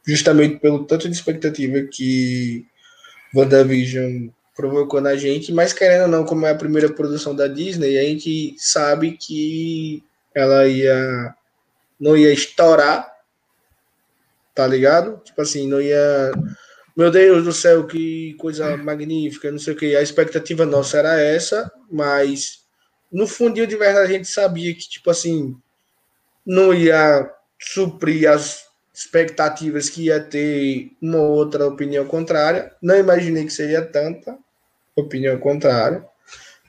justamente 0.06 0.58
pelo 0.58 0.84
tanto 0.84 1.08
de 1.08 1.14
expectativa 1.14 1.80
que 1.90 2.66
WandaVision 3.34 4.28
provocou 4.54 5.00
na 5.00 5.16
gente, 5.16 5.52
mas 5.52 5.72
querendo 5.72 6.02
ou 6.02 6.08
não, 6.08 6.24
como 6.24 6.46
é 6.46 6.50
a 6.50 6.56
primeira 6.56 6.88
produção 6.88 7.34
da 7.34 7.48
Disney, 7.48 7.98
a 7.98 8.04
gente 8.04 8.54
sabe 8.58 9.12
que 9.12 10.02
ela 10.34 10.66
ia 10.66 11.34
não 11.98 12.16
ia 12.16 12.32
estourar, 12.32 13.12
tá 14.54 14.66
ligado? 14.66 15.20
Tipo 15.24 15.42
assim, 15.42 15.68
não 15.68 15.80
ia 15.80 16.32
meu 16.96 17.10
Deus 17.10 17.44
do 17.44 17.52
céu, 17.52 17.86
que 17.86 18.34
coisa 18.34 18.76
magnífica, 18.76 19.50
não 19.50 19.58
sei 19.58 19.74
o 19.74 19.76
que. 19.76 19.96
A 19.96 20.02
expectativa 20.02 20.64
nossa 20.64 20.98
era 20.98 21.20
essa, 21.20 21.70
mas 21.90 22.64
no 23.10 23.26
fundinho 23.26 23.66
de 23.66 23.76
verdade 23.76 24.12
a 24.12 24.16
gente 24.16 24.28
sabia 24.28 24.72
que, 24.72 24.88
tipo 24.88 25.10
assim, 25.10 25.56
não 26.46 26.72
ia 26.72 27.28
suprir 27.58 28.30
as 28.30 28.64
expectativas 28.94 29.90
que 29.90 30.04
ia 30.04 30.20
ter 30.20 30.92
uma 31.02 31.18
outra 31.18 31.66
opinião 31.66 32.06
contrária. 32.06 32.72
Não 32.80 32.96
imaginei 32.96 33.44
que 33.44 33.52
seria 33.52 33.82
tanta 33.82 34.38
opinião 34.94 35.36
contrária, 35.38 36.04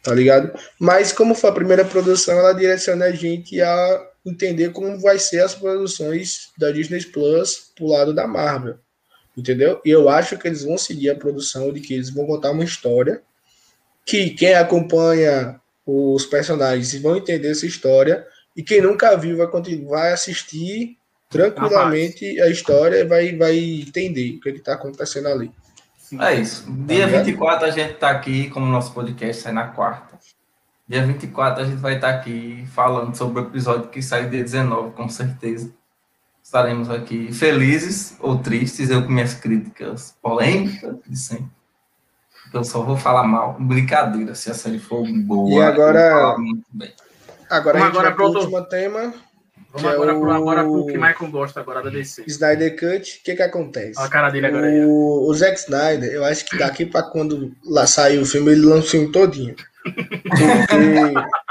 tá 0.01 0.13
ligado? 0.13 0.51
Mas 0.80 1.11
como 1.11 1.36
foi 1.36 1.51
a 1.51 1.53
primeira 1.53 1.86
produção, 1.86 2.39
ela 2.39 2.53
direciona 2.53 3.05
a 3.05 3.11
gente 3.11 3.61
a 3.61 4.09
entender 4.26 4.71
como 4.71 4.99
vai 4.99 5.19
ser 5.19 5.41
as 5.41 5.53
produções 5.53 6.49
da 6.57 6.71
Disney 6.71 7.03
Plus 7.05 7.71
pro 7.76 7.86
lado 7.88 8.11
da 8.11 8.26
Marvel. 8.26 8.80
Entendeu? 9.38 9.80
E 9.86 9.89
eu 9.91 10.09
acho 10.09 10.38
que 10.38 10.47
eles 10.47 10.63
vão 10.63 10.78
seguir 10.78 11.11
a 11.11 11.15
produção 11.15 11.71
de 11.71 11.80
que 11.80 11.93
eles 11.93 12.09
vão 12.09 12.26
contar 12.26 12.51
uma 12.51 12.63
história 12.63 13.21
que 14.05 14.32
quem 14.32 14.53
acompanha 14.53 15.59
os 15.86 16.26
personagens 16.26 16.99
vão 17.01 17.17
entender 17.17 17.49
essa 17.49 17.65
história 17.65 18.26
e 18.55 18.63
quem 18.63 18.82
nunca 18.82 19.15
viu 19.17 19.38
vai, 19.38 19.47
vai 19.86 20.13
assistir 20.13 20.97
tranquilamente 21.36 22.41
a 22.41 22.49
história 22.49 23.07
vai, 23.07 23.36
vai 23.36 23.57
entender 23.57 24.38
o 24.38 24.39
que 24.39 24.49
é 24.49 24.53
está 24.53 24.73
acontecendo 24.73 25.27
ali. 25.27 25.51
É 26.19 26.36
isso. 26.36 26.65
Dia 26.69 27.09
tá 27.09 27.17
24 27.17 27.67
a 27.67 27.71
gente 27.71 27.93
está 27.93 28.11
aqui, 28.11 28.49
como 28.49 28.65
nosso 28.65 28.93
podcast 28.93 29.41
sai 29.41 29.51
na 29.51 29.67
quarta. 29.67 30.17
Dia 30.88 31.05
24 31.05 31.63
a 31.63 31.65
gente 31.65 31.79
vai 31.79 31.95
estar 31.95 32.13
tá 32.13 32.19
aqui 32.19 32.65
falando 32.73 33.15
sobre 33.15 33.41
o 33.41 33.45
episódio 33.47 33.89
que 33.89 34.01
sai 34.01 34.29
dia 34.29 34.43
19, 34.43 34.91
com 34.91 35.09
certeza. 35.09 35.73
Estaremos 36.43 36.89
aqui 36.91 37.33
felizes 37.33 38.15
ou 38.19 38.38
tristes, 38.38 38.91
eu 38.91 39.03
com 39.03 39.11
minhas 39.11 39.33
críticas 39.33 40.15
polêmicas 40.21 40.95
de 41.07 41.17
sempre. 41.17 41.49
Eu 42.53 42.63
só 42.63 42.83
vou 42.83 42.95
falar 42.95 43.23
mal. 43.23 43.57
Brincadeira, 43.59 44.36
se 44.36 44.51
a 44.51 44.53
série 44.53 44.79
for 44.79 45.03
boa. 45.25 45.49
E 45.49 45.61
agora. 45.61 46.36
Agora 47.49 47.79
a 47.79 47.81
gente 47.81 47.89
agora 47.89 48.09
vai 48.09 48.15
para 48.15 48.25
o 48.25 48.29
último 48.29 48.63
tema 48.65 49.13
Vamos 49.76 49.91
agora, 49.91 50.11
é 50.11 50.15
o... 50.15 50.32
agora 50.32 50.63
pro 50.63 50.86
que 50.86 50.97
Michael 50.97 51.32
gosta 51.32 51.59
agora 51.59 51.84
da 51.84 51.89
DC. 51.89 52.23
Snyder 52.28 52.80
Cut, 52.80 53.19
o 53.19 53.23
que 53.23 53.36
que 53.36 53.41
acontece? 53.41 53.97
Olha 53.97 54.07
a 54.07 54.09
cara 54.09 54.30
dele 54.30 54.47
agora. 54.47 54.67
O, 54.88 55.30
o 55.30 55.34
Zack 55.34 55.59
Snyder, 55.59 56.11
eu 56.11 56.23
acho 56.23 56.45
que 56.45 56.57
daqui 56.57 56.86
para 56.86 57.03
quando 57.03 57.51
lá 57.65 57.86
sair 57.86 58.17
o 58.19 58.26
filme, 58.26 58.51
ele 58.51 58.65
lança 58.65 58.88
o 58.88 58.89
filme 58.89 59.11
todinho. 59.11 59.55
Porque... 59.84 59.95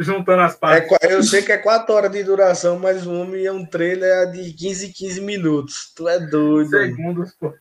Juntando 0.00 0.42
as 0.42 0.54
partes. 0.54 0.96
É, 1.02 1.12
eu 1.12 1.22
sei 1.24 1.42
que 1.42 1.50
é 1.50 1.58
4 1.58 1.92
horas 1.92 2.12
de 2.12 2.22
duração, 2.22 2.78
mas 2.78 3.04
o 3.04 3.12
homem 3.12 3.44
é 3.44 3.52
um 3.52 3.66
trailer 3.66 4.30
de 4.30 4.52
15 4.52 4.92
15 4.92 5.20
minutos. 5.20 5.92
Tu 5.94 6.08
é 6.08 6.20
doido. 6.20 6.70
Segundos, 6.70 7.34
pô. 7.34 7.52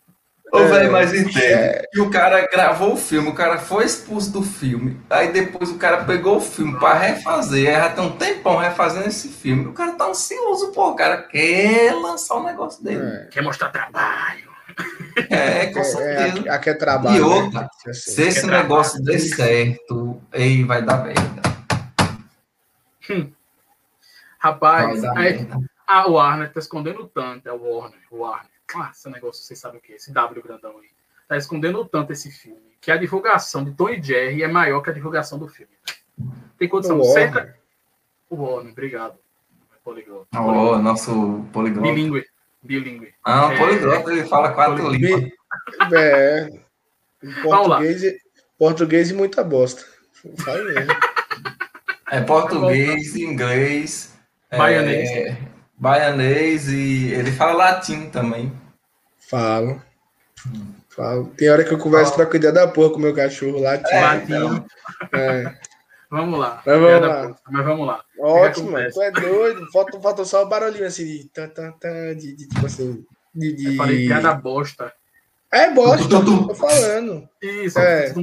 Ô, 0.51 0.59
é, 0.59 0.67
velho, 0.67 0.91
mas 0.91 1.13
entende. 1.13 1.43
É... 1.43 1.83
E 1.93 1.99
o 1.99 2.09
cara 2.09 2.47
gravou 2.47 2.93
o 2.93 2.97
filme, 2.97 3.29
o 3.29 3.33
cara 3.33 3.57
foi 3.57 3.85
expulso 3.85 4.31
do 4.31 4.41
filme. 4.41 4.99
Aí 5.09 5.31
depois 5.31 5.69
o 5.69 5.77
cara 5.77 6.05
pegou 6.05 6.37
o 6.37 6.41
filme 6.41 6.77
pra 6.79 6.93
refazer. 6.93 7.67
Aí 7.67 7.81
já 7.81 7.89
tem 7.89 8.03
um 8.03 8.17
tempão 8.17 8.57
refazendo 8.57 9.07
esse 9.07 9.27
filme. 9.27 9.67
O 9.67 9.73
cara 9.73 9.93
tá 9.93 10.05
ansioso, 10.05 10.71
pô. 10.71 10.91
O 10.91 10.95
cara 10.95 11.23
quer 11.23 11.93
lançar 11.95 12.35
o 12.35 12.43
negócio 12.43 12.83
dele. 12.83 13.03
É. 13.03 13.27
Quer 13.29 13.41
mostrar 13.41 13.69
trabalho. 13.69 14.47
É, 15.29 15.67
com 15.67 15.79
é, 15.79 15.81
é, 15.81 15.83
certeza. 15.83 16.51
Aqui 16.51 16.69
é 16.69 16.73
trabalho. 16.73 17.17
E 17.17 17.19
né? 17.19 17.25
outra, 17.25 17.61
né? 17.61 17.93
se 17.93 18.21
esse 18.21 18.45
negócio 18.45 19.03
der 19.03 19.19
certo, 19.19 20.21
aí 20.31 20.63
vai 20.63 20.81
dar 20.81 21.03
merda. 21.03 21.41
Hum. 23.09 23.31
Rapaz, 24.39 25.03
aí, 25.03 25.47
a 25.87 26.07
Warner 26.07 26.53
tá 26.53 26.59
escondendo 26.59 27.07
tanto. 27.07 27.49
É 27.49 27.51
o 27.51 27.63
Warner, 27.63 27.99
o 28.11 28.17
Warner 28.19 28.56
ah, 28.75 28.91
esse 28.91 29.09
negócio, 29.09 29.43
vocês 29.43 29.59
sabem 29.59 29.79
o 29.79 29.81
que 29.81 29.93
é, 29.93 29.95
esse 29.95 30.11
W 30.11 30.41
grandão 30.41 30.77
aí. 30.79 30.89
Tá 31.27 31.37
escondendo 31.37 31.83
tanto 31.85 32.13
esse 32.13 32.31
filme 32.31 32.67
que 32.79 32.91
a 32.91 32.97
divulgação 32.97 33.63
de 33.63 33.71
Tom 33.73 33.89
e 33.89 34.01
Jerry 34.01 34.43
é 34.43 34.47
maior 34.47 34.81
que 34.81 34.89
a 34.89 34.93
divulgação 34.93 35.37
do 35.37 35.47
filme. 35.47 35.73
Tem 36.57 36.67
condição. 36.67 37.03
Senta, 37.03 37.55
O 38.29 38.41
homem, 38.43 38.71
obrigado. 38.71 39.17
Poliglota. 39.83 40.27
Oh, 40.39 40.77
nosso 40.77 41.45
poliglota. 41.53 41.87
Bilingue. 41.87 42.25
Bilingue. 42.61 43.13
Ah, 43.23 43.53
é, 43.53 43.57
poliglota, 43.57 44.11
ele 44.11 44.25
fala 44.25 44.51
quatro 44.51 44.89
línguas. 44.89 45.31
É. 45.93 46.49
Português, 47.41 48.03
e, 48.03 48.21
português 48.57 49.09
e 49.09 49.13
muita 49.13 49.43
bosta. 49.43 49.85
Fala 50.43 50.63
mesmo. 50.63 50.93
É 52.09 52.21
português, 52.21 53.15
inglês. 53.15 54.17
Baianês. 54.49 55.09
É, 55.09 55.37
baianês 55.77 56.67
e 56.67 57.13
ele 57.13 57.31
fala 57.31 57.53
latim 57.53 58.09
também. 58.09 58.51
Falo. 59.17 59.81
Falo. 60.89 61.27
Tem 61.37 61.49
hora 61.49 61.63
que 61.63 61.73
eu 61.73 61.77
converso 61.77 62.15
pra 62.15 62.25
cuidar 62.25 62.51
da 62.51 62.67
porra 62.67 62.93
com 62.93 62.99
meu 62.99 63.13
cachorro 63.13 63.61
latim. 63.61 63.93
É, 63.93 64.15
então. 64.15 64.65
é. 65.13 65.55
Vamos 66.09 66.39
lá. 66.39 66.61
Mas 66.65 66.79
vamos 66.79 67.01
lá. 67.01 67.35
Mas 67.49 67.65
vamos 67.65 67.87
lá. 67.87 68.03
Ótimo, 68.19 68.71
tu 68.93 69.01
é 69.01 69.11
doido. 69.11 69.71
Falta, 69.71 69.99
falta 69.99 70.25
só 70.25 70.43
o 70.43 70.47
barulhinho 70.47 70.87
assim 70.87 71.05
de, 71.05 71.29
de, 72.15 72.35
de 72.35 72.47
tipo 72.47 72.65
assim. 72.65 73.05
De, 73.35 73.53
de... 73.53 73.65
Eu 73.67 73.75
falei 73.75 74.07
piada 74.07 74.33
bosta. 74.33 74.93
É 75.51 75.69
bosta, 75.69 76.07
tô 76.09 76.55
falando. 76.55 77.27
Isso, 77.41 77.79
é. 77.79 78.13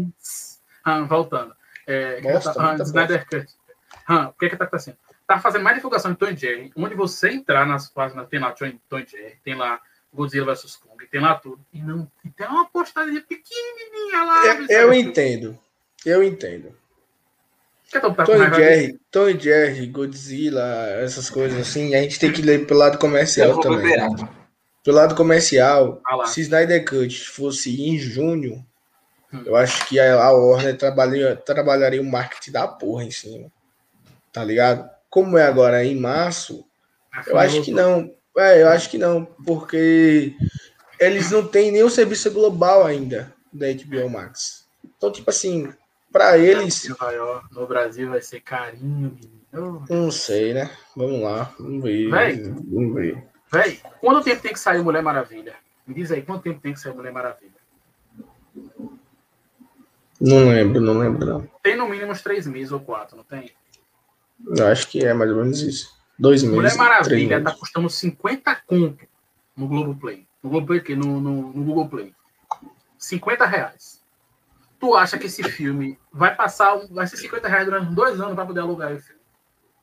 ah, 0.84 1.02
voltando. 1.02 1.54
É, 1.86 2.20
bosta, 2.20 2.54
tá, 2.54 2.72
ah, 2.72 2.82
Snyder 2.82 3.26
Cut. 3.28 3.46
Ah, 4.06 4.28
o 4.28 4.32
que 4.32 4.46
é 4.46 4.48
que 4.50 4.56
tá 4.56 4.64
acontecendo? 4.64 4.96
Tá 5.26 5.38
fazendo 5.38 5.62
mais 5.62 5.76
divulgação 5.76 6.12
de 6.12 6.18
Tom 6.18 6.36
Jerry, 6.36 6.70
onde 6.76 6.94
você 6.94 7.30
entrar 7.30 7.66
nas 7.66 7.88
páginas, 7.88 8.28
tem 8.28 8.38
lá 8.38 8.52
Tom 8.52 8.98
Jerry, 8.98 9.38
tem 9.42 9.54
lá 9.54 9.80
Godzilla 10.12 10.54
vs 10.54 10.76
Kong, 10.76 11.06
tem 11.06 11.20
lá 11.20 11.34
tudo. 11.34 11.60
E 11.72 11.82
não 11.82 12.10
e 12.24 12.30
tem 12.30 12.46
uma 12.46 12.66
postagem 12.66 13.20
pequenininha 13.20 14.22
lá. 14.22 14.46
Eu, 14.46 14.66
eu 14.68 14.92
entendo. 14.92 15.58
Eu 16.04 16.22
entendo. 16.22 16.74
Tom 18.00 18.54
Jerry, 18.54 19.00
Tom 19.10 19.38
Jerry, 19.38 19.86
Godzilla, 19.86 20.86
essas 21.00 21.30
coisas 21.30 21.60
assim, 21.60 21.94
a 21.94 22.02
gente 22.02 22.18
tem 22.18 22.32
que 22.32 22.42
ler 22.42 22.66
pelo 22.66 22.80
lado 22.80 22.98
comercial 22.98 23.60
também. 23.60 23.94
Pelo 24.82 24.96
lado 24.96 25.14
comercial, 25.14 26.02
ah 26.06 26.26
se 26.26 26.42
Snyder 26.42 26.84
Cut 26.84 27.28
fosse 27.30 27.88
em 27.88 27.96
junho, 27.96 28.64
hum. 29.32 29.42
eu 29.46 29.56
acho 29.56 29.86
que 29.86 29.98
a, 29.98 30.30
Warner 30.32 30.76
trabalharia, 30.76 31.36
trabalharia 31.36 32.02
o 32.02 32.04
marketing 32.04 32.50
da 32.50 32.66
porra 32.66 33.04
em 33.04 33.10
cima. 33.10 33.50
Tá 34.32 34.44
ligado? 34.44 34.90
Como 35.14 35.38
é 35.38 35.46
agora 35.46 35.84
em 35.84 35.94
março, 35.94 36.66
eu 37.28 37.38
acho 37.38 37.62
que 37.62 37.70
não. 37.70 38.12
É, 38.36 38.62
eu 38.62 38.68
acho 38.68 38.90
que 38.90 38.98
não, 38.98 39.24
porque 39.46 40.34
eles 40.98 41.30
não 41.30 41.46
têm 41.46 41.70
nenhum 41.70 41.88
serviço 41.88 42.32
global 42.32 42.84
ainda 42.84 43.32
da 43.52 43.66
HBO 43.72 44.10
Max. 44.10 44.66
Então, 44.84 45.12
tipo 45.12 45.30
assim, 45.30 45.72
para 46.10 46.36
eles. 46.36 46.88
No 47.52 47.64
Brasil 47.64 48.10
vai 48.10 48.20
ser 48.22 48.40
carinho, 48.40 49.16
menino. 49.52 49.84
Não 49.88 50.10
sei, 50.10 50.52
né? 50.52 50.68
Vamos 50.96 51.22
lá, 51.22 51.54
vamos 51.60 51.84
ver. 51.84 52.10
Véi, 52.10 52.42
vamos 52.42 52.94
ver. 52.96 53.24
Véi, 53.52 53.80
quanto 54.00 54.24
tempo 54.24 54.42
tem 54.42 54.52
que 54.52 54.58
sair 54.58 54.82
Mulher 54.82 55.00
Maravilha? 55.00 55.54
Me 55.86 55.94
diz 55.94 56.10
aí, 56.10 56.22
quanto 56.22 56.42
tempo 56.42 56.58
tem 56.60 56.72
que 56.72 56.80
sair 56.80 56.92
Mulher 56.92 57.12
Maravilha? 57.12 57.52
Não 60.20 60.48
lembro, 60.48 60.80
não 60.80 60.98
lembro, 60.98 61.24
não. 61.24 61.48
Tem 61.62 61.76
no 61.76 61.88
mínimo 61.88 62.10
uns 62.10 62.20
três 62.20 62.48
meses 62.48 62.72
ou 62.72 62.80
quatro, 62.80 63.16
não 63.16 63.22
tem? 63.22 63.52
Eu 64.46 64.66
acho 64.66 64.88
que 64.88 65.04
é 65.04 65.12
mais 65.14 65.30
ou 65.30 65.38
menos 65.38 65.60
isso. 65.60 65.94
Dois 66.18 66.42
meses. 66.42 66.56
Mulher 66.56 66.76
Maravilha 66.76 67.42
tá 67.42 67.52
custando 67.52 67.88
50 67.88 68.62
conto 68.66 69.06
no 69.56 69.68
Globoplay. 69.68 70.26
No 70.42 70.50
Globoplay 70.50 70.96
no, 70.96 71.20
no, 71.20 71.52
no 71.52 71.64
Google 71.64 71.88
Play. 71.88 72.14
50 72.98 73.46
reais. 73.46 74.02
Tu 74.78 74.94
acha 74.94 75.18
que 75.18 75.26
esse 75.26 75.42
filme 75.42 75.98
vai 76.12 76.34
passar, 76.34 76.76
vai 76.90 77.06
ser 77.06 77.16
50 77.16 77.48
reais 77.48 77.64
durante 77.64 77.94
dois 77.94 78.20
anos 78.20 78.34
para 78.34 78.46
poder 78.46 78.60
alugar 78.60 78.92
esse 78.92 79.06
filme? 79.06 79.20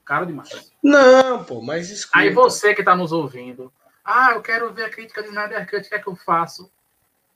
Caro 0.05 0.25
demais. 0.25 0.71
Não, 0.83 1.43
pô, 1.43 1.61
mas 1.61 1.89
escuta. 1.89 2.19
Aí 2.19 2.31
você 2.31 2.73
que 2.73 2.83
tá 2.83 2.95
nos 2.95 3.11
ouvindo, 3.11 3.71
ah, 4.03 4.31
eu 4.33 4.41
quero 4.41 4.73
ver 4.73 4.85
a 4.85 4.89
crítica 4.89 5.21
de 5.21 5.29
Snyder 5.29 5.69
Cut, 5.69 5.85
o 5.85 5.89
que 5.89 5.95
é 5.95 5.99
que 5.99 6.07
eu 6.07 6.15
faço? 6.15 6.71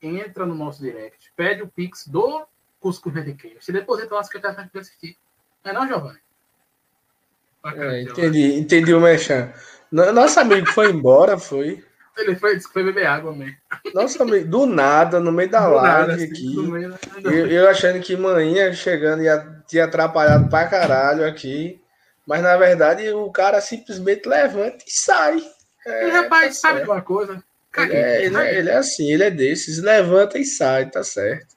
Entra 0.02 0.46
no 0.46 0.56
nosso 0.56 0.82
direct, 0.82 1.32
pede 1.36 1.64
o 1.64 1.68
pix 1.68 2.08
do 2.08 2.46
Cusco 2.80 3.10
Redicast, 3.10 3.64
se 3.64 3.72
deposita 3.72 4.14
lá 4.14 4.28
que 4.28 4.38
eu 4.38 4.42
quero 4.42 4.70
assistir. 4.76 5.18
Não 5.64 5.72
é 5.72 5.74
não, 5.74 5.88
Giovanni? 5.88 6.20
É, 7.74 8.02
entendi, 8.02 8.54
entendi 8.54 8.94
o 8.94 9.00
Mechan. 9.00 9.52
Nosso 9.92 10.40
amigo 10.40 10.68
foi 10.68 10.92
embora, 10.92 11.38
foi. 11.38 11.84
Ele 12.18 12.36
foi, 12.36 12.60
foi 12.60 12.84
beber 12.84 13.08
água 13.08 13.34
mesmo. 13.34 13.56
Nossa, 13.94 14.24
amigo, 14.24 14.48
do 14.48 14.66
nada, 14.66 15.20
no 15.20 15.32
meio 15.32 15.50
da 15.50 15.68
do 15.68 15.74
live 15.76 16.08
nada, 16.12 16.24
aqui. 16.24 16.58
Meio... 16.58 16.98
Eu, 17.24 17.48
eu, 17.48 17.70
achando 17.70 18.00
que 18.00 18.16
manhã 18.16 18.72
chegando 18.72 19.24
ia 19.24 19.40
ter 19.68 19.82
atrapalhado 19.82 20.50
pra 20.50 20.68
caralho 20.68 21.28
aqui. 21.28 21.82
Mas 22.26 22.42
na 22.42 22.58
verdade 22.58 23.08
o 23.12 23.30
cara 23.32 23.62
simplesmente 23.62 24.28
levanta 24.28 24.78
e 24.88 24.92
sai. 24.92 25.44
É, 25.86 26.08
rapaz, 26.08 26.60
tá 26.60 26.70
sabe 26.70 26.82
de 26.82 26.90
uma 26.90 27.02
coisa? 27.02 27.44
Ele 27.78 27.94
é, 27.94 28.26
ele, 28.26 28.38
é, 28.38 28.58
ele 28.58 28.70
é 28.70 28.78
assim, 28.78 29.12
ele 29.12 29.24
é 29.24 29.30
desses, 29.30 29.82
levanta 29.82 30.40
e 30.40 30.46
sai, 30.46 30.90
tá 30.90 31.04
certo. 31.04 31.56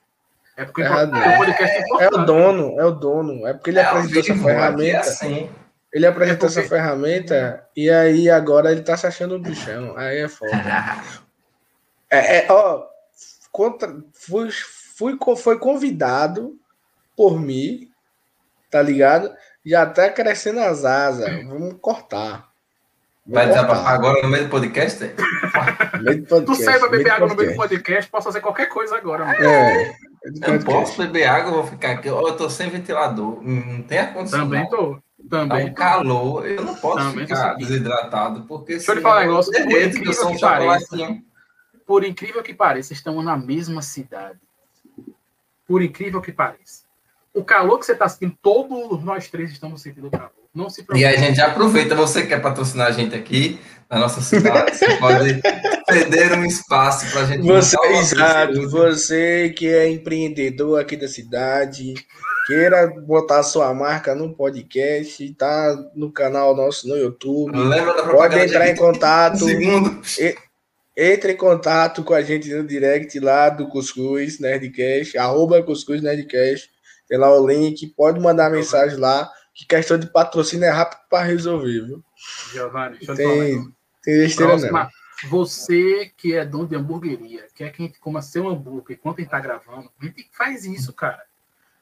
É 0.57 0.65
porque 0.65 0.81
é, 0.81 0.89
o 0.89 1.37
podcast 1.37 1.77
é, 1.77 2.03
é 2.03 2.07
o 2.09 2.25
dono, 2.25 2.79
é 2.79 2.85
o 2.85 2.91
dono. 2.91 3.47
É 3.47 3.53
porque 3.53 3.69
ele 3.69 3.79
é 3.79 3.83
apresentou 3.83 4.19
essa 4.19 4.35
ferramenta. 4.35 4.99
Assim. 4.99 5.49
Ele 5.91 6.05
apresentou 6.05 6.47
é 6.47 6.51
porque... 6.51 6.59
essa 6.59 6.69
ferramenta 6.69 7.67
e 7.75 7.89
aí 7.89 8.29
agora 8.29 8.71
ele 8.71 8.81
tá 8.81 8.95
se 8.95 9.07
achando 9.07 9.35
um 9.35 9.41
bichão. 9.41 9.97
Aí 9.97 10.19
é 10.19 10.27
foda. 10.27 10.53
é, 12.09 12.37
é, 12.37 12.51
ó, 12.51 12.85
contra, 13.51 13.95
fui, 14.13 14.49
fui, 14.51 15.17
foi 15.37 15.57
convidado 15.57 16.55
por 17.17 17.39
mim, 17.39 17.89
tá 18.69 18.81
ligado? 18.81 19.33
Já 19.65 19.85
tá 19.85 20.09
crescendo 20.09 20.59
as 20.59 20.85
asas. 20.85 21.45
Vamos 21.45 21.75
cortar. 21.81 22.49
Vai 23.25 23.47
desabafar 23.47 23.93
agora 23.93 24.21
no 24.23 24.29
meio 24.29 24.45
do 24.45 24.49
podcast? 24.49 25.03
meio 26.01 26.21
do 26.21 26.27
podcast 26.27 26.45
tu 26.45 26.55
sai 26.55 26.79
pra 26.79 26.89
beber 26.89 27.11
água 27.11 27.27
no 27.27 27.35
meio 27.35 27.51
do 27.51 27.57
podcast, 27.57 28.09
posso 28.09 28.25
fazer 28.25 28.41
qualquer 28.41 28.67
coisa 28.67 28.95
agora. 28.95 29.25
Mano. 29.25 29.43
É. 29.43 29.95
Eu 30.41 30.63
posso 30.63 31.01
beber 31.01 31.25
água, 31.25 31.51
vou 31.51 31.67
ficar 31.67 31.91
aqui. 31.91 32.07
Eu 32.07 32.35
tô 32.35 32.49
sem 32.49 32.69
ventilador, 32.69 33.41
não 33.43 33.83
tem 33.83 33.99
ar-condicionado. 33.99 34.49
Também 34.49 34.69
tô. 34.69 34.99
Também. 35.27 35.65
Tá 35.65 35.71
um 35.71 35.73
calor, 35.73 36.47
eu 36.47 36.63
não 36.63 36.75
posso 36.75 37.09
Também 37.09 37.27
ficar 37.27 37.55
desidratado, 37.55 38.43
porque. 38.43 38.73
Deixa 38.73 38.91
eu 38.91 38.95
te 38.97 39.01
falar 39.01 39.21
um 39.21 39.25
negócio. 39.25 39.51
Por 39.51 39.63
incrível, 39.63 40.13
que, 40.13 40.33
que 40.33 40.39
pareça, 40.39 41.21
por 41.85 42.03
incrível 42.03 42.43
que 42.43 42.53
pareça, 42.53 42.93
estamos 42.93 43.25
na 43.25 43.35
mesma 43.35 43.81
cidade. 43.81 44.39
Por 45.67 45.81
incrível 45.81 46.21
que 46.21 46.31
pareça. 46.31 46.83
O 47.33 47.43
calor 47.43 47.79
que 47.79 47.85
você 47.85 47.93
está 47.93 48.07
sentindo, 48.07 48.37
todos 48.41 49.03
nós 49.03 49.27
três 49.27 49.51
estamos 49.51 49.81
sentindo 49.81 50.09
calor. 50.09 50.38
Não 50.59 50.69
se 50.69 50.83
preocupe. 50.83 50.99
E 50.99 51.05
a 51.05 51.17
gente 51.17 51.37
já 51.37 51.47
aproveita, 51.47 51.95
você 51.95 52.23
que 52.23 52.27
quer 52.27 52.41
patrocinar 52.41 52.87
a 52.87 52.91
gente 52.91 53.15
aqui 53.15 53.57
na 53.89 53.97
nossa 53.97 54.19
cidade, 54.19 54.77
você 54.77 54.97
pode 54.97 55.41
ceder 55.89 56.37
um 56.37 56.45
espaço 56.45 57.09
para 57.11 57.21
a 57.21 57.25
gente. 57.25 57.47
Você, 57.47 57.77
exato, 57.93 58.69
você 58.69 59.49
que 59.57 59.67
é 59.67 59.89
empreendedor 59.89 60.81
aqui 60.81 60.97
da 60.97 61.07
cidade, 61.07 61.93
queira 62.45 62.87
botar 62.87 63.41
sua 63.41 63.73
marca 63.73 64.13
no 64.13 64.35
podcast, 64.35 65.33
tá 65.35 65.75
no 65.95 66.11
canal 66.11 66.53
nosso 66.53 66.89
no 66.89 66.97
YouTube. 66.97 67.53
Pode 68.11 68.37
entrar 68.37 68.69
em 68.69 68.75
contato. 68.75 69.45
Segundo. 69.45 70.01
Entre 70.97 71.31
em 71.31 71.37
contato 71.37 72.03
com 72.03 72.13
a 72.13 72.21
gente 72.21 72.53
no 72.53 72.67
direct 72.67 73.17
lá 73.21 73.49
do 73.49 73.69
Cuscuz 73.69 74.37
Nerdcast, 74.37 75.17
arroba 75.17 75.63
Cuscuz 75.63 76.01
Nerdcast. 76.01 76.69
Tem 77.07 77.17
lá 77.17 77.33
o 77.33 77.47
link, 77.47 77.87
pode 77.95 78.19
mandar 78.19 78.51
mensagem 78.51 78.99
lá, 78.99 79.31
que 79.53 79.65
questão 79.65 79.97
de 79.97 80.07
patrocínio 80.07 80.65
é 80.65 80.69
rápido 80.69 80.99
para 81.09 81.25
resolver, 81.25 81.85
viu? 81.85 82.03
Giovanni, 82.51 82.97
deixa 82.97 83.15
tem, 83.15 83.25
eu 83.25 83.57
falar. 83.57 83.71
Tem 84.03 84.17
besteira 84.17 84.51
Próxima, 84.51 84.83
não. 84.83 85.29
Você 85.29 86.11
que 86.15 86.33
é 86.33 86.45
dono 86.45 86.67
de 86.67 86.75
hamburgueria, 86.75 87.45
quer 87.53 87.71
que 87.71 87.83
a 87.83 87.85
gente 87.85 87.99
coma 87.99 88.21
seu 88.21 88.47
hambúrguer 88.47 88.97
enquanto 88.97 89.19
a 89.19 89.21
gente 89.21 89.31
tá 89.31 89.39
gravando, 89.39 89.91
a 90.01 90.05
gente 90.05 90.29
faz 90.31 90.63
isso, 90.63 90.93
cara. 90.93 91.21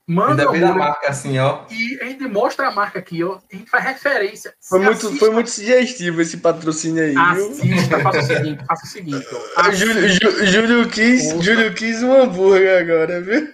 Manda 0.09 0.49
Ainda 0.49 0.69
a 0.69 0.73
marca 0.73 1.09
assim, 1.09 1.37
ó. 1.37 1.65
E 1.69 1.99
a 2.01 2.05
gente 2.05 2.25
mostra 2.29 2.69
a 2.69 2.71
marca 2.71 2.97
aqui, 2.97 3.21
ó. 3.25 3.39
A 3.51 3.55
gente 3.55 3.69
faz 3.69 3.83
referência. 3.83 4.53
Foi, 4.61 4.79
muito, 4.79 5.13
foi 5.17 5.29
muito 5.31 5.49
sugestivo 5.49 6.21
esse 6.21 6.37
patrocínio 6.37 7.03
aí, 7.03 7.13
assista, 7.17 7.99
faça 7.99 8.19
o 8.19 8.23
seguinte, 8.23 8.65
faça 8.65 8.85
o 8.85 8.89
seguinte, 8.89 9.27
ó. 9.57 9.63
Júlio, 9.75 10.07
Júlio, 10.45 10.89
quis, 10.89 11.29
Júlio 11.43 11.73
quis 11.73 12.01
um 12.01 12.13
hambúrguer 12.13 12.81
agora, 12.81 13.21
viu? 13.21 13.53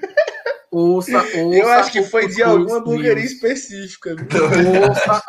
Ouça, 0.74 1.18
ouça 1.18 1.38
Eu 1.38 1.70
acho 1.70 1.92
que 1.92 2.02
foi 2.02 2.28
de 2.28 2.42
alguma 2.42 2.78
hamburgueria 2.78 3.24
específica. 3.24 4.16
Ouça, 4.90 5.24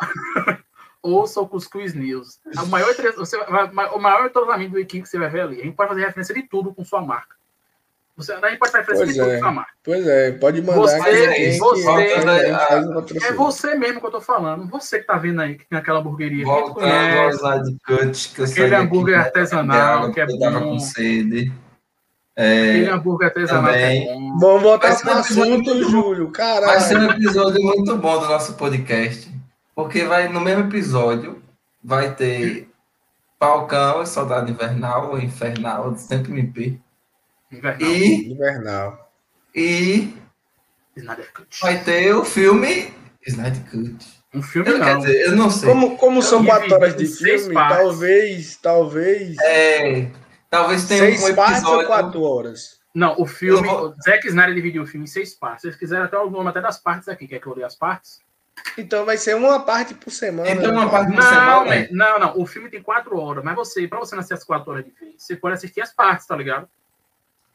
ouça 1.03 1.41
o 1.41 1.47
Cuscuz 1.47 1.93
News. 1.93 2.39
O 2.63 2.65
maior, 2.65 2.95
você 3.15 3.37
vai, 3.45 3.67
o 3.89 3.99
maior 3.99 4.25
entrosamento 4.25 4.71
do 4.71 4.79
equipe 4.79 5.03
que 5.03 5.09
você 5.09 5.19
vai 5.19 5.29
ver 5.29 5.41
ali. 5.41 5.61
A 5.61 5.65
gente 5.65 5.75
pode 5.75 5.89
fazer 5.89 6.03
referência 6.03 6.33
de 6.33 6.41
tudo 6.49 6.73
com 6.73 6.83
sua 6.83 6.99
marca. 6.99 7.35
Você, 8.17 8.35
daí 8.39 8.57
pode 8.57 8.75
estar 8.75 8.85
pois 8.85 9.17
é. 9.17 9.41
Pois 9.83 10.07
é, 10.07 10.31
pode 10.31 10.61
mandar. 10.61 10.79
Você, 10.79 11.59
você, 11.59 13.25
é 13.27 13.33
você 13.33 13.75
mesmo 13.75 13.99
que 13.99 14.07
eu 14.07 14.11
tô 14.11 14.21
falando. 14.21 14.67
Você 14.69 14.99
que 14.99 15.05
tá 15.05 15.17
vendo 15.17 15.41
aí 15.41 15.55
que 15.55 15.67
tem 15.67 15.77
aquela 15.77 15.99
hamburgueria. 15.99 16.45
Voltando 16.45 16.87
aos 16.87 17.69
cut, 17.85 18.33
que 18.33 18.41
eu 18.41 18.45
Aquele 18.45 18.75
hambúrguer 18.75 19.19
artesanal 19.19 20.11
que 20.11 20.21
é 20.21 20.25
bom. 20.25 20.61
com 20.61 20.79
sede. 20.79 21.51
É, 22.35 22.69
Aquele 22.69 22.89
hambúrguer 22.89 23.27
artesanal 23.29 23.71
também. 23.71 24.03
que 24.03 24.09
é 24.09 24.13
bom. 24.13 24.37
Vamos 24.39 24.61
voltar 24.61 24.99
para 25.01 25.15
o 25.15 25.17
assunto, 25.19 25.89
Júlio. 25.89 26.29
Caralho. 26.31 26.65
Vai 26.65 26.79
ser 26.81 26.97
um 26.97 27.09
episódio 27.11 27.63
muito 27.63 27.95
bom 27.97 28.19
do 28.19 28.27
nosso 28.27 28.53
podcast. 28.55 29.33
Porque 29.73 30.03
vai 30.03 30.27
no 30.27 30.41
mesmo 30.41 30.65
episódio, 30.65 31.41
vai 31.83 32.13
ter 32.13 32.69
Falcão, 33.39 34.05
Soldado 34.05 34.49
Invernal, 34.49 35.11
ou 35.11 35.19
Infernal, 35.19 35.95
sempre 35.97 36.31
me 36.31 36.43
perco. 36.47 36.79
Invernal. 37.51 37.89
E, 37.89 38.31
Invernal. 38.31 39.11
E 39.53 40.13
vai 41.61 41.83
ter 41.83 42.13
o 42.15 42.23
filme 42.23 42.93
Snyder 43.27 43.63
Cut. 43.69 44.15
Um 44.33 44.41
filme 44.41 44.69
eu, 44.69 44.77
não. 44.77 44.99
Dizer, 44.99 45.21
eu 45.27 45.35
não 45.35 45.49
sei. 45.49 45.69
Como, 45.69 45.97
como 45.97 46.21
são 46.21 46.43
quatro 46.45 46.73
horas 46.73 46.95
de 46.95 47.07
filme, 47.07 47.53
partes. 47.53 47.77
talvez, 47.77 48.57
talvez. 48.57 49.37
É, 49.39 50.07
talvez 50.49 50.87
tenha 50.87 51.01
seis 51.01 51.21
um 51.21 51.27
episódio. 51.27 51.35
partes 51.35 51.63
ou 51.63 51.85
quatro 51.85 52.21
horas. 52.23 52.79
Não, 52.93 53.15
o 53.17 53.25
filme. 53.25 53.67
Vou... 53.67 53.89
O 53.89 53.95
Zack 54.01 54.25
Snyder 54.27 54.55
dividiu 54.55 54.83
o 54.83 54.87
filme 54.87 55.03
em 55.03 55.07
seis 55.07 55.33
partes. 55.33 55.61
Se 55.61 55.67
vocês 55.67 55.79
quiserem 55.79 56.05
até 56.05 56.17
o 56.17 56.29
nome 56.29 56.49
até 56.49 56.61
das 56.61 56.77
partes 56.77 57.09
aqui. 57.09 57.27
Quer 57.27 57.39
que 57.39 57.47
eu 57.47 57.53
leia 57.53 57.67
as 57.67 57.75
partes? 57.75 58.19
Então 58.77 59.05
vai 59.05 59.17
ser 59.17 59.35
uma 59.35 59.59
parte 59.59 59.93
por 59.93 60.11
semana. 60.11 60.49
Então 60.49 60.71
uma 60.71 60.89
parte 60.89 61.11
por 61.11 61.21
não, 61.21 61.29
semana. 61.29 61.65
Né? 61.65 61.87
Não, 61.91 62.19
não. 62.19 62.39
O 62.39 62.45
filme 62.45 62.69
tem 62.69 62.81
quatro 62.81 63.19
horas. 63.19 63.43
Mas 63.43 63.55
você, 63.55 63.85
pra 63.85 63.99
você 63.99 64.15
nascer 64.15 64.33
as 64.33 64.45
quatro 64.45 64.71
horas 64.71 64.85
de 64.85 64.91
vez, 64.91 65.15
você 65.17 65.35
pode 65.35 65.55
assistir 65.55 65.81
as 65.81 65.93
partes, 65.93 66.25
tá 66.25 66.35
ligado? 66.35 66.69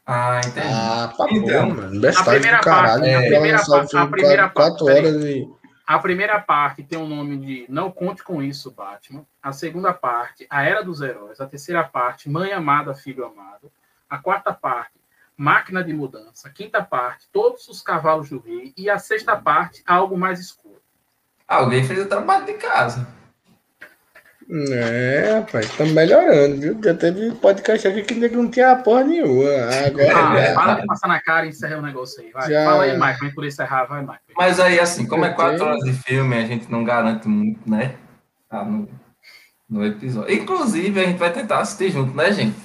Ah, 0.05 0.41
entendi. 0.45 0.67
Ah, 0.67 1.13
tá 1.17 1.27
então, 1.31 1.69
bom, 1.69 1.75
mano. 1.75 2.07
A 2.07 2.23
primeira 2.23 2.59
caralho, 2.59 3.01
parte, 3.01 3.09
é, 3.09 3.15
a 3.15 3.19
primeira 3.19 3.65
parte, 3.65 3.97
a 3.97 4.07
primeira 4.07 4.49
quatro, 4.49 4.85
parte, 4.85 5.05
horas 5.05 5.23
e... 5.25 5.49
A 5.91 5.99
primeira 5.99 6.39
parte 6.39 6.83
tem 6.83 6.97
o 6.97 7.05
nome 7.05 7.35
de 7.35 7.65
Não 7.67 7.91
Conte 7.91 8.23
Com 8.23 8.41
Isso, 8.41 8.71
Batman. 8.71 9.25
A 9.43 9.51
segunda 9.51 9.91
parte, 9.91 10.47
A 10.49 10.63
Era 10.63 10.81
dos 10.81 11.01
Heróis. 11.01 11.41
A 11.41 11.45
terceira 11.45 11.83
parte, 11.83 12.29
Mãe 12.29 12.53
Amada, 12.53 12.93
Filho 12.93 13.25
Amado. 13.25 13.69
A 14.09 14.17
quarta 14.17 14.53
parte, 14.53 14.93
Máquina 15.35 15.83
de 15.83 15.91
Mudança. 15.91 16.47
A 16.47 16.49
quinta 16.49 16.81
parte, 16.81 17.27
Todos 17.29 17.67
os 17.67 17.81
Cavalos 17.81 18.29
do 18.29 18.39
Rei. 18.39 18.73
E 18.77 18.89
a 18.89 18.97
sexta 18.97 19.35
parte, 19.35 19.83
Algo 19.85 20.17
Mais 20.17 20.39
Escuro. 20.39 20.81
Alguém 21.45 21.83
fez 21.83 21.99
o 21.99 22.07
trabalho 22.07 22.45
de 22.45 22.53
casa. 22.53 23.05
É, 24.53 25.35
rapaz, 25.35 25.65
estamos 25.65 25.93
melhorando, 25.93 26.59
viu? 26.59 26.77
Já 26.83 26.93
teve 26.93 27.31
podcast 27.35 27.87
aqui 27.87 28.03
que 28.03 28.29
não 28.35 28.51
tinha 28.51 28.75
porra 28.75 29.05
nenhuma. 29.05 29.49
Agora. 29.85 30.13
Ah, 30.13 30.41
já... 30.41 30.53
Fala 30.53 30.73
de 30.73 30.87
passar 30.87 31.07
na 31.07 31.21
cara 31.21 31.45
e 31.45 31.49
encerra 31.49 31.77
o 31.77 31.81
negócio 31.81 32.21
aí. 32.21 32.31
Vai. 32.31 32.49
Já... 32.49 32.65
Fala 32.65 32.83
aí, 32.83 32.99
Mike, 32.99 33.19
vem 33.21 33.33
por 33.33 33.45
encerrar, 33.45 33.85
vai, 33.85 34.01
Mike. 34.01 34.19
Mas 34.35 34.59
aí, 34.59 34.77
assim, 34.77 35.07
como 35.07 35.23
é 35.23 35.29
quatro 35.29 35.63
horas 35.63 35.79
de 35.79 35.93
filme, 35.93 36.35
a 36.35 36.45
gente 36.45 36.69
não 36.69 36.83
garante 36.83 37.29
muito, 37.29 37.61
né? 37.69 37.95
Tá 38.49 38.65
no, 38.65 38.89
no 39.69 39.85
episódio. 39.85 40.35
Inclusive, 40.35 40.99
a 40.99 41.05
gente 41.05 41.17
vai 41.17 41.31
tentar 41.31 41.59
assistir 41.59 41.89
junto, 41.89 42.13
né, 42.13 42.33
gente? 42.33 42.59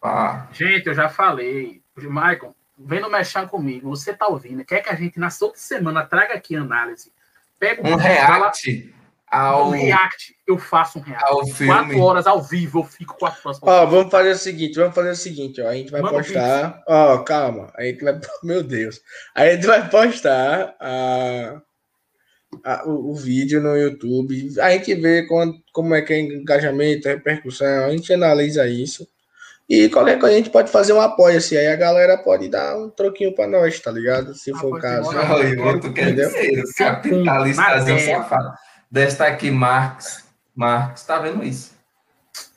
Ah. 0.00 0.46
Gente, 0.52 0.86
eu 0.86 0.94
já 0.94 1.08
falei. 1.08 1.82
Michael, 1.96 2.54
vem 2.78 3.00
no 3.00 3.10
Mexer 3.10 3.48
comigo. 3.48 3.90
Você 3.90 4.14
tá 4.14 4.28
ouvindo? 4.28 4.64
Quer 4.64 4.82
que 4.82 4.88
a 4.88 4.94
gente, 4.94 5.18
na 5.18 5.30
outra 5.40 5.58
semana, 5.58 6.04
traga 6.04 6.34
aqui 6.34 6.54
análise? 6.54 7.12
Pega 7.58 7.82
um 7.88 7.96
react 7.96 8.94
ao. 9.34 9.68
Um 9.68 9.70
react, 9.70 10.34
eu 10.46 10.58
faço 10.58 10.98
um 10.98 11.02
react. 11.02 11.24
Ao 11.26 11.46
filme. 11.46 11.72
Quatro 11.72 12.00
horas 12.00 12.26
ao 12.26 12.42
vivo, 12.42 12.80
eu 12.80 12.84
fico 12.84 13.18
quatro 13.18 13.40
horas. 13.44 13.58
Ó, 13.62 13.86
vamos 13.86 14.10
fazer 14.10 14.30
o 14.30 14.38
seguinte, 14.38 14.76
vamos 14.76 14.94
fazer 14.94 15.10
o 15.10 15.16
seguinte, 15.16 15.60
ó. 15.60 15.68
A 15.68 15.74
gente 15.74 15.90
vai 15.90 16.00
Manda 16.00 16.18
postar. 16.18 16.82
Ó, 16.86 17.18
calma. 17.18 17.72
A 17.76 17.82
gente 17.82 18.04
vai. 18.04 18.18
Meu 18.42 18.62
Deus. 18.62 19.00
A 19.34 19.46
gente 19.46 19.66
vai 19.66 19.88
postar 19.88 20.74
a, 20.80 21.60
a, 22.64 22.88
o, 22.88 23.10
o, 23.10 23.14
vídeo 23.14 23.60
no 23.60 23.76
YouTube. 23.76 24.52
A 24.60 24.70
gente 24.70 24.94
vê 24.94 25.26
quando, 25.26 25.56
como 25.72 25.94
é 25.94 26.02
que 26.02 26.12
é 26.12 26.20
engajamento, 26.20 27.08
repercussão. 27.08 27.86
A 27.86 27.90
gente 27.90 28.12
analisa 28.12 28.66
isso. 28.68 29.06
E 29.68 29.88
qualquer 29.88 30.18
coisa 30.18 30.34
a 30.34 30.38
gente 30.38 30.50
pode 30.50 30.70
fazer 30.70 30.92
um 30.92 31.00
apoio, 31.00 31.38
assim, 31.38 31.56
aí 31.56 31.68
a 31.68 31.76
galera 31.76 32.18
pode 32.18 32.48
dar 32.48 32.76
um 32.76 32.90
troquinho 32.90 33.34
pra 33.34 33.46
nós, 33.46 33.80
tá 33.80 33.90
ligado? 33.90 34.34
Se 34.34 34.52
for 34.52 34.76
o 34.76 34.78
caso. 34.78 35.10
Não, 35.10 35.66
outro 35.66 35.90
quer 35.92 36.14
dizer, 36.14 36.62
capitalista 36.76 37.62
safado. 37.98 38.52
Deve 38.94 39.08
estar 39.08 39.26
aqui 39.26 39.50
Marx. 39.50 40.22
Marx, 40.54 41.02
tá 41.02 41.18
vendo 41.18 41.42
isso? 41.42 41.72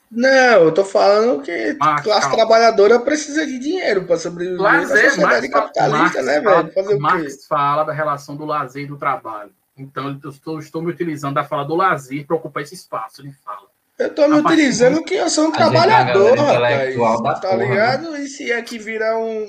Não, 0.08 0.62
eu 0.62 0.72
tô 0.72 0.84
falando 0.84 1.42
que 1.42 1.76
Marx, 1.80 2.04
classe 2.04 2.28
calma. 2.28 2.36
trabalhadora 2.36 3.00
precisa 3.00 3.44
de 3.44 3.58
dinheiro 3.58 4.04
para 4.04 4.16
sobreviver 4.16 4.60
lazer, 4.60 5.02
na 5.02 5.10
sociedade 5.10 5.48
Marx, 5.48 5.66
capitalista, 5.66 5.98
Marx, 5.98 6.24
né, 6.24 6.40
velho? 6.40 6.72
Fazer 6.72 6.94
o 6.94 7.00
Marx 7.00 7.44
fala 7.44 7.82
da 7.82 7.92
relação 7.92 8.36
do 8.36 8.44
lazer 8.44 8.84
e 8.84 8.86
do 8.86 8.96
trabalho. 8.96 9.50
Então, 9.76 10.16
eu 10.22 10.30
estou, 10.30 10.60
estou 10.60 10.80
me 10.80 10.92
utilizando 10.92 11.34
da 11.34 11.42
fala 11.42 11.64
do 11.64 11.74
lazer 11.74 12.24
para 12.24 12.36
ocupar 12.36 12.62
esse 12.62 12.76
espaço 12.76 13.20
de 13.20 13.32
fala. 13.44 13.66
Eu 13.98 14.14
tô 14.14 14.28
me 14.28 14.34
a 14.34 14.38
utilizando 14.38 15.02
que 15.02 15.14
eu 15.14 15.28
sou 15.28 15.48
um 15.48 15.50
trabalhador, 15.50 16.38
rapaz. 16.38 17.40
Tá 17.40 17.56
ligado? 17.56 18.16
E 18.16 18.28
se 18.28 18.52
aqui 18.52 18.78
virar 18.78 19.18
um, 19.18 19.44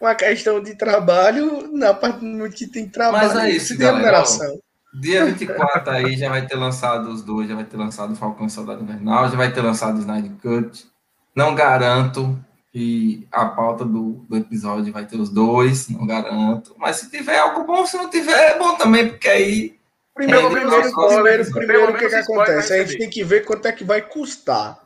uma 0.00 0.14
questão 0.14 0.58
de 0.62 0.74
trabalho, 0.74 1.68
na 1.70 1.92
parte 1.92 2.20
que 2.54 2.66
tem 2.66 2.88
trabalho, 2.88 3.28
Mas 3.28 3.44
é 3.44 3.50
isso, 3.50 3.76
tem 3.76 3.86
remuneração. 3.86 4.58
Dia 4.94 5.24
24 5.26 5.90
aí 5.90 6.16
já 6.16 6.30
vai 6.30 6.46
ter 6.46 6.56
lançado 6.56 7.10
os 7.10 7.22
dois, 7.22 7.48
já 7.48 7.54
vai 7.54 7.64
ter 7.64 7.76
lançado 7.76 8.16
Falcão 8.16 8.46
e 8.46 8.50
Soldado 8.50 8.82
Invernal, 8.82 9.28
já 9.28 9.36
vai 9.36 9.52
ter 9.52 9.60
lançado 9.60 9.96
o 9.96 10.00
Snyder 10.00 10.32
Cut. 10.40 10.86
Não 11.34 11.54
garanto 11.54 12.38
que 12.72 13.26
a 13.30 13.46
pauta 13.46 13.84
do, 13.84 14.24
do 14.28 14.36
episódio 14.36 14.92
vai 14.92 15.06
ter 15.06 15.16
os 15.16 15.30
dois, 15.30 15.88
não 15.88 16.06
garanto. 16.06 16.74
Mas 16.78 16.96
se 16.96 17.10
tiver 17.10 17.38
algo 17.38 17.64
bom, 17.64 17.86
se 17.86 17.96
não 17.96 18.08
tiver, 18.08 18.52
é 18.52 18.58
bom 18.58 18.76
também, 18.76 19.08
porque 19.08 19.28
aí. 19.28 19.78
Primeiro, 20.14 20.50
primeiro, 20.50 20.92
primeiro, 20.92 21.50
primeiro, 21.52 21.90
o 21.90 21.96
que, 21.96 22.08
que 22.08 22.14
acontece? 22.14 22.72
A 22.72 22.84
gente 22.84 22.98
tem 22.98 23.08
que 23.08 23.22
ver 23.22 23.44
quanto 23.44 23.66
é 23.66 23.72
que 23.72 23.84
vai 23.84 24.02
custar 24.02 24.80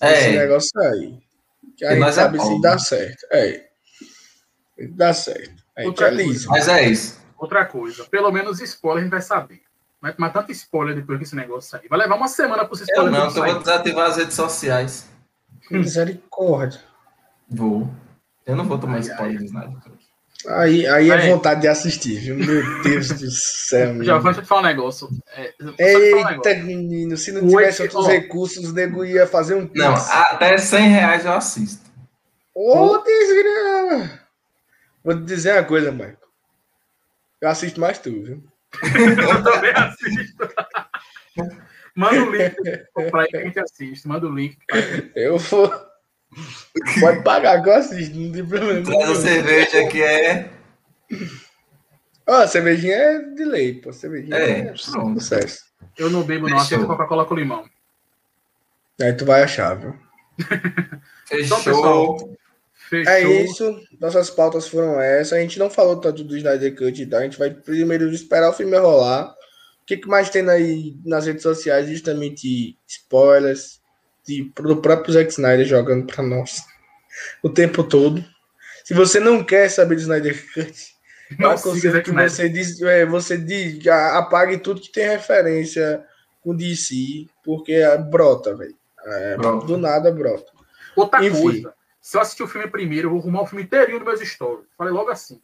é. 0.00 0.12
esse 0.12 0.36
negócio 0.36 0.80
aí. 0.80 1.18
Que 1.76 1.84
a 1.86 1.94
gente 1.94 2.12
sabe 2.12 2.38
é 2.38 2.40
se 2.42 2.60
dá 2.60 2.78
certo. 2.78 3.26
É. 3.30 3.64
Dá 4.90 5.14
certo. 5.14 5.64
É. 5.76 5.84
Mas 6.48 6.68
é 6.68 6.88
isso. 6.88 7.23
Outra 7.44 7.66
coisa, 7.66 8.04
pelo 8.04 8.32
menos 8.32 8.58
spoiler 8.62 9.00
a 9.00 9.04
gente 9.04 9.10
vai 9.10 9.20
saber. 9.20 9.60
Vai 10.00 10.14
tomar 10.14 10.30
tanto 10.30 10.50
spoiler 10.52 10.94
depois 10.94 11.18
que 11.18 11.24
esse 11.24 11.36
negócio 11.36 11.70
sair. 11.70 11.88
Vai 11.88 11.98
levar 11.98 12.16
uma 12.16 12.26
semana 12.26 12.64
para 12.64 12.74
esse 12.74 12.84
spoiler. 12.84 13.14
Eu 13.14 13.18
não, 13.18 13.26
eu 13.26 13.52
vou 13.52 13.58
desativar 13.58 14.06
as 14.06 14.16
redes 14.16 14.34
sociais. 14.34 15.06
Misericórdia. 15.70 16.80
Vou. 17.50 17.90
Eu 18.46 18.56
não 18.56 18.64
vou 18.64 18.78
tomar 18.78 18.94
ai, 18.94 19.00
spoiler 19.00 19.42
de 19.42 19.52
nada. 19.52 19.74
Aí, 20.46 20.86
aí 20.86 21.10
é 21.10 21.30
vontade 21.30 21.60
de 21.60 21.68
assistir, 21.68 22.18
viu? 22.18 22.36
Meu 22.36 22.82
Deus 22.82 23.08
do 23.08 23.30
céu. 23.30 24.02
Já 24.02 24.16
vou 24.16 24.32
te 24.32 24.42
falar 24.42 24.62
um 24.62 24.64
negócio. 24.64 25.08
É, 25.36 25.54
Eita, 25.78 26.16
um 26.16 26.30
negócio. 26.30 26.64
menino, 26.64 27.16
se 27.18 27.30
não 27.30 27.46
tivesse 27.46 27.82
outros 27.82 28.06
recursos, 28.06 28.70
o 28.70 28.72
nego 28.72 29.04
ia 29.04 29.26
fazer 29.26 29.54
um. 29.54 29.70
Não, 29.74 29.94
até 29.94 30.56
100 30.56 30.88
reais 30.88 31.24
eu 31.26 31.32
assisto. 31.32 31.90
Ô, 32.54 32.92
oh, 32.92 32.98
desgrama! 33.02 34.20
Vou 35.04 35.14
te 35.14 35.24
dizer 35.24 35.52
uma 35.52 35.64
coisa, 35.64 35.92
Michael. 35.92 36.23
Eu 37.44 37.50
assisto 37.50 37.78
mais 37.78 37.98
tu, 37.98 38.10
viu? 38.22 38.42
eu 38.82 39.44
também 39.44 39.70
assisto. 39.74 40.48
Manda 41.94 42.22
o 42.22 42.34
link 42.34 42.56
pra 43.10 43.20
aí 43.20 43.28
que 43.28 43.36
a 43.36 43.44
gente 43.44 43.60
assiste. 43.60 44.08
Manda 44.08 44.26
o 44.26 44.34
link. 44.34 44.56
Eu 45.14 45.36
vou. 45.36 45.70
Pode 47.00 47.22
pagar 47.22 47.62
que 47.62 47.68
eu 47.68 47.74
assisto, 47.74 48.16
não 48.16 48.32
tem 48.32 48.46
problema. 48.46 48.82
Traz 48.82 49.10
a 49.10 49.14
cerveja 49.16 49.86
que 49.88 50.02
é. 50.02 50.50
Ó, 52.26 52.42
oh, 52.42 52.48
cervejinha 52.48 52.96
é 52.96 53.18
de 53.18 53.44
lei, 53.44 53.74
pô. 53.74 53.92
Cervejinha 53.92 54.36
é, 54.36 54.60
é 54.60 54.74
sucesso. 54.74 55.66
Eu 55.98 56.08
não 56.08 56.22
bebo, 56.22 56.48
não. 56.48 56.56
Aceito 56.56 56.86
Coca-Cola 56.86 57.26
com 57.26 57.34
limão. 57.34 57.68
Aí 58.98 59.12
tu 59.12 59.26
vai 59.26 59.42
achar, 59.42 59.74
viu? 59.74 59.94
Fechou. 61.26 61.44
Então, 61.44 61.62
pessoal, 61.62 62.36
Fechou. 62.88 63.12
É 63.12 63.22
isso. 63.22 63.80
Nossas 63.98 64.30
pautas 64.30 64.68
foram 64.68 65.00
essas. 65.00 65.32
A 65.32 65.40
gente 65.40 65.58
não 65.58 65.70
falou 65.70 65.96
tanto 65.96 66.22
do 66.22 66.36
Snyder 66.36 66.74
Cut 66.76 67.00
e 67.00 67.06
tal. 67.06 67.20
A 67.20 67.22
gente 67.22 67.38
vai 67.38 67.50
primeiro 67.50 68.08
esperar 68.10 68.50
o 68.50 68.54
filme 68.54 68.76
rolar. 68.78 69.30
O 69.82 69.86
que, 69.86 69.96
que 69.96 70.08
mais 70.08 70.30
tem 70.30 70.48
aí 70.48 70.96
nas 71.04 71.26
redes 71.26 71.42
sociais? 71.42 71.88
Justamente 71.88 72.78
spoilers 72.86 73.80
de, 74.26 74.52
do 74.56 74.76
próprio 74.76 75.12
Zack 75.12 75.30
Snyder 75.30 75.66
jogando 75.66 76.06
para 76.06 76.22
nós 76.22 76.62
o 77.42 77.48
tempo 77.48 77.82
todo. 77.82 78.24
Se 78.84 78.92
você 78.92 79.18
não 79.18 79.42
quer 79.42 79.70
saber 79.70 79.94
do 79.94 80.02
Snyder 80.02 80.44
Cut, 80.52 80.94
eu 81.40 81.50
aconselho 81.50 82.02
que 82.02 82.12
você, 82.12 82.48
diz, 82.48 82.80
é, 82.82 83.06
você 83.06 83.38
diz, 83.38 83.86
apague 83.86 84.58
tudo 84.58 84.80
que 84.80 84.92
tem 84.92 85.08
referência 85.08 86.04
com 86.42 86.54
DC, 86.54 87.26
porque 87.42 87.72
é, 87.72 87.96
brota, 87.96 88.54
velho. 88.54 88.76
É, 89.06 89.36
do 89.36 89.76
nada 89.76 90.10
brota. 90.10 90.50
Outra 90.96 91.24
Enfim, 91.24 91.42
coisa 91.42 91.74
se 92.04 92.18
eu 92.18 92.20
assistir 92.20 92.42
o 92.42 92.46
filme 92.46 92.68
primeiro, 92.68 93.06
eu 93.06 93.12
vou 93.12 93.20
arrumar 93.20 93.40
o 93.40 93.46
filme 93.46 93.64
inteirinho 93.64 93.98
dos 93.98 94.06
meus 94.06 94.20
stories. 94.28 94.66
Falei 94.76 94.92
logo 94.92 95.08
assim. 95.08 95.40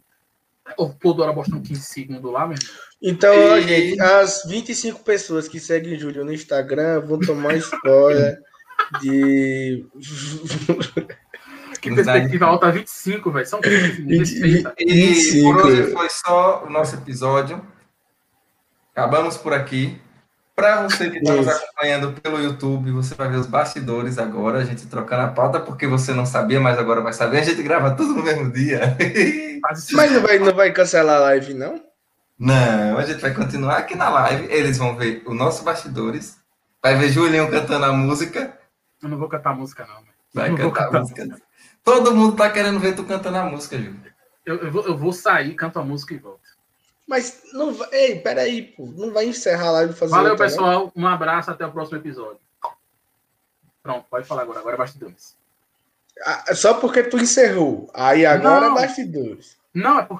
O 0.76 0.90
Podora 0.90 1.32
bostando 1.32 1.62
15 1.62 1.80
segundos 1.80 2.30
lá, 2.30 2.46
mesmo. 2.46 2.68
Então, 3.00 3.32
e... 3.56 3.62
gente, 3.62 3.98
as 3.98 4.42
25 4.46 5.02
pessoas 5.02 5.48
que 5.48 5.58
seguem 5.58 5.98
Júlio 5.98 6.22
no 6.22 6.34
Instagram 6.34 7.00
vão 7.00 7.18
tomar 7.18 7.56
spoiler 7.56 8.38
de. 9.00 9.86
que 11.80 11.94
perspectiva 11.94 12.44
alta 12.44 12.70
25, 12.70 13.30
velho. 13.30 13.46
São 13.46 13.62
15, 13.62 14.18
respeita. 14.18 14.74
E 14.78 15.42
por 15.42 15.64
hoje 15.64 15.92
foi 15.92 16.10
só 16.10 16.66
o 16.66 16.68
nosso 16.68 16.94
episódio. 16.94 17.66
Acabamos 18.92 19.38
por 19.38 19.54
aqui. 19.54 19.98
Para 20.60 20.82
você 20.82 21.08
que 21.08 21.16
está 21.16 21.32
nos 21.34 21.48
acompanhando 21.48 22.12
pelo 22.20 22.38
YouTube, 22.38 22.90
você 22.90 23.14
vai 23.14 23.30
ver 23.30 23.38
os 23.38 23.46
bastidores 23.46 24.18
agora, 24.18 24.58
a 24.58 24.64
gente 24.64 24.86
trocando 24.86 25.22
a 25.22 25.28
pauta, 25.28 25.58
porque 25.58 25.86
você 25.86 26.12
não 26.12 26.26
sabia, 26.26 26.60
mas 26.60 26.78
agora 26.78 27.00
vai 27.00 27.14
saber. 27.14 27.38
A 27.38 27.42
gente 27.42 27.62
grava 27.62 27.96
tudo 27.96 28.14
no 28.14 28.22
mesmo 28.22 28.52
dia. 28.52 28.94
mas 29.92 30.12
não 30.12 30.20
vai, 30.20 30.38
não 30.38 30.52
vai 30.52 30.70
cancelar 30.70 31.16
a 31.16 31.20
live, 31.20 31.54
não? 31.54 31.82
Não, 32.38 32.98
a 32.98 33.02
gente 33.06 33.22
vai 33.22 33.32
continuar 33.32 33.78
aqui 33.78 33.94
na 33.94 34.10
live. 34.10 34.52
Eles 34.52 34.76
vão 34.76 34.94
ver 34.94 35.22
os 35.24 35.34
nossos 35.34 35.64
bastidores. 35.64 36.36
Vai 36.82 36.94
ver 36.96 37.08
Julinho 37.08 37.50
cantando 37.50 37.86
a 37.86 37.92
música. 37.94 38.58
Eu 39.02 39.08
não 39.08 39.16
vou 39.16 39.30
cantar 39.30 39.56
música, 39.56 39.86
não. 39.86 40.02
Vai 40.34 40.50
cantar, 40.50 40.72
cantar, 40.72 40.96
a 40.96 41.00
música. 41.00 41.24
música. 41.24 41.42
Todo 41.82 42.14
mundo 42.14 42.36
tá 42.36 42.50
querendo 42.50 42.78
ver 42.78 42.94
tu 42.94 43.04
cantando 43.04 43.38
a 43.38 43.44
música, 43.44 43.78
Júlio. 43.78 44.10
Eu, 44.44 44.56
eu, 44.56 44.70
vou, 44.70 44.84
eu 44.84 44.96
vou 44.96 45.12
sair, 45.12 45.54
canto 45.54 45.78
a 45.78 45.82
música 45.82 46.12
e 46.12 46.18
volto. 46.18 46.39
Mas 47.10 47.42
não 47.52 47.74
vai. 47.74 47.88
Ei, 47.90 48.20
peraí, 48.20 48.62
pô. 48.62 48.86
Não 48.86 49.12
vai 49.12 49.24
encerrar 49.24 49.66
a 49.66 49.72
live 49.72 49.94
fazer. 49.94 50.12
Valeu, 50.12 50.30
outra, 50.30 50.46
pessoal. 50.46 50.84
Né? 50.84 50.92
Um 50.94 51.08
abraço, 51.08 51.50
até 51.50 51.66
o 51.66 51.72
próximo 51.72 51.98
episódio. 51.98 52.38
Pronto, 53.82 54.06
pode 54.08 54.28
falar 54.28 54.42
agora. 54.42 54.60
Agora 54.60 54.76
é 54.76 54.78
bastidores. 54.78 55.36
Ah, 56.24 56.54
só 56.54 56.74
porque 56.74 57.02
tu 57.02 57.18
encerrou. 57.18 57.90
Aí 57.92 58.24
agora 58.24 58.66
é 58.66 58.68
não. 58.68 58.78
é 58.78 58.82
bastidores. 58.82 59.58
Não, 59.74 59.98
é 59.98 60.02
porque 60.04 60.18